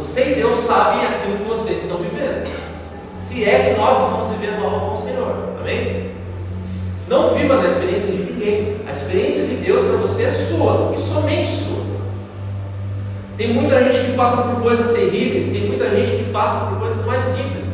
Você 0.07 0.31
e 0.31 0.35
Deus 0.35 0.65
sabem 0.65 1.05
aquilo 1.05 1.37
que 1.37 1.43
vocês 1.43 1.83
estão 1.83 1.97
vivendo. 1.97 2.49
Se 3.13 3.43
é 3.43 3.59
que 3.65 3.79
nós 3.79 3.91
estamos 3.91 4.29
vivendo 4.29 4.63
algo 4.63 4.79
com 4.79 4.93
o 4.93 5.01
Senhor. 5.03 5.57
Amém? 5.59 6.11
Não 7.09 7.35
viva 7.35 7.57
na 7.57 7.67
experiência 7.67 8.09
de 8.09 8.17
ninguém. 8.23 8.77
A 8.87 8.93
experiência 8.93 9.45
de 9.45 9.55
Deus 9.57 9.85
para 9.85 9.97
você 9.97 10.23
é 10.23 10.31
sua 10.31 10.91
e 10.95 10.97
somente 10.97 11.57
sua. 11.57 11.83
Tem 13.35 13.53
muita 13.53 13.83
gente 13.83 14.05
que 14.05 14.17
passa 14.17 14.41
por 14.43 14.61
coisas 14.63 14.91
terríveis, 14.91 15.51
tem 15.51 15.67
muita 15.67 15.89
gente 15.89 16.23
que 16.23 16.31
passa 16.31 16.65
por 16.65 16.79
coisas 16.79 17.05
mais 17.05 17.23
simples. 17.23 17.65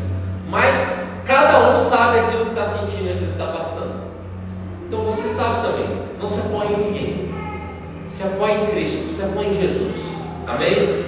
Mas 0.49 0.97
cada 1.23 1.71
um 1.71 1.77
sabe 1.77 2.19
aquilo 2.19 2.45
que 2.45 2.59
está 2.59 2.65
sentindo, 2.65 3.11
aquilo 3.11 3.27
que 3.27 3.41
está 3.41 3.47
passando. 3.53 3.93
Então 4.87 5.05
você 5.05 5.29
sabe 5.29 5.67
também. 5.67 5.97
Não 6.19 6.27
se 6.27 6.39
apoie 6.39 6.73
em 6.73 6.77
ninguém. 6.77 7.31
Se 8.09 8.23
apoie 8.23 8.53
em 8.53 8.65
Cristo, 8.65 9.15
se 9.15 9.21
apoie 9.21 9.47
em 9.47 9.61
Jesus. 9.61 9.93
Amém? 10.47 11.02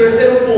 Terceiro 0.00 0.49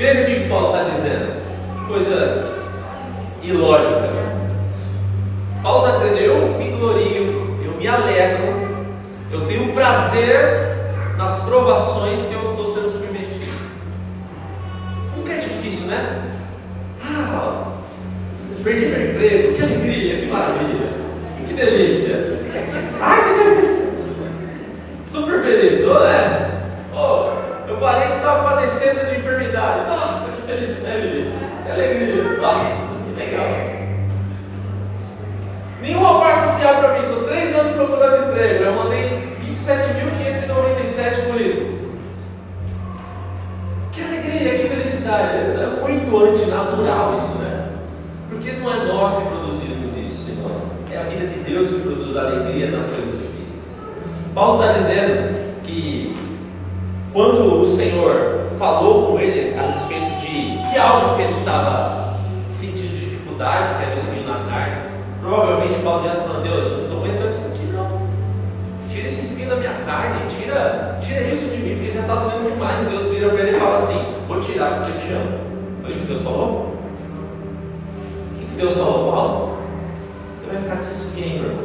Veja 0.00 0.22
o 0.22 0.24
que 0.24 0.48
Paulo 0.48 0.68
está 0.68 0.88
dizendo. 0.94 1.86
Coisa 1.86 2.56
ilógica. 3.42 4.10
Paulo 5.62 5.86
está 5.86 5.98
dizendo: 5.98 6.18
eu 6.20 6.48
me 6.56 6.70
glorio, 6.70 7.58
eu 7.62 7.72
me 7.72 7.86
alegro, 7.86 8.46
eu 9.30 9.42
tenho 9.42 9.74
prazer 9.74 10.78
nas 11.18 11.40
provações 11.40 12.18
que 12.18 12.32
eu 12.32 12.50
estou 12.50 12.72
sendo 12.72 12.90
submetido. 12.90 13.52
Nunca 15.18 15.34
é 15.34 15.38
difícil, 15.40 15.88
né? 15.88 16.30
Ah, 17.04 17.72
perdi 18.64 18.86
meu 18.86 19.10
emprego, 19.10 19.52
que 19.52 19.62
alegria, 19.62 20.20
que 20.20 20.26
maravilha, 20.28 20.92
que 21.46 21.52
delícia. 21.52 22.40
Ai, 23.02 23.22
que 23.22 23.44
delícia. 23.44 23.90
Super 25.12 25.42
feliz, 25.42 25.86
não 25.86 26.06
é? 26.06 26.39
Parente 27.80 28.12
estava 28.16 28.46
padecendo 28.46 29.06
de 29.06 29.20
enfermidade. 29.20 29.88
Nossa, 29.88 30.30
que 30.32 30.42
felicidade, 30.42 31.32
que 31.64 31.70
alegria. 31.70 32.36
Nossa, 32.36 32.90
que 33.06 33.18
legal. 33.18 33.46
Nenhuma 35.80 36.20
parte 36.20 36.48
se 36.48 36.66
abre 36.66 36.82
para 36.82 36.98
mim, 36.98 37.06
estou 37.06 37.24
três 37.24 37.58
anos 37.58 37.76
procurando 37.76 38.28
emprego. 38.28 38.64
Eu 38.64 38.74
mandei 38.74 39.34
27.597 39.48 41.26
currículos. 41.26 41.80
Que 43.92 44.04
alegria, 44.04 44.58
que 44.58 44.68
felicidade. 44.68 45.38
É 45.38 45.78
muito 45.80 46.18
antinatural 46.22 47.14
isso, 47.14 47.38
né? 47.38 47.70
Porque 48.28 48.52
não 48.52 48.70
é 48.74 48.84
nós 48.84 49.16
que 49.16 49.22
produzimos 49.26 49.96
isso 49.96 50.32
nós. 50.42 50.64
É 50.92 50.98
a 50.98 51.04
vida 51.04 51.26
de 51.26 51.40
Deus 51.40 51.68
que 51.68 51.80
produz 51.80 52.14
alegria 52.14 52.70
nas 52.72 52.84
coisas 52.84 53.12
difíceis. 53.12 53.80
Paulo 54.34 54.62
está 54.62 54.74
dizendo 54.74 55.29
quando 57.12 57.62
o 57.62 57.66
Senhor 57.66 58.46
falou 58.58 59.06
com 59.12 59.18
ele 59.18 59.58
a 59.58 59.62
respeito 59.62 60.20
de 60.20 60.70
que 60.70 60.78
algo 60.78 61.16
que 61.16 61.22
ele 61.22 61.32
estava 61.32 62.16
sentindo 62.52 62.98
dificuldade, 62.98 63.78
que 63.78 63.84
era 63.84 63.96
o 63.96 63.98
espinho 63.98 64.28
na 64.28 64.44
carne, 64.48 64.76
provavelmente 65.20 65.82
Paulo 65.82 66.04
já 66.04 66.14
falou, 66.22 66.40
Deus, 66.40 66.56
eu 66.56 66.76
não 66.76 66.84
estou 66.84 66.98
aguentando 66.98 67.34
isso 67.34 67.46
aqui 67.46 67.64
não. 67.72 68.00
Tira 68.90 69.08
esse 69.08 69.22
espinho 69.22 69.48
da 69.48 69.56
minha 69.56 69.74
carne, 69.84 70.28
tira, 70.28 70.98
tira 71.00 71.20
isso 71.22 71.50
de 71.50 71.56
mim, 71.56 71.76
porque 71.76 71.92
já 71.92 72.02
está 72.02 72.14
doendo 72.14 72.50
demais. 72.50 72.80
E 72.80 72.90
Deus 72.90 73.10
vira 73.10 73.30
para 73.30 73.40
ele 73.40 73.56
e 73.56 73.60
fala 73.60 73.76
assim: 73.76 74.14
Vou 74.28 74.40
tirar 74.40 74.74
porque 74.74 74.90
eu 74.92 75.00
te 75.00 75.12
amo. 75.12 75.38
Foi 75.80 75.90
isso 75.90 76.00
que 76.00 76.06
Deus 76.06 76.22
falou? 76.22 76.76
O 78.34 78.38
que, 78.38 78.46
que 78.46 78.56
Deus 78.56 78.72
falou, 78.72 79.12
Paulo? 79.12 79.58
Você 80.36 80.46
vai 80.46 80.62
ficar 80.62 80.76
com 80.76 80.82
esse 80.82 80.92
espinho 80.92 81.24
aí, 81.24 81.40
meu 81.40 81.50
irmão. 81.50 81.64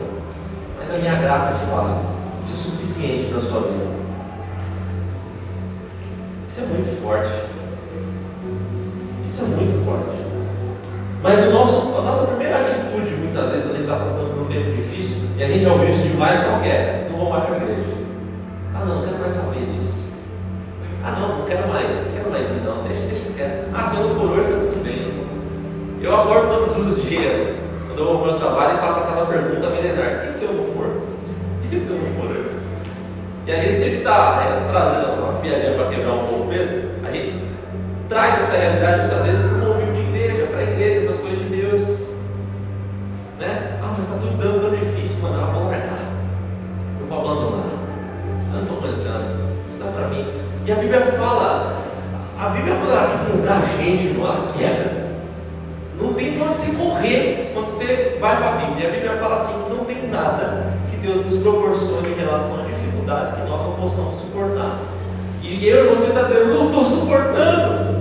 Mas 0.79 0.95
a 0.95 0.97
minha 0.97 1.15
graça 1.15 1.59
te 1.59 1.65
basta. 1.65 2.01
Isso 2.41 2.51
é 2.51 2.71
suficiente 2.71 3.25
para 3.25 3.37
a 3.37 3.41
sua 3.41 3.61
vida. 3.61 3.94
Isso 6.55 6.63
é 6.63 6.67
muito 6.67 7.01
forte. 7.03 7.31
Isso 9.25 9.43
é 9.43 9.45
muito 9.45 9.83
forte. 9.83 10.15
Mas 11.21 11.47
o 11.47 11.51
nosso, 11.51 11.97
a 11.97 12.01
nossa 12.01 12.27
primeira 12.27 12.61
atitude, 12.61 13.13
muitas 13.13 13.49
vezes, 13.49 13.63
quando 13.65 13.75
a 13.75 13.79
gente 13.79 13.91
está 13.91 13.97
passando 13.97 14.33
por 14.33 14.43
um 14.43 14.45
tempo 14.45 14.71
difícil, 14.71 15.17
e 15.35 15.43
a 15.43 15.47
gente 15.47 15.65
já 15.65 15.73
ouviu 15.73 15.89
isso 15.89 16.03
demais, 16.03 16.39
qual 16.45 16.61
é? 16.63 17.09
Não 17.11 17.19
vou 17.19 17.29
mais 17.29 17.43
para 17.43 17.55
a 17.55 17.57
igreja. 17.57 17.81
Ah, 18.73 18.85
não, 18.85 18.95
não 18.95 19.03
quero 19.03 19.19
mais 19.19 19.31
saber 19.33 19.65
disso. 19.65 19.99
Ah, 21.03 21.11
não, 21.19 21.39
não 21.39 21.45
quero 21.45 21.67
mais. 21.67 21.93
Não 21.93 22.13
quero 22.13 22.31
mais 22.31 22.49
ir, 22.49 22.61
não. 22.63 22.83
Deixa, 22.87 23.01
deixa 23.01 23.33
quero. 23.35 23.67
Ah, 23.73 23.83
se 23.83 23.97
eu 23.97 24.07
não 24.07 24.15
for 24.15 24.31
hoje, 24.31 24.47
está 24.47 24.59
tudo 24.59 24.83
bem. 24.85 25.27
Eu 26.01 26.15
acordo 26.15 26.47
todos 26.47 26.77
os 26.77 27.03
dias, 27.03 27.59
quando 27.87 27.99
eu 27.99 28.05
vou 28.05 28.19
para 28.19 28.23
o 28.23 28.31
meu 28.31 28.39
trabalho, 28.39 28.77
e 28.77 28.79
faço 28.79 28.99
aquela 29.01 29.25
pergunta 29.25 29.69
milenar: 29.71 30.23
e 30.23 30.27
se 30.29 30.45
eu 30.45 30.53
não 30.53 30.73
for? 30.73 31.03
E 31.69 31.75
se 31.75 31.89
eu 31.89 31.97
não 31.97 32.15
for 32.15 32.31
hoje? 32.31 32.49
E 33.45 33.51
a 33.51 33.57
gente 33.57 33.77
sempre 33.77 33.97
está 33.97 34.41
é, 34.41 34.69
trazendo 34.71 35.14
piadinha 35.45 35.73
para 35.75 35.89
quebrar 35.89 36.13
um 36.13 36.25
pouco 36.25 36.43
o 36.43 36.47
peso. 36.47 36.71
A 37.07 37.11
gente 37.11 37.33
traz 38.09 38.39
essa 38.39 38.57
realidade 38.57 39.01
muitas 39.01 39.25
vezes 39.25 39.41
para 39.45 39.57
o 39.57 39.73
convívio 39.73 39.93
de 39.93 40.01
igreja, 40.01 40.47
para 40.47 40.59
a 40.59 40.63
igreja, 40.63 41.01
para 41.01 41.09
as 41.11 41.21
coisas 41.21 41.39
de 41.39 41.45
Deus. 41.45 41.81
Né? 43.39 43.79
Ah, 43.81 43.87
mas 43.89 43.99
está 43.99 44.15
tudo 44.17 44.37
dando 44.37 44.61
tão 44.61 44.69
difícil, 44.71 45.21
mano. 45.21 45.41
Eu 45.41 45.53
vou 45.53 45.63
largar. 45.69 45.99
Eu 46.99 47.07
vou 47.07 47.19
abandonar. 47.19 47.65
Eu 47.65 48.53
não 48.53 48.61
estou 48.61 48.77
aguentando. 48.77 49.45
Isso 49.69 49.83
dá 49.83 49.91
para 49.91 50.07
mim. 50.07 50.25
E 50.65 50.71
a 50.71 50.75
Bíblia 50.75 51.01
fala, 51.01 51.83
a 52.39 52.49
Bíblia 52.49 52.75
quando 52.75 52.91
ela 52.91 53.07
quer 53.07 53.31
quebrar 53.31 53.57
a 53.57 53.77
gente, 53.77 54.13
não 54.13 54.25
ela 54.25 54.47
quebra. 54.57 55.05
Não 55.99 56.13
tem 56.13 56.37
para 56.37 56.47
onde 56.47 56.55
você 56.55 56.71
correr 56.71 57.51
quando 57.53 57.67
você 57.67 58.17
vai 58.19 58.37
para 58.37 58.49
a 58.49 58.51
Bíblia. 58.53 58.85
E 58.85 58.87
a 58.87 58.91
Bíblia 58.91 59.17
fala 59.17 59.35
assim 59.35 59.53
que 59.63 59.69
não 59.69 59.85
tem 59.85 60.07
nada 60.09 60.73
que 60.89 60.97
Deus 60.97 61.23
nos 61.23 61.41
proporcione 61.41 62.09
em 62.09 62.15
relação 62.15 62.61
a 62.61 62.63
dificuldades 62.63 63.31
que 63.31 63.41
nós 63.41 63.61
não 63.61 63.73
possamos 63.73 64.15
suportar. 64.15 64.79
E 65.47 65.69
eu 65.69 65.85
e 65.85 65.95
você 65.95 66.07
está 66.07 66.23
dizendo, 66.23 66.55
não 66.55 66.65
estou 66.69 66.83
suportando. 66.83 67.95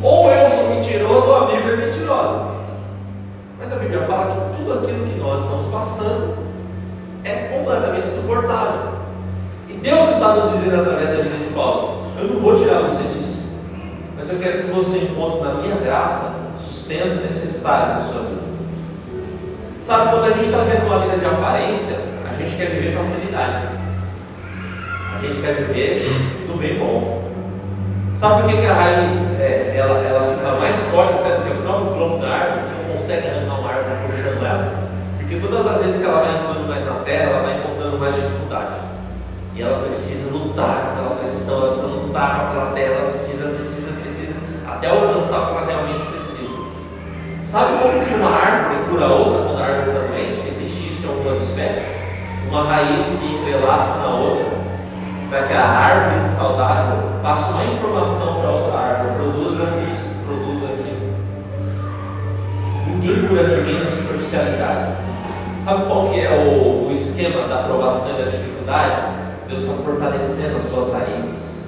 Ou 0.00 0.30
eu 0.30 0.48
sou 0.48 0.70
mentiroso, 0.70 1.26
ou 1.26 1.36
a 1.36 1.46
Bíblia 1.46 1.74
é 1.74 1.76
mentirosa. 1.76 2.46
Mas 3.58 3.72
a 3.72 3.76
Bíblia 3.76 4.02
fala 4.02 4.26
que 4.26 4.56
tudo 4.56 4.72
aquilo 4.74 5.06
que 5.06 5.18
nós 5.18 5.42
estamos 5.42 5.66
passando 5.72 6.36
é 7.24 7.34
completamente 7.52 8.08
suportável. 8.08 8.98
E 9.68 9.72
Deus 9.74 10.10
está 10.10 10.34
nos 10.34 10.52
dizendo 10.52 10.80
através 10.80 11.08
da 11.08 11.22
vida 11.24 11.44
de 11.44 11.52
Paulo: 11.52 12.04
Eu 12.16 12.28
não 12.28 12.40
vou 12.40 12.56
tirar 12.56 12.82
você 12.82 13.02
disso, 13.02 13.42
mas 14.16 14.30
eu 14.30 14.38
quero 14.38 14.62
que 14.62 14.70
você 14.70 14.98
encontre 14.98 15.40
na 15.40 15.54
minha 15.54 15.76
graça 15.76 16.32
o 16.56 16.70
sustento 16.70 17.20
necessário 17.20 17.94
da 17.94 18.12
sua 18.12 18.22
vida. 18.22 18.48
Sabe, 19.82 20.10
quando 20.10 20.24
a 20.24 20.30
gente 20.30 20.44
está 20.44 20.58
vendo 20.58 20.86
uma 20.86 21.00
vida 21.00 21.18
de 21.18 21.24
aparência, 21.24 21.96
a 22.30 22.40
gente 22.40 22.56
quer 22.56 22.70
viver 22.70 22.96
facilidade. 22.96 23.77
A 25.18 25.20
gente 25.20 25.40
quer 25.40 25.54
viver 25.54 25.98
do 26.46 26.56
bem 26.56 26.78
bom. 26.78 27.28
Sabe 28.14 28.42
por 28.42 28.50
que, 28.50 28.56
que 28.58 28.66
a 28.66 28.72
raiz 28.72 29.40
é, 29.40 29.74
ela, 29.76 29.98
ela 29.98 30.32
fica 30.32 30.52
mais 30.52 30.76
forte 30.92 31.14
até 31.14 31.38
do 31.38 31.42
que 31.42 31.58
o 31.58 31.62
próprio 31.62 31.92
tronco 31.92 32.18
da 32.18 32.28
árvore? 32.28 32.60
Você 32.60 32.70
não 32.70 32.96
consegue 32.96 33.26
arrancar 33.26 33.58
uma 33.58 33.68
árvore 33.68 33.96
puxando 34.06 34.46
ela. 34.46 34.74
Porque 35.18 35.36
todas 35.40 35.66
as 35.66 35.82
vezes 35.82 35.98
que 35.98 36.04
ela 36.04 36.22
vai 36.22 36.38
entrando 36.38 36.68
mais 36.68 36.86
na 36.86 36.94
terra, 37.02 37.30
ela 37.30 37.42
vai 37.42 37.58
encontrando 37.58 37.98
mais 37.98 38.14
dificuldade. 38.14 38.74
E 39.56 39.62
ela 39.62 39.78
precisa 39.82 40.30
lutar 40.30 40.74
com 40.76 40.90
aquela 40.92 41.16
pressão, 41.16 41.56
ela 41.58 41.70
precisa 41.72 41.88
lutar 41.88 42.30
com 42.30 42.46
aquela 42.46 42.70
terra, 42.74 42.94
ela 42.94 43.10
precisa, 43.10 43.48
precisa, 43.48 43.90
precisa, 44.00 44.34
até 44.68 44.86
alcançar 44.86 45.38
o 45.40 45.46
que 45.46 45.50
ela 45.50 45.66
realmente 45.66 46.04
precisa. 46.14 46.58
Sabe 47.42 47.72
como 47.82 48.06
que 48.06 48.14
uma 48.14 48.30
árvore 48.30 48.84
cura 48.88 49.04
a 49.04 49.14
outra 49.16 49.42
quando 49.42 49.58
a 49.58 49.66
árvore 49.66 49.90
está 49.90 50.12
doente? 50.14 50.48
Existe 50.48 50.94
isso 50.94 51.02
em 51.02 51.08
algumas 51.10 51.42
espécies. 51.42 51.82
Uma 52.48 52.62
raiz 52.62 53.04
se 53.04 53.26
entrelaça 53.26 53.98
na 53.98 54.14
outra 54.14 54.57
para 55.28 55.42
que 55.42 55.52
a 55.52 55.64
árvore 55.64 56.28
saudável 56.28 57.20
passe 57.22 57.50
uma 57.50 57.64
informação 57.64 58.40
para 58.40 58.50
outra 58.50 58.78
árvore, 58.78 59.14
produza 59.16 59.64
isso, 59.92 60.08
produza 60.26 60.66
aquilo. 60.72 61.14
Ninguém 62.86 63.28
cura 63.28 63.42
ninguém 63.48 63.80
na 63.80 63.86
superficialidade. 63.86 64.92
Sabe 65.64 65.84
qual 65.86 66.08
que 66.08 66.20
é 66.20 66.30
o, 66.30 66.88
o 66.88 66.92
esquema 66.92 67.46
da 67.46 67.60
aprovação 67.60 68.10
e 68.10 68.24
da 68.24 68.30
dificuldade? 68.30 69.02
Deus 69.48 69.60
está 69.60 69.74
fortalecendo 69.82 70.56
as 70.56 70.70
suas 70.70 70.92
raízes, 70.92 71.64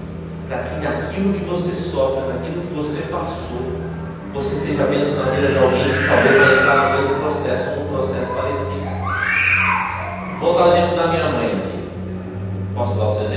para 0.48 0.58
que 0.58 0.80
naquilo 0.80 1.32
que 1.34 1.44
você 1.44 1.70
sofre, 1.72 2.32
naquilo 2.32 2.62
que 2.62 2.74
você 2.74 3.02
passou, 3.11 3.80
você 4.32 4.54
seja 4.54 4.84
mesmo 4.84 5.16
na 5.16 5.30
vida 5.30 5.48
de 5.48 5.58
alguém 5.58 5.84
que 5.84 6.08
talvez 6.08 6.38
vai 6.38 6.58
entrar 6.58 6.76
no 6.76 6.96
mesmo 6.96 7.20
processo, 7.20 7.78
ou 7.78 7.84
um 7.84 7.88
processo 7.88 8.32
parecido. 8.32 8.80
Vou 10.40 10.50
usar 10.50 10.64
o 10.64 10.68
exemplo 10.68 10.96
da 10.96 11.06
minha 11.08 11.28
mãe 11.30 11.46
aqui. 11.46 11.90
Posso 12.74 12.94
dar 12.96 13.06
o 13.06 13.16
seu 13.16 13.30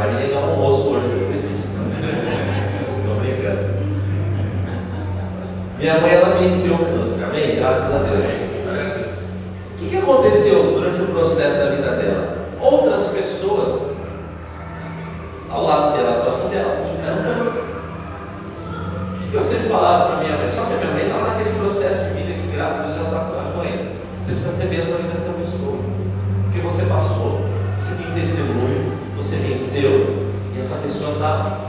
vai 0.00 0.14
me 0.14 0.22
negar 0.22 0.40
um 0.40 0.50
almoço 0.52 0.88
hoje 0.88 1.08
depois 1.08 1.42
disso. 1.42 1.68
Estou 3.04 3.20
brincando. 3.20 3.68
Minha 5.78 6.00
mãe, 6.00 6.14
ela 6.14 6.38
venceu 6.38 6.74
o 6.74 6.78
câncer, 6.78 7.24
amém? 7.24 7.56
Graças 7.56 7.94
a 7.94 7.98
Deus. 7.98 8.24
O 9.72 9.78
que, 9.78 9.90
que 9.90 9.96
aconteceu 9.98 10.72
durante 10.72 11.02
o 11.02 11.06
processo 11.06 11.58
da 11.58 11.70
vida 11.70 11.90
dela? 11.96 12.38
Outras 12.60 13.08
pessoas 13.08 13.90
ao 15.50 15.64
lado 15.66 15.96
dela, 15.96 16.22
próximo 16.22 16.48
dela, 16.48 16.82
tiveram 16.86 17.22
câncer. 17.22 17.60
O 19.20 19.30
que 19.30 19.34
eu 19.34 19.40
sempre 19.42 19.68
falava 19.68 20.06
para 20.06 20.24
minha 20.24 20.36
mãe? 20.38 20.48
Só 20.48 20.64
que 20.64 20.74
a 20.74 20.76
minha 20.78 20.92
mãe 20.92 21.02
está 21.04 21.18
naquele 21.18 21.58
processo 21.58 22.04
de 22.04 22.22
vida 22.22 22.40
que, 22.40 22.56
graças 22.56 22.80
a 22.80 22.82
Deus, 22.84 23.06
ela 23.06 23.28
está 23.28 23.52
com 23.52 23.64
ele. 23.64 23.90
Você 24.24 24.32
precisa 24.32 24.52
ser 24.52 24.66
bênção 24.68 24.92
na 24.92 24.96
vida 24.98 25.12
dessa 25.12 25.32
pessoa. 25.32 25.78
Porque 26.44 26.60
você 26.60 26.82
passou, 26.84 27.40
você 27.78 27.94
tem 27.94 28.12
testemunho, 28.14 29.00
você 29.20 29.36
venceu, 29.36 30.30
e 30.56 30.58
essa 30.58 30.76
pessoa 30.76 31.12
está 31.12 31.60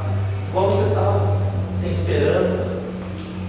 igual 0.49 0.71
você 0.71 0.87
estava, 0.87 1.37
sem 1.75 1.91
esperança, 1.91 2.67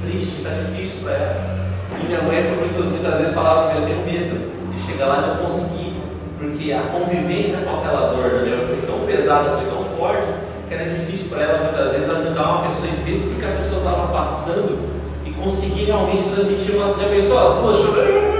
triste, 0.04 0.38
está 0.38 0.50
difícil 0.50 1.02
para 1.04 1.12
ela. 1.12 1.62
E 2.02 2.06
minha 2.06 2.22
mãe, 2.22 2.42
muitas, 2.58 2.84
muitas 2.84 3.18
vezes, 3.18 3.32
falava 3.32 3.70
que 3.70 3.78
eu 3.78 3.86
tenho 3.86 4.04
medo 4.04 4.50
de 4.72 4.82
chegar 4.86 5.06
lá 5.06 5.18
e 5.18 5.26
não 5.28 5.46
conseguir, 5.46 6.02
porque 6.38 6.72
a 6.72 6.82
convivência 6.82 7.58
com 7.58 7.78
aquela 7.78 8.12
dor 8.12 8.28
da 8.28 8.42
minha 8.42 8.56
mãe 8.56 8.66
foi 8.66 8.82
tão 8.86 9.06
pesada, 9.06 9.56
foi 9.56 9.66
tão 9.66 9.84
forte, 9.96 10.26
que 10.68 10.74
era 10.74 10.90
difícil 10.90 11.28
para 11.28 11.42
ela, 11.42 11.58
muitas 11.58 11.92
vezes, 11.92 12.10
ajudar 12.10 12.42
uma 12.42 12.68
pessoa 12.68 12.88
e 12.88 13.04
ver 13.04 13.20
tudo 13.20 13.38
que 13.38 13.46
a 13.46 13.56
pessoa 13.56 13.78
estava 13.78 14.06
passando 14.08 14.78
e 15.24 15.30
conseguir 15.30 15.84
realmente 15.84 16.28
transmitir 16.34 16.74
uma 16.74 16.88
cidade 16.88 17.10
pessoa, 17.10 17.52
as 17.52 17.62
duas 17.62 17.76
chorando. 17.76 18.32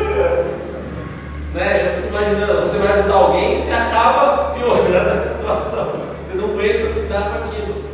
Né? 1.55 1.87
Eu 1.87 2.03
fico 2.03 2.09
imaginando, 2.09 2.61
você 2.61 2.79
vai 2.79 2.99
ajudar 2.99 3.15
alguém 3.15 3.55
e 3.55 3.63
você 3.63 3.73
acaba 3.73 4.55
piorando 4.55 5.11
a 5.11 5.21
situação. 5.21 5.93
Você 6.23 6.35
não 6.35 6.45
aguenta 6.51 6.99
lidar 6.99 7.31
com 7.31 7.45
aquilo. 7.45 7.85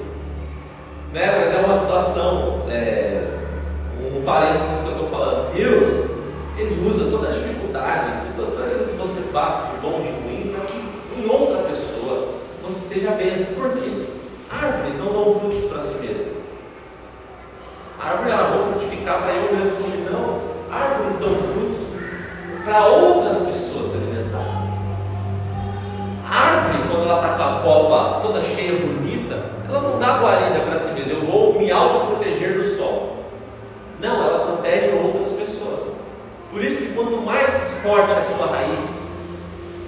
Né? 1.12 1.38
Mas 1.40 1.54
é 1.54 1.66
uma 1.66 1.74
situação, 1.74 2.66
é, 2.70 3.24
um 4.00 4.22
parênteses 4.22 4.80
que 4.80 4.86
eu 4.86 4.92
estou 4.92 5.08
falando. 5.08 5.52
Deus, 5.52 6.06
Ele 6.56 6.88
usa 6.88 7.10
toda 7.10 7.28
a 7.28 7.32
dificuldade, 7.32 8.10
tudo, 8.36 8.52
tudo 8.52 8.64
aquilo 8.64 8.84
que 8.86 8.96
você 8.96 9.20
passa 9.32 9.72
de 9.72 9.80
bom 9.80 10.00
e 10.00 10.02
de 10.02 10.22
ruim, 10.22 10.54
para 10.54 10.64
que 10.66 11.20
em 11.20 11.28
outra 11.28 11.64
pessoa 11.64 12.28
você 12.62 12.94
seja 12.94 13.10
bênção. 13.12 13.54
Por 13.56 13.72
quê? 13.72 14.06
Árvores 14.50 14.98
não 14.98 15.12
dão 15.12 15.40
frutos 15.40 15.64
para 15.64 15.80
si 15.80 15.98
mesmas. 15.98 16.28
A 18.00 18.10
árvore 18.10 18.30
ela 18.30 18.50
frutificar 19.08 19.22
para 19.22 19.32
eu 19.32 19.52
mesmo 19.52 19.70
comer, 19.82 20.10
não. 20.10 20.38
Árvores 20.70 21.18
dão 21.18 21.34
frutos 21.34 21.78
para 22.64 22.86
outras 22.86 23.38
pessoas 23.38 23.90
se 23.90 23.96
alimentarem. 23.96 24.68
A 26.30 26.38
árvore, 26.38 26.88
quando 26.90 27.08
ela 27.08 27.20
está 27.22 27.34
com 27.34 27.42
a 27.42 27.60
copa 27.62 28.20
toda 28.20 28.42
cheia, 28.42 28.72
bonita, 28.72 29.42
ela 29.66 29.80
não 29.80 29.98
dá 29.98 30.18
guarida 30.18 30.60
para 30.60 30.78
si 30.78 30.92
mesma. 30.92 31.12
Eu 31.12 31.20
vou 31.22 31.58
me 31.58 31.70
autoproteger 31.70 32.58
do 32.58 32.76
sol. 32.76 33.16
Não, 34.00 34.22
ela 34.22 34.46
protege 34.46 34.90
outras 34.92 35.28
pessoas. 35.28 35.84
Por 36.52 36.62
isso 36.62 36.78
que 36.78 36.92
quanto 36.92 37.16
mais 37.22 37.80
forte 37.82 38.12
a 38.12 38.22
sua 38.22 38.46
raiz, 38.46 39.16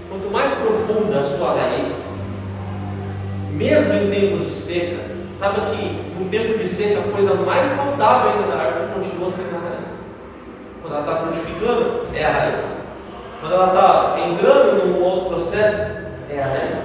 quanto 0.09 0.31
mais 0.31 0.51
profunda 0.55 1.21
a 1.21 1.25
sua 1.25 1.55
raiz, 1.55 2.11
mesmo 3.53 3.93
em 3.93 4.11
tempos 4.11 4.47
de 4.47 4.53
seca, 4.53 5.11
sabe 5.39 5.61
que 5.71 6.01
no 6.19 6.29
tempo 6.31 6.59
de 6.59 6.67
seca 6.67 7.01
a 7.01 7.13
coisa 7.13 7.35
mais 7.35 7.69
saudável 7.71 8.33
ainda 8.33 8.49
da 8.49 8.63
árvore 8.63 8.70
continua 8.93 9.31
sendo 9.31 9.57
a 9.57 9.69
raiz. 9.69 9.89
Quando 10.83 10.95
ela 10.95 11.05
está 11.05 11.17
frutificando, 11.17 12.07
é 12.15 12.25
a 12.25 12.31
raiz. 12.31 12.65
Quando 13.41 13.55
ela 13.55 13.67
está 13.69 14.17
entrando 14.29 14.87
num 14.87 15.03
outro 15.03 15.31
processo, 15.31 15.81
é 16.29 16.43
a 16.43 16.47
raiz. 16.47 16.79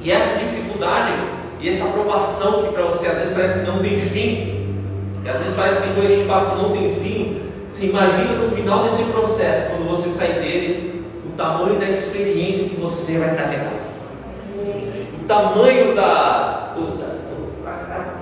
E 0.00 0.10
essa 0.10 0.38
dificuldade 0.38 1.12
e 1.60 1.68
essa 1.68 1.84
aprovação 1.84 2.64
que 2.64 2.72
para 2.72 2.82
você 2.84 3.06
às 3.06 3.18
vezes 3.18 3.34
parece 3.34 3.60
que 3.60 3.66
não 3.66 3.78
tem 3.78 4.00
fim, 4.00 4.62
e 5.24 5.28
às 5.28 5.38
vezes 5.38 5.54
parece 5.54 5.76
que 5.76 5.94
quando 5.94 6.06
a 6.06 6.16
gente 6.16 6.26
passa 6.26 6.50
que 6.50 6.62
não 6.62 6.72
tem 6.72 6.94
fim, 6.96 7.42
você 7.70 7.86
imagina 7.86 8.32
no 8.34 8.50
final 8.50 8.82
desse 8.82 9.04
processo, 9.04 9.70
quando 9.70 9.88
você 9.88 10.10
sair 10.10 10.40
dele, 10.40 11.04
o 11.24 11.30
tamanho 11.36 11.78
da 11.78 11.88
experiência 11.88 12.68
que 12.68 12.74
você 12.74 13.18
vai 13.18 13.34
carregar. 13.36 13.72
O 15.14 15.24
tamanho 15.26 15.94
da, 15.94 16.61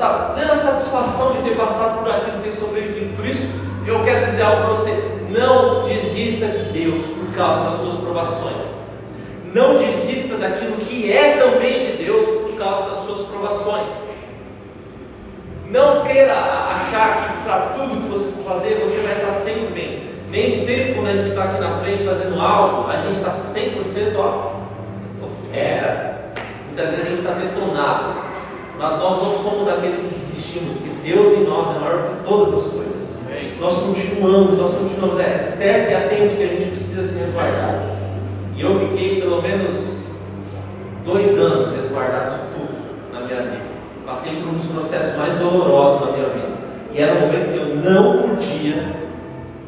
o, 0.00 0.34
da, 0.34 0.34
da, 0.34 0.44
da 0.44 0.56
satisfação 0.56 1.32
de 1.32 1.42
ter 1.42 1.56
passado 1.56 2.02
por 2.02 2.10
aquilo, 2.10 2.38
de 2.38 2.44
ter 2.44 2.50
sobrevivido. 2.52 3.14
Por 3.16 3.26
isso, 3.26 3.46
eu 3.86 4.02
quero 4.02 4.26
dizer 4.26 4.42
algo 4.42 4.62
para 4.62 4.74
você: 4.74 4.94
não 5.28 5.84
desista 5.84 6.46
de 6.46 6.72
Deus 6.72 7.04
por 7.04 7.36
causa 7.36 7.70
das 7.70 7.80
suas 7.80 7.96
provações. 7.96 8.80
Não 9.52 9.78
desista 9.78 10.36
daquilo 10.36 10.76
que 10.76 11.12
é 11.12 11.36
também 11.36 11.90
de 11.90 12.04
Deus 12.04 12.26
por 12.26 12.56
causa 12.56 12.90
das 12.90 13.04
suas 13.04 13.26
provações. 13.28 13.88
Não 15.68 16.04
queira 16.04 16.34
achar 16.34 17.36
que 17.36 17.44
para 17.44 17.60
tudo 17.74 18.00
que 18.00 18.08
você 18.08 18.32
for 18.32 18.44
fazer 18.44 18.80
você 18.80 19.00
vai 19.00 19.16
estar 19.16 19.32
sempre 19.32 19.66
bem. 19.72 20.10
Nem 20.30 20.50
sempre 20.50 20.94
quando 20.94 21.08
a 21.08 21.12
gente 21.12 21.30
está 21.30 21.44
aqui 21.44 21.60
na 21.60 21.78
frente 21.78 22.04
fazendo 22.04 22.40
algo, 22.40 22.88
a 22.88 22.96
gente 22.98 23.18
está 23.18 23.30
100% 23.30 24.16
ó, 24.16 24.52
fera. 25.52 26.32
Muitas 26.66 26.90
vezes 26.90 27.04
a 27.04 27.08
gente 27.08 27.18
está 27.18 27.32
detonado. 27.32 28.29
Mas 28.80 28.98
nós 28.98 29.22
não 29.22 29.34
somos 29.42 29.66
daqueles 29.66 29.96
que 29.96 30.14
desistimos, 30.14 30.72
porque 30.72 31.12
Deus 31.12 31.36
em 31.36 31.44
nós 31.44 31.76
é 31.76 31.80
maior 31.80 31.98
do 31.98 32.16
que 32.16 32.24
todas 32.24 32.64
as 32.64 32.72
coisas. 32.72 32.90
Nós 33.60 33.74
continuamos, 33.74 34.56
nós 34.56 34.74
continuamos. 34.74 35.20
É 35.20 35.38
certo 35.38 35.90
e 35.90 35.94
há 35.94 36.08
tempos 36.08 36.36
que 36.36 36.42
a 36.42 36.46
gente 36.46 36.70
precisa 36.70 37.02
se 37.02 37.18
resguardar. 37.18 37.82
E 38.56 38.62
eu 38.62 38.80
fiquei 38.80 39.20
pelo 39.20 39.42
menos 39.42 39.70
dois 41.04 41.38
anos 41.38 41.68
resguardado 41.76 42.36
de 42.36 42.40
tudo 42.54 43.12
na 43.12 43.20
minha 43.20 43.42
vida. 43.42 43.70
Passei 44.06 44.36
por 44.36 44.48
um 44.48 44.52
dos 44.54 44.64
processos 44.64 45.14
mais 45.14 45.34
dolorosos 45.34 46.06
da 46.06 46.12
minha 46.12 46.28
vida. 46.30 46.48
E 46.94 47.02
era 47.02 47.18
um 47.18 47.20
momento 47.20 47.52
que 47.52 47.58
eu 47.58 47.76
não 47.76 48.28
podia 48.28 48.96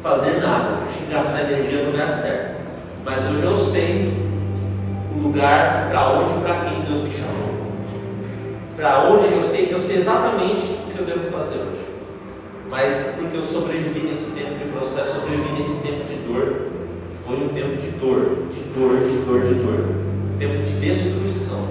fazer 0.01 0.41
nada, 0.41 0.69
eu 0.69 0.91
tinha 0.91 1.05
que 1.05 1.13
gastar 1.13 1.51
energia 1.51 1.83
no 1.83 1.91
lugar 1.91 2.09
certo. 2.09 2.55
Mas 3.05 3.23
hoje 3.25 3.43
eu 3.43 3.55
sei 3.55 4.11
o 5.15 5.19
lugar 5.21 5.89
para 5.91 6.13
onde 6.13 6.39
e 6.39 6.41
para 6.41 6.55
quem 6.61 6.81
Deus 6.81 7.03
me 7.03 7.11
chamou. 7.11 7.42
Para 8.75 9.07
onde 9.07 9.31
eu 9.31 9.43
sei, 9.43 9.69
eu 9.71 9.79
sei 9.79 9.97
exatamente 9.97 10.79
o 10.87 10.91
que 10.91 10.99
eu 10.99 11.05
devo 11.05 11.31
fazer 11.31 11.59
hoje. 11.59 11.83
Mas 12.71 13.13
porque 13.15 13.37
eu 13.37 13.43
sobrevivi 13.43 14.07
nesse 14.07 14.31
tempo 14.31 14.57
de 14.57 14.65
processo, 14.71 15.19
sobrevivi 15.19 15.51
nesse 15.51 15.75
tempo 15.75 16.03
de 16.05 16.15
dor. 16.27 16.71
Foi 17.25 17.35
um 17.35 17.49
tempo 17.49 17.79
de 17.79 17.91
dor, 17.91 18.47
de 18.51 18.61
dor, 18.73 18.97
de 18.97 19.17
dor, 19.25 19.41
de 19.41 19.53
dor. 19.53 19.85
Um 20.33 20.37
tempo 20.39 20.63
de 20.63 20.79
destruição. 20.79 21.67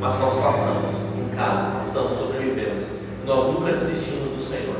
Mas 0.00 0.18
nós 0.18 0.34
passamos 0.34 0.90
em 1.18 1.34
casa, 1.34 1.70
passamos, 1.76 2.18
sobrevivemos. 2.18 2.84
Nós 3.24 3.46
nunca 3.46 3.72
desistimos 3.72 4.36
do 4.36 4.46
Senhor. 4.46 4.76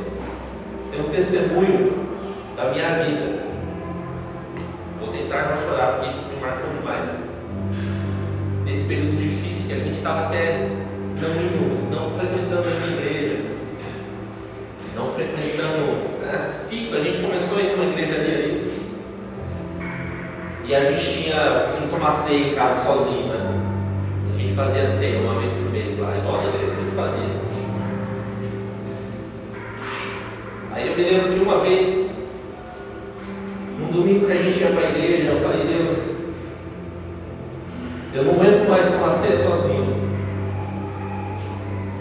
Tem 0.91 1.01
um 1.01 1.09
testemunho 1.09 1.93
da 2.55 2.69
minha 2.69 3.03
vida. 3.03 3.43
Vou 4.99 5.09
tentar 5.09 5.49
não 5.49 5.67
chorar, 5.67 5.93
porque 5.93 6.11
isso 6.11 6.25
me 6.31 6.39
marcou 6.39 6.69
demais. 6.69 7.23
nesse 8.63 8.83
período 8.83 9.17
difícil 9.17 9.54
que 9.65 9.73
a 9.73 9.77
gente 9.77 9.97
estava 9.97 10.27
até 10.27 10.57
não 11.21 11.29
indo, 11.29 11.89
não 11.89 12.11
frequentando 12.17 12.67
a 12.67 12.87
igreja, 12.87 13.45
não 14.95 15.11
frequentando 15.11 16.05
é, 16.23 16.37
fixo, 16.69 16.95
a 16.95 16.99
gente 16.99 17.17
começou 17.19 17.57
a 17.57 17.61
ir 17.61 17.77
numa 17.77 17.85
igreja 17.85 18.15
ali, 18.15 18.33
ali 18.33 18.85
e 20.67 20.73
a 20.73 20.79
gente 20.79 21.23
tinha 21.23 21.59
costume 21.61 21.87
tomar 21.91 22.11
ceia 22.11 22.47
em 22.47 22.55
casa 22.55 22.83
sozinho, 22.83 23.27
né? 23.27 23.61
A 24.33 24.37
gente 24.37 24.55
fazia 24.55 24.87
ceia 24.87 25.19
uma 25.19 25.39
vez 25.39 25.51
por 25.51 25.71
mês 25.71 25.99
lá, 25.99 26.17
igual 26.17 26.37
na 26.37 26.49
igreja 26.49 26.71
a 26.71 26.83
gente 26.83 26.95
fazia. 26.95 27.35
Aí 30.73 30.87
eu 30.87 30.97
me 30.97 31.03
lembro 31.03 31.33
que 31.33 31.39
uma 31.39 31.59
vez, 31.59 32.27
num 33.79 33.91
domingo 33.91 34.25
que 34.25 34.31
a 34.31 34.41
gente 34.41 34.59
ia 34.59 34.71
para 34.71 34.87
a 34.87 34.89
igreja, 34.89 35.31
eu 35.31 35.41
falei, 35.41 35.67
Deus, 35.67 36.14
eu 38.15 38.23
não 38.23 38.35
aguento 38.35 38.69
mais 38.69 38.87
tomar 38.87 39.11
ceia 39.11 39.37
sozinho. 39.37 39.93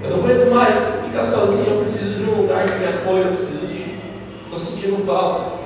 Eu 0.01 0.11
não 0.11 0.19
aguento 0.19 0.49
mais 0.49 1.01
ficar 1.05 1.25
sozinho, 1.25 1.67
eu 1.71 1.81
preciso 1.81 2.15
de 2.15 2.25
um 2.25 2.43
lugar 2.43 2.65
que 2.67 2.79
me 2.79 2.87
acolha, 2.87 3.25
eu 3.25 3.33
preciso 3.33 3.67
de. 3.67 3.99
Estou 4.45 4.59
sentindo 4.59 5.05
falta. 5.05 5.59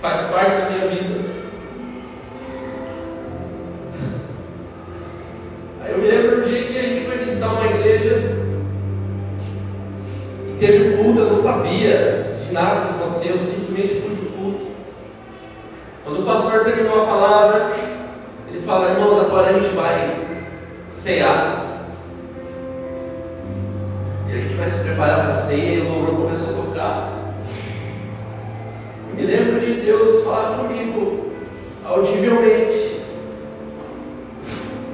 Faz 0.00 0.22
parte 0.22 0.50
da 0.50 0.70
minha 0.70 0.88
vida. 0.88 1.20
Aí 5.84 5.92
eu 5.92 5.98
me 5.98 6.08
lembro 6.08 6.40
do 6.40 6.48
dia 6.48 6.64
que 6.64 6.78
a 6.78 6.82
gente 6.82 7.06
foi 7.06 7.18
visitar 7.18 7.52
uma 7.52 7.66
igreja 7.66 8.38
e 10.48 10.56
teve 10.58 10.94
um 10.94 10.96
culto, 10.96 11.20
eu 11.20 11.30
não 11.30 11.36
sabia 11.36 12.38
de 12.44 12.52
nada 12.52 12.88
que 12.88 12.94
aconteceu, 12.94 13.32
eu 13.32 13.38
simplesmente 13.38 14.00
fui 14.00 14.16
para 14.16 14.26
o 14.26 14.32
culto. 14.32 14.66
Quando 16.02 16.22
o 16.22 16.26
pastor 16.26 16.64
terminou 16.64 17.02
a 17.02 17.06
palavra, 17.06 17.72
ele 18.52 18.60
fala, 18.60 18.90
irmãos, 18.90 19.18
agora 19.18 19.48
a 19.48 19.52
gente 19.54 19.74
vai 19.74 20.26
cear. 20.92 21.86
E 24.28 24.32
a 24.32 24.36
gente 24.36 24.54
vai 24.54 24.68
se 24.68 24.78
preparar 24.80 25.20
para 25.20 25.30
a 25.30 25.34
ceia 25.34 25.78
e 25.78 25.80
o 25.80 25.90
louvor 25.90 26.16
começou 26.16 26.50
a 26.50 26.66
tocar. 26.66 27.12
Me 29.14 29.22
lembro 29.22 29.58
de 29.58 29.80
Deus 29.80 30.22
falar 30.22 30.58
comigo 30.58 31.32
audivelmente. 31.82 33.00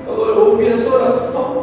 Falou, 0.07 0.29
eu 0.29 0.51
ouvi 0.51 0.69
a 0.69 0.77
sua 0.77 0.95
oração. 0.95 1.58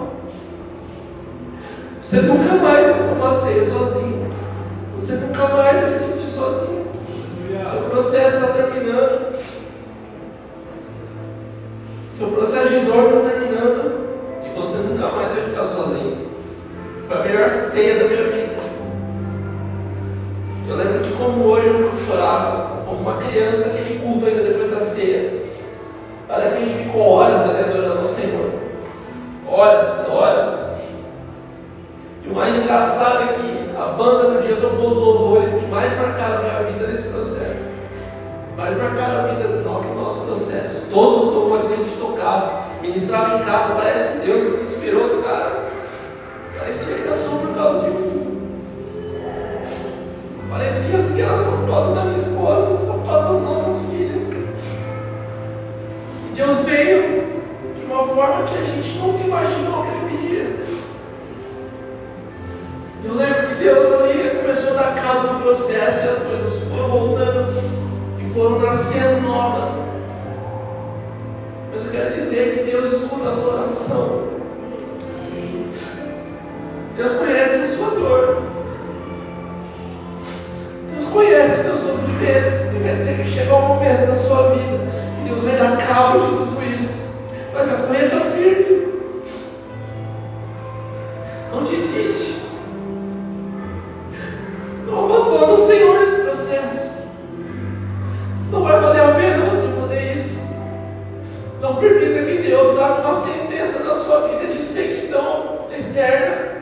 Permita 101.89 102.25
que 102.25 102.38
Deus 102.39 102.75
traga 102.75 103.01
uma 103.01 103.13
sentença 103.13 103.83
na 103.83 103.93
sua 103.93 104.27
vida 104.27 104.47
de 104.47 104.57
sequidão 104.57 105.67
eterna. 105.71 106.61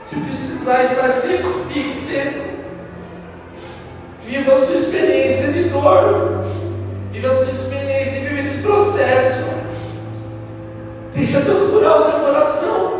Se 0.00 0.16
precisar 0.16 0.84
estar 0.84 1.10
seco, 1.10 1.48
fique 1.72 1.94
seco. 1.94 2.44
Viva 4.24 4.52
a 4.52 4.56
sua 4.56 4.76
experiência 4.76 5.52
de 5.52 5.64
dor. 5.64 6.40
Viva 7.10 7.30
a 7.30 7.34
sua 7.34 7.52
experiência, 7.52 8.20
viva 8.20 8.40
esse 8.40 8.62
processo. 8.62 9.44
Deixa 11.14 11.40
Deus 11.40 11.70
curar 11.70 11.98
o 11.98 12.02
seu 12.02 12.20
coração. 12.20 12.93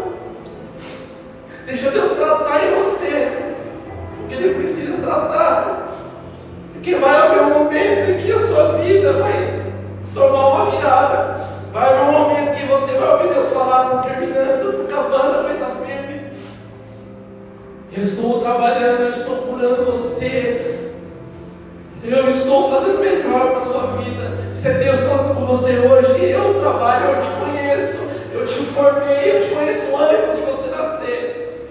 Estou 22.55 22.70
fazendo 22.70 23.00
melhor 23.00 23.48
para 23.48 23.59
a 23.59 23.62
sua 23.62 23.86
vida. 23.98 24.55
Se 24.55 24.68
é 24.68 24.74
Deus 24.74 25.00
falando 25.00 25.34
com 25.34 25.46
você 25.46 25.72
hoje, 25.78 26.30
eu 26.30 26.61
trabalho, 26.61 27.16
eu 27.16 27.20
te 27.20 27.28
conheço, 27.28 27.98
eu 28.32 28.46
te 28.46 28.55
formei, 28.66 29.36
eu 29.36 29.40
te 29.40 29.55
conheço 29.55 29.96
antes 29.96 30.36
de 30.36 30.42
você 30.42 30.70
nascer. 30.70 31.70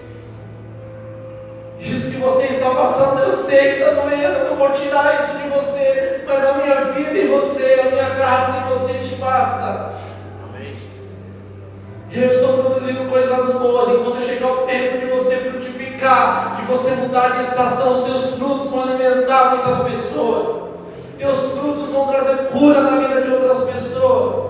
Isso 1.80 2.10
que 2.10 2.16
você 2.18 2.44
está 2.44 2.70
passando, 2.70 3.18
eu 3.20 3.30
sei 3.30 3.74
que 3.74 3.80
está 3.80 4.02
doendo, 4.02 4.22
eu 4.22 4.50
não 4.50 4.56
vou 4.56 4.70
tirar 4.70 5.22
isso 5.22 5.38
de 5.38 5.48
você, 5.48 6.22
mas 6.26 6.44
a 6.44 6.52
minha 6.54 6.80
vida 6.92 7.18
em 7.18 7.28
você, 7.28 7.80
a 7.80 7.90
minha 7.90 8.10
graça 8.10 8.58
em 8.58 8.70
você 8.70 8.92
te 8.94 9.14
basta. 9.16 9.92
Amém. 10.46 10.76
Eu 12.12 12.28
estou 12.28 12.58
produzindo 12.58 13.08
coisas 13.08 13.54
boas, 13.54 13.88
e 13.88 14.04
quando 14.04 14.20
chegar 14.20 14.52
o 14.52 14.66
tempo 14.66 14.98
de 14.98 15.06
você 15.06 15.36
frutificar, 15.36 16.56
de 16.56 16.62
você 16.66 16.90
mudar 16.90 17.38
de 17.38 17.44
estação, 17.44 17.92
os 17.92 18.04
teus 18.04 18.34
frutos 18.36 18.70
vão 18.70 18.82
alimentar 18.82 19.56
muitas 19.56 19.78
pessoas. 19.88 20.53
Teus 21.24 21.52
frutos 21.52 21.88
vão 21.88 22.06
trazer 22.08 22.48
cura 22.48 22.82
na 22.82 22.98
vida 22.98 23.22
de 23.22 23.32
outras 23.32 23.64
pessoas. 23.70 24.44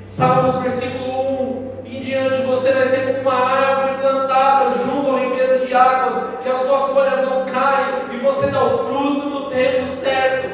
Salmos 0.00 0.54
versículo 0.62 1.82
1 1.84 1.84
em 1.84 2.00
diante, 2.00 2.46
você 2.46 2.72
vai 2.72 2.88
ser 2.88 3.06
como 3.06 3.20
uma 3.20 3.34
árvore 3.34 3.98
plantada 4.00 4.70
junto 4.78 5.10
ao 5.10 5.18
ribeiro 5.18 5.66
de 5.66 5.74
águas, 5.74 6.14
que 6.42 6.48
as 6.48 6.56
suas 6.60 6.84
folhas 6.84 7.20
não 7.20 7.44
caem, 7.44 7.96
e 8.14 8.16
você 8.16 8.46
dá 8.46 8.64
o 8.64 8.78
fruto 8.78 9.28
no 9.28 9.50
tempo 9.50 9.86
certo. 9.88 10.48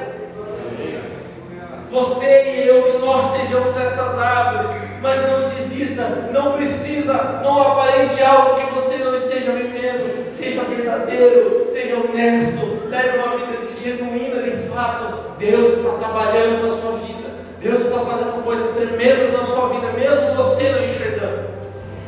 Você 1.92 2.50
e 2.50 2.66
eu, 2.66 2.82
que 2.82 2.98
nós 2.98 3.36
sejamos 3.36 3.76
essas 3.76 4.18
árvores, 4.18 4.70
mas 5.00 5.30
não 5.30 5.48
desista, 5.50 6.08
não 6.32 6.54
precisa, 6.54 7.40
não 7.40 7.62
aparente 7.62 8.20
algo 8.20 8.56
que 8.56 8.74
você 8.74 8.96
não 8.96 9.14
esteja 9.14 9.52
vivendo. 9.52 10.28
Seja 10.36 10.62
verdadeiro, 10.64 11.68
seja 11.72 11.98
honesto, 11.98 12.88
leve 12.88 13.18
uma 13.18 13.36
vida 13.36 13.64
genuína 13.80 14.34
fato. 14.74 15.14
Deus 15.38 15.78
está 15.78 15.90
trabalhando 15.90 16.62
na 16.62 16.80
sua 16.80 16.92
vida, 16.98 17.30
Deus 17.60 17.80
está 17.82 18.00
fazendo 18.00 18.44
coisas 18.44 18.70
tremendas 18.70 19.32
na 19.32 19.44
sua 19.44 19.68
vida, 19.68 19.92
mesmo 19.92 20.34
você 20.36 20.68
não 20.70 20.84
enxergando, 20.84 21.44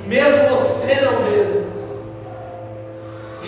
mesmo 0.06 0.48
você 0.50 1.00
não 1.00 1.24
vendo. 1.24 1.66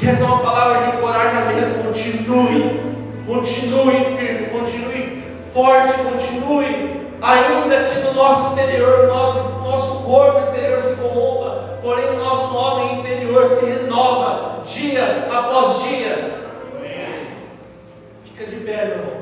E 0.01 0.09
essa 0.09 0.23
é 0.23 0.27
uma 0.27 0.39
palavra 0.39 0.79
de 0.79 0.97
encorajamento. 0.97 1.83
Continue, 1.89 2.81
continue 3.27 4.17
firme, 4.17 4.47
continue 4.47 5.25
forte, 5.53 5.95
continue, 5.99 7.09
ainda 7.21 7.85
que 7.85 7.99
no 8.01 8.15
nosso 8.15 8.55
exterior, 8.55 9.09
nosso, 9.09 9.59
nosso 9.61 10.03
corpo 10.05 10.41
exterior 10.41 10.79
se 10.79 10.95
corrompa, 10.95 11.79
porém 11.83 12.11
o 12.11 12.19
nosso 12.19 12.57
homem 12.57 13.01
interior 13.01 13.45
se 13.47 13.65
renova 13.65 14.63
dia 14.65 15.27
após 15.31 15.83
dia. 15.83 16.38
Fica 18.39 18.51
de 18.53 18.57
pé, 18.59 18.85
meu 18.85 18.99
irmão. 18.99 19.19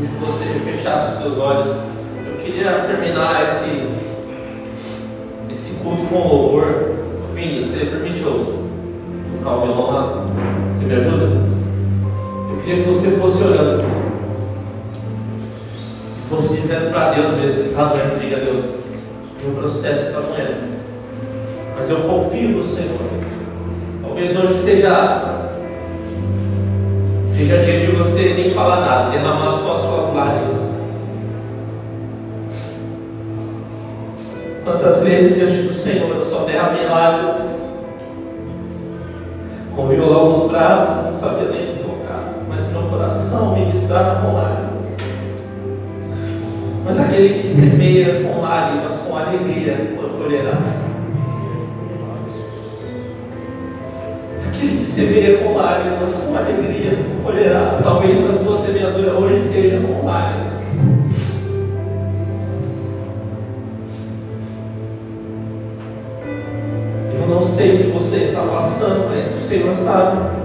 que 0.00 0.24
você 0.24 0.44
fechasse 0.64 1.16
os 1.16 1.22
seus 1.22 1.38
olhos. 1.38 1.76
Eu 2.26 2.42
queria 2.42 2.72
terminar 2.86 3.44
esse, 3.44 3.88
esse 5.52 5.74
culto 5.82 6.06
com 6.06 6.26
louvor. 6.26 6.92
Vini, 7.34 7.62
você 7.62 7.84
permite 7.84 8.22
eu 8.22 8.70
tocar 9.36 9.56
o 9.56 9.66
violão 9.66 9.90
lá? 9.90 10.26
Você 10.74 10.86
me 10.86 10.94
ajuda? 10.94 11.24
Eu 12.50 12.62
queria 12.64 12.84
que 12.84 12.88
você 12.88 13.10
fosse 13.18 13.42
orando. 13.42 14.01
Fosse 16.32 16.54
dizendo 16.54 16.90
para 16.90 17.10
Deus 17.10 17.30
mesmo, 17.32 17.54
se 17.54 17.68
está 17.68 17.84
doendo, 17.84 18.18
diga 18.18 18.38
a 18.38 18.40
Deus, 18.40 18.64
meu 19.44 19.54
processo 19.54 20.06
está 20.06 20.20
doendo. 20.20 20.72
Mas 21.76 21.90
eu 21.90 21.96
confio 21.96 22.48
no 22.48 22.62
Senhor. 22.62 22.98
Talvez 24.02 24.34
hoje 24.34 24.58
seja 24.58 25.42
Seja 27.32 27.58
dia 27.58 27.80
de 27.80 27.92
você 27.92 28.32
nem 28.34 28.54
falar 28.54 28.80
nada, 28.80 29.10
derramar 29.10 29.50
só 29.50 29.76
as 29.76 29.82
suas 29.82 30.14
lágrimas. 30.14 30.60
Quantas 34.64 35.02
vezes 35.02 35.34
diante 35.34 35.68
do 35.68 35.74
Senhor 35.74 36.16
eu 36.16 36.22
só 36.22 36.44
derramei 36.44 36.86
lágrimas, 36.86 37.42
com 39.76 39.86
violão 39.86 40.30
nos 40.30 40.50
braços, 40.50 41.04
não 41.04 41.12
sabia 41.12 41.48
nem 41.50 41.76
tocar, 41.76 42.32
mas 42.48 42.66
meu 42.70 42.82
coração 42.84 43.54
ministrava 43.54 44.22
com 44.22 44.34
lágrimas. 44.34 44.61
Mas 46.84 46.98
aquele 46.98 47.40
que 47.40 47.46
semeia 47.46 48.24
com 48.24 48.40
lágrimas, 48.40 48.96
com 48.96 49.16
alegria, 49.16 49.92
colherá. 50.18 50.52
Aquele 54.48 54.78
que 54.78 54.84
semeia 54.84 55.38
com 55.38 55.56
lágrimas, 55.56 56.12
com 56.14 56.36
alegria, 56.36 56.98
colherá. 57.22 57.80
Talvez 57.82 58.18
a 58.18 58.38
tua 58.44 58.58
semeadura 58.58 59.12
hoje 59.12 59.48
seja 59.48 59.80
com 59.80 60.06
lágrimas. 60.06 60.58
Eu 67.14 67.28
não 67.28 67.42
sei 67.42 67.74
o 67.74 67.78
que 67.78 67.90
você 67.92 68.16
está 68.16 68.42
passando, 68.42 69.08
mas 69.08 69.26
o 69.36 69.46
Senhor 69.46 69.72
sabe. 69.74 70.42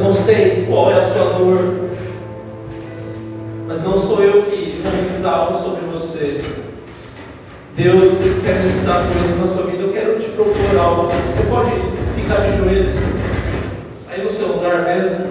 Eu 0.00 0.04
não 0.04 0.12
sei 0.14 0.64
qual 0.66 0.90
é 0.90 0.94
a 0.94 1.12
sua 1.12 1.34
dor, 1.34 1.90
mas 3.68 3.82
não 3.84 3.98
sou 4.00 4.24
eu 4.24 4.44
que 4.44 4.80
vou 4.82 4.92
ministrar 4.92 5.34
algo 5.34 5.62
sobre 5.62 5.82
você. 5.92 6.40
Deus 7.76 8.18
quer 8.42 8.60
ministrar 8.60 9.04
coisas 9.06 9.38
na 9.38 9.54
sua 9.54 9.70
vida. 9.70 9.82
Eu 9.82 9.92
quero 9.92 10.18
te 10.18 10.30
propor 10.30 10.80
algo. 10.80 11.08
Você 11.08 11.42
pode 11.50 11.72
ficar 12.18 12.36
de 12.36 12.56
joelhos 12.56 12.94
aí 14.08 14.22
no 14.24 14.30
seu 14.30 14.48
lugar 14.48 14.84
mesmo 14.84 15.26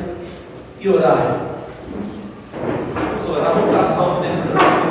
e 0.79 0.87
orar. 0.87 1.41
Vamos 2.93 3.37
orar, 3.37 3.53
vamos 3.55 3.71
traçar 3.71 4.07
uma 4.07 4.21
dentro 4.21 4.43
de 4.43 4.49
você. 4.49 4.89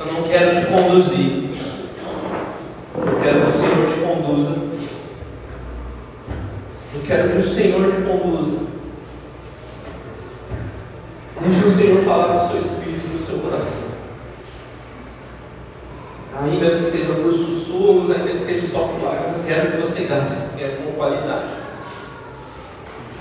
Eu 0.00 0.12
não 0.12 0.22
quero 0.22 0.54
te 0.54 0.66
conduzir. 0.66 1.50
Eu 2.94 3.20
quero 3.22 3.40
que 3.40 3.48
o 3.48 3.52
Senhor 3.52 3.86
te 3.86 4.00
conduza. 4.00 4.56
Eu 6.92 6.99
quero 7.10 7.30
que 7.30 7.38
o 7.38 7.54
Senhor 7.54 7.92
te 7.92 8.02
conduza. 8.02 8.58
Deixa 11.40 11.66
o 11.66 11.74
Senhor 11.74 12.04
falar 12.04 12.34
no 12.34 12.50
seu 12.50 12.60
espírito, 12.60 13.18
no 13.18 13.26
seu 13.26 13.38
coração. 13.38 13.90
Ainda 16.40 16.78
que 16.78 16.84
seja 16.84 17.12
por 17.14 17.32
sussurros, 17.32 18.12
ainda 18.12 18.30
que 18.30 18.38
seja 18.38 18.68
só 18.68 18.84
por 18.84 19.02
lágrimas, 19.02 19.38
eu 19.38 19.44
quero 19.44 19.72
que 19.72 19.76
você 19.78 20.04
gaste 20.04 20.56
tempo 20.56 20.82
com 20.84 20.92
qualidade. 20.92 21.48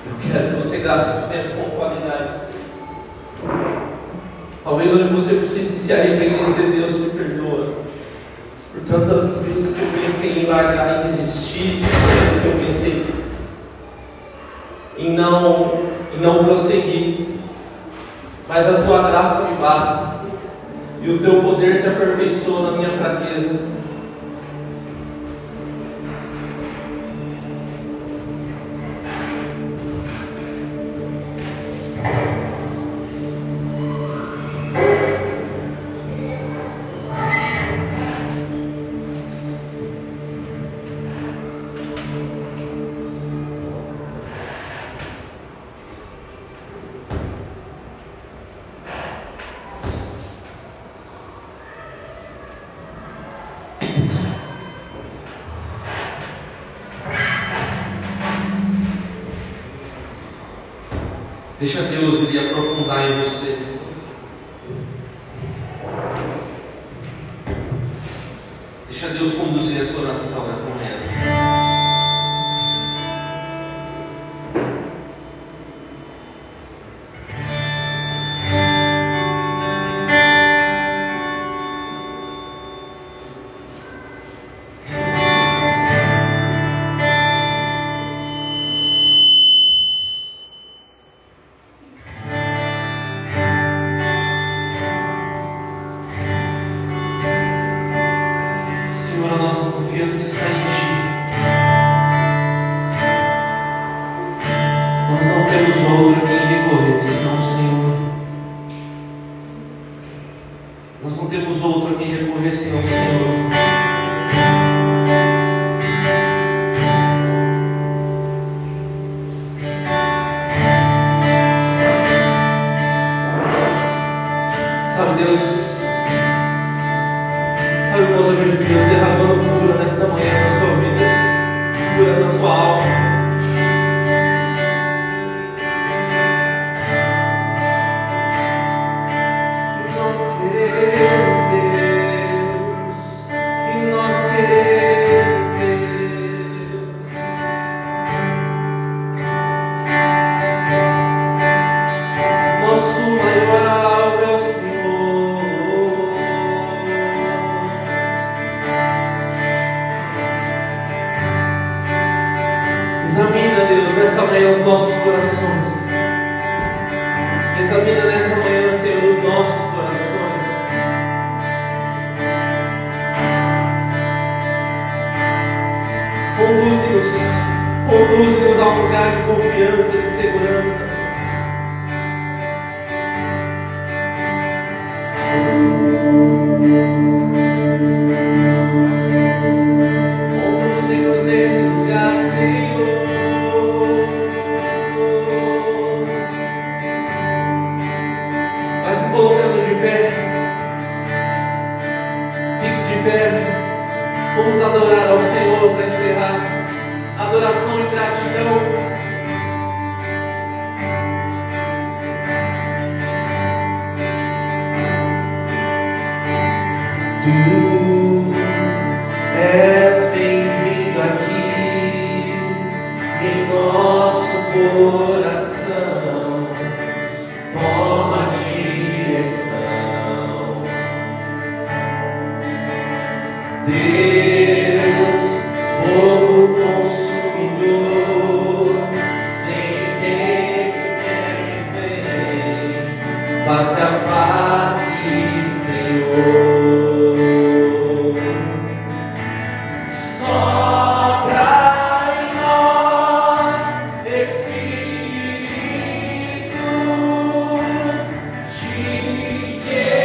Eu 0.06 0.32
quero 0.32 0.50
que 0.50 0.68
você 0.68 0.78
gaste 0.78 1.28
tempo 1.30 1.56
com 1.56 1.76
qualidade. 1.76 2.30
Talvez 4.64 4.94
hoje 4.94 5.04
você 5.06 5.34
precise 5.34 5.84
se 5.84 5.92
arrepender 5.92 6.44
e 6.44 6.46
dizer, 6.46 6.72
Deus 6.72 6.94
me 6.94 7.10
perdoa. 7.10 7.74
Por 8.72 8.82
tantas 8.88 9.38
vezes 9.40 9.76
que 9.76 9.82
eu 9.82 9.88
pensei 10.00 10.44
em 10.44 10.46
largar, 10.46 11.06
em 11.06 11.08
desistir, 11.08 11.80
vezes 11.82 12.42
que 12.44 12.48
eu 12.48 12.66
pensei 12.68 12.99
em 15.00 15.14
não, 15.14 15.80
em 16.16 16.22
não 16.22 16.44
prosseguir. 16.44 17.28
Mas 18.48 18.68
a 18.68 18.82
tua 18.84 19.10
graça 19.10 19.44
me 19.44 19.56
basta. 19.56 20.20
E 21.02 21.10
o 21.10 21.20
teu 21.20 21.42
poder 21.42 21.78
se 21.78 21.88
aperfeiçoa 21.88 22.72
na 22.72 22.78
minha 22.78 22.92
fraqueza. 22.98 23.79
Deixa 61.60 61.82
Deus 61.82 62.16
ele 62.16 62.40
aprofundar 62.40 63.12
em 63.12 63.18
você. 63.22 63.69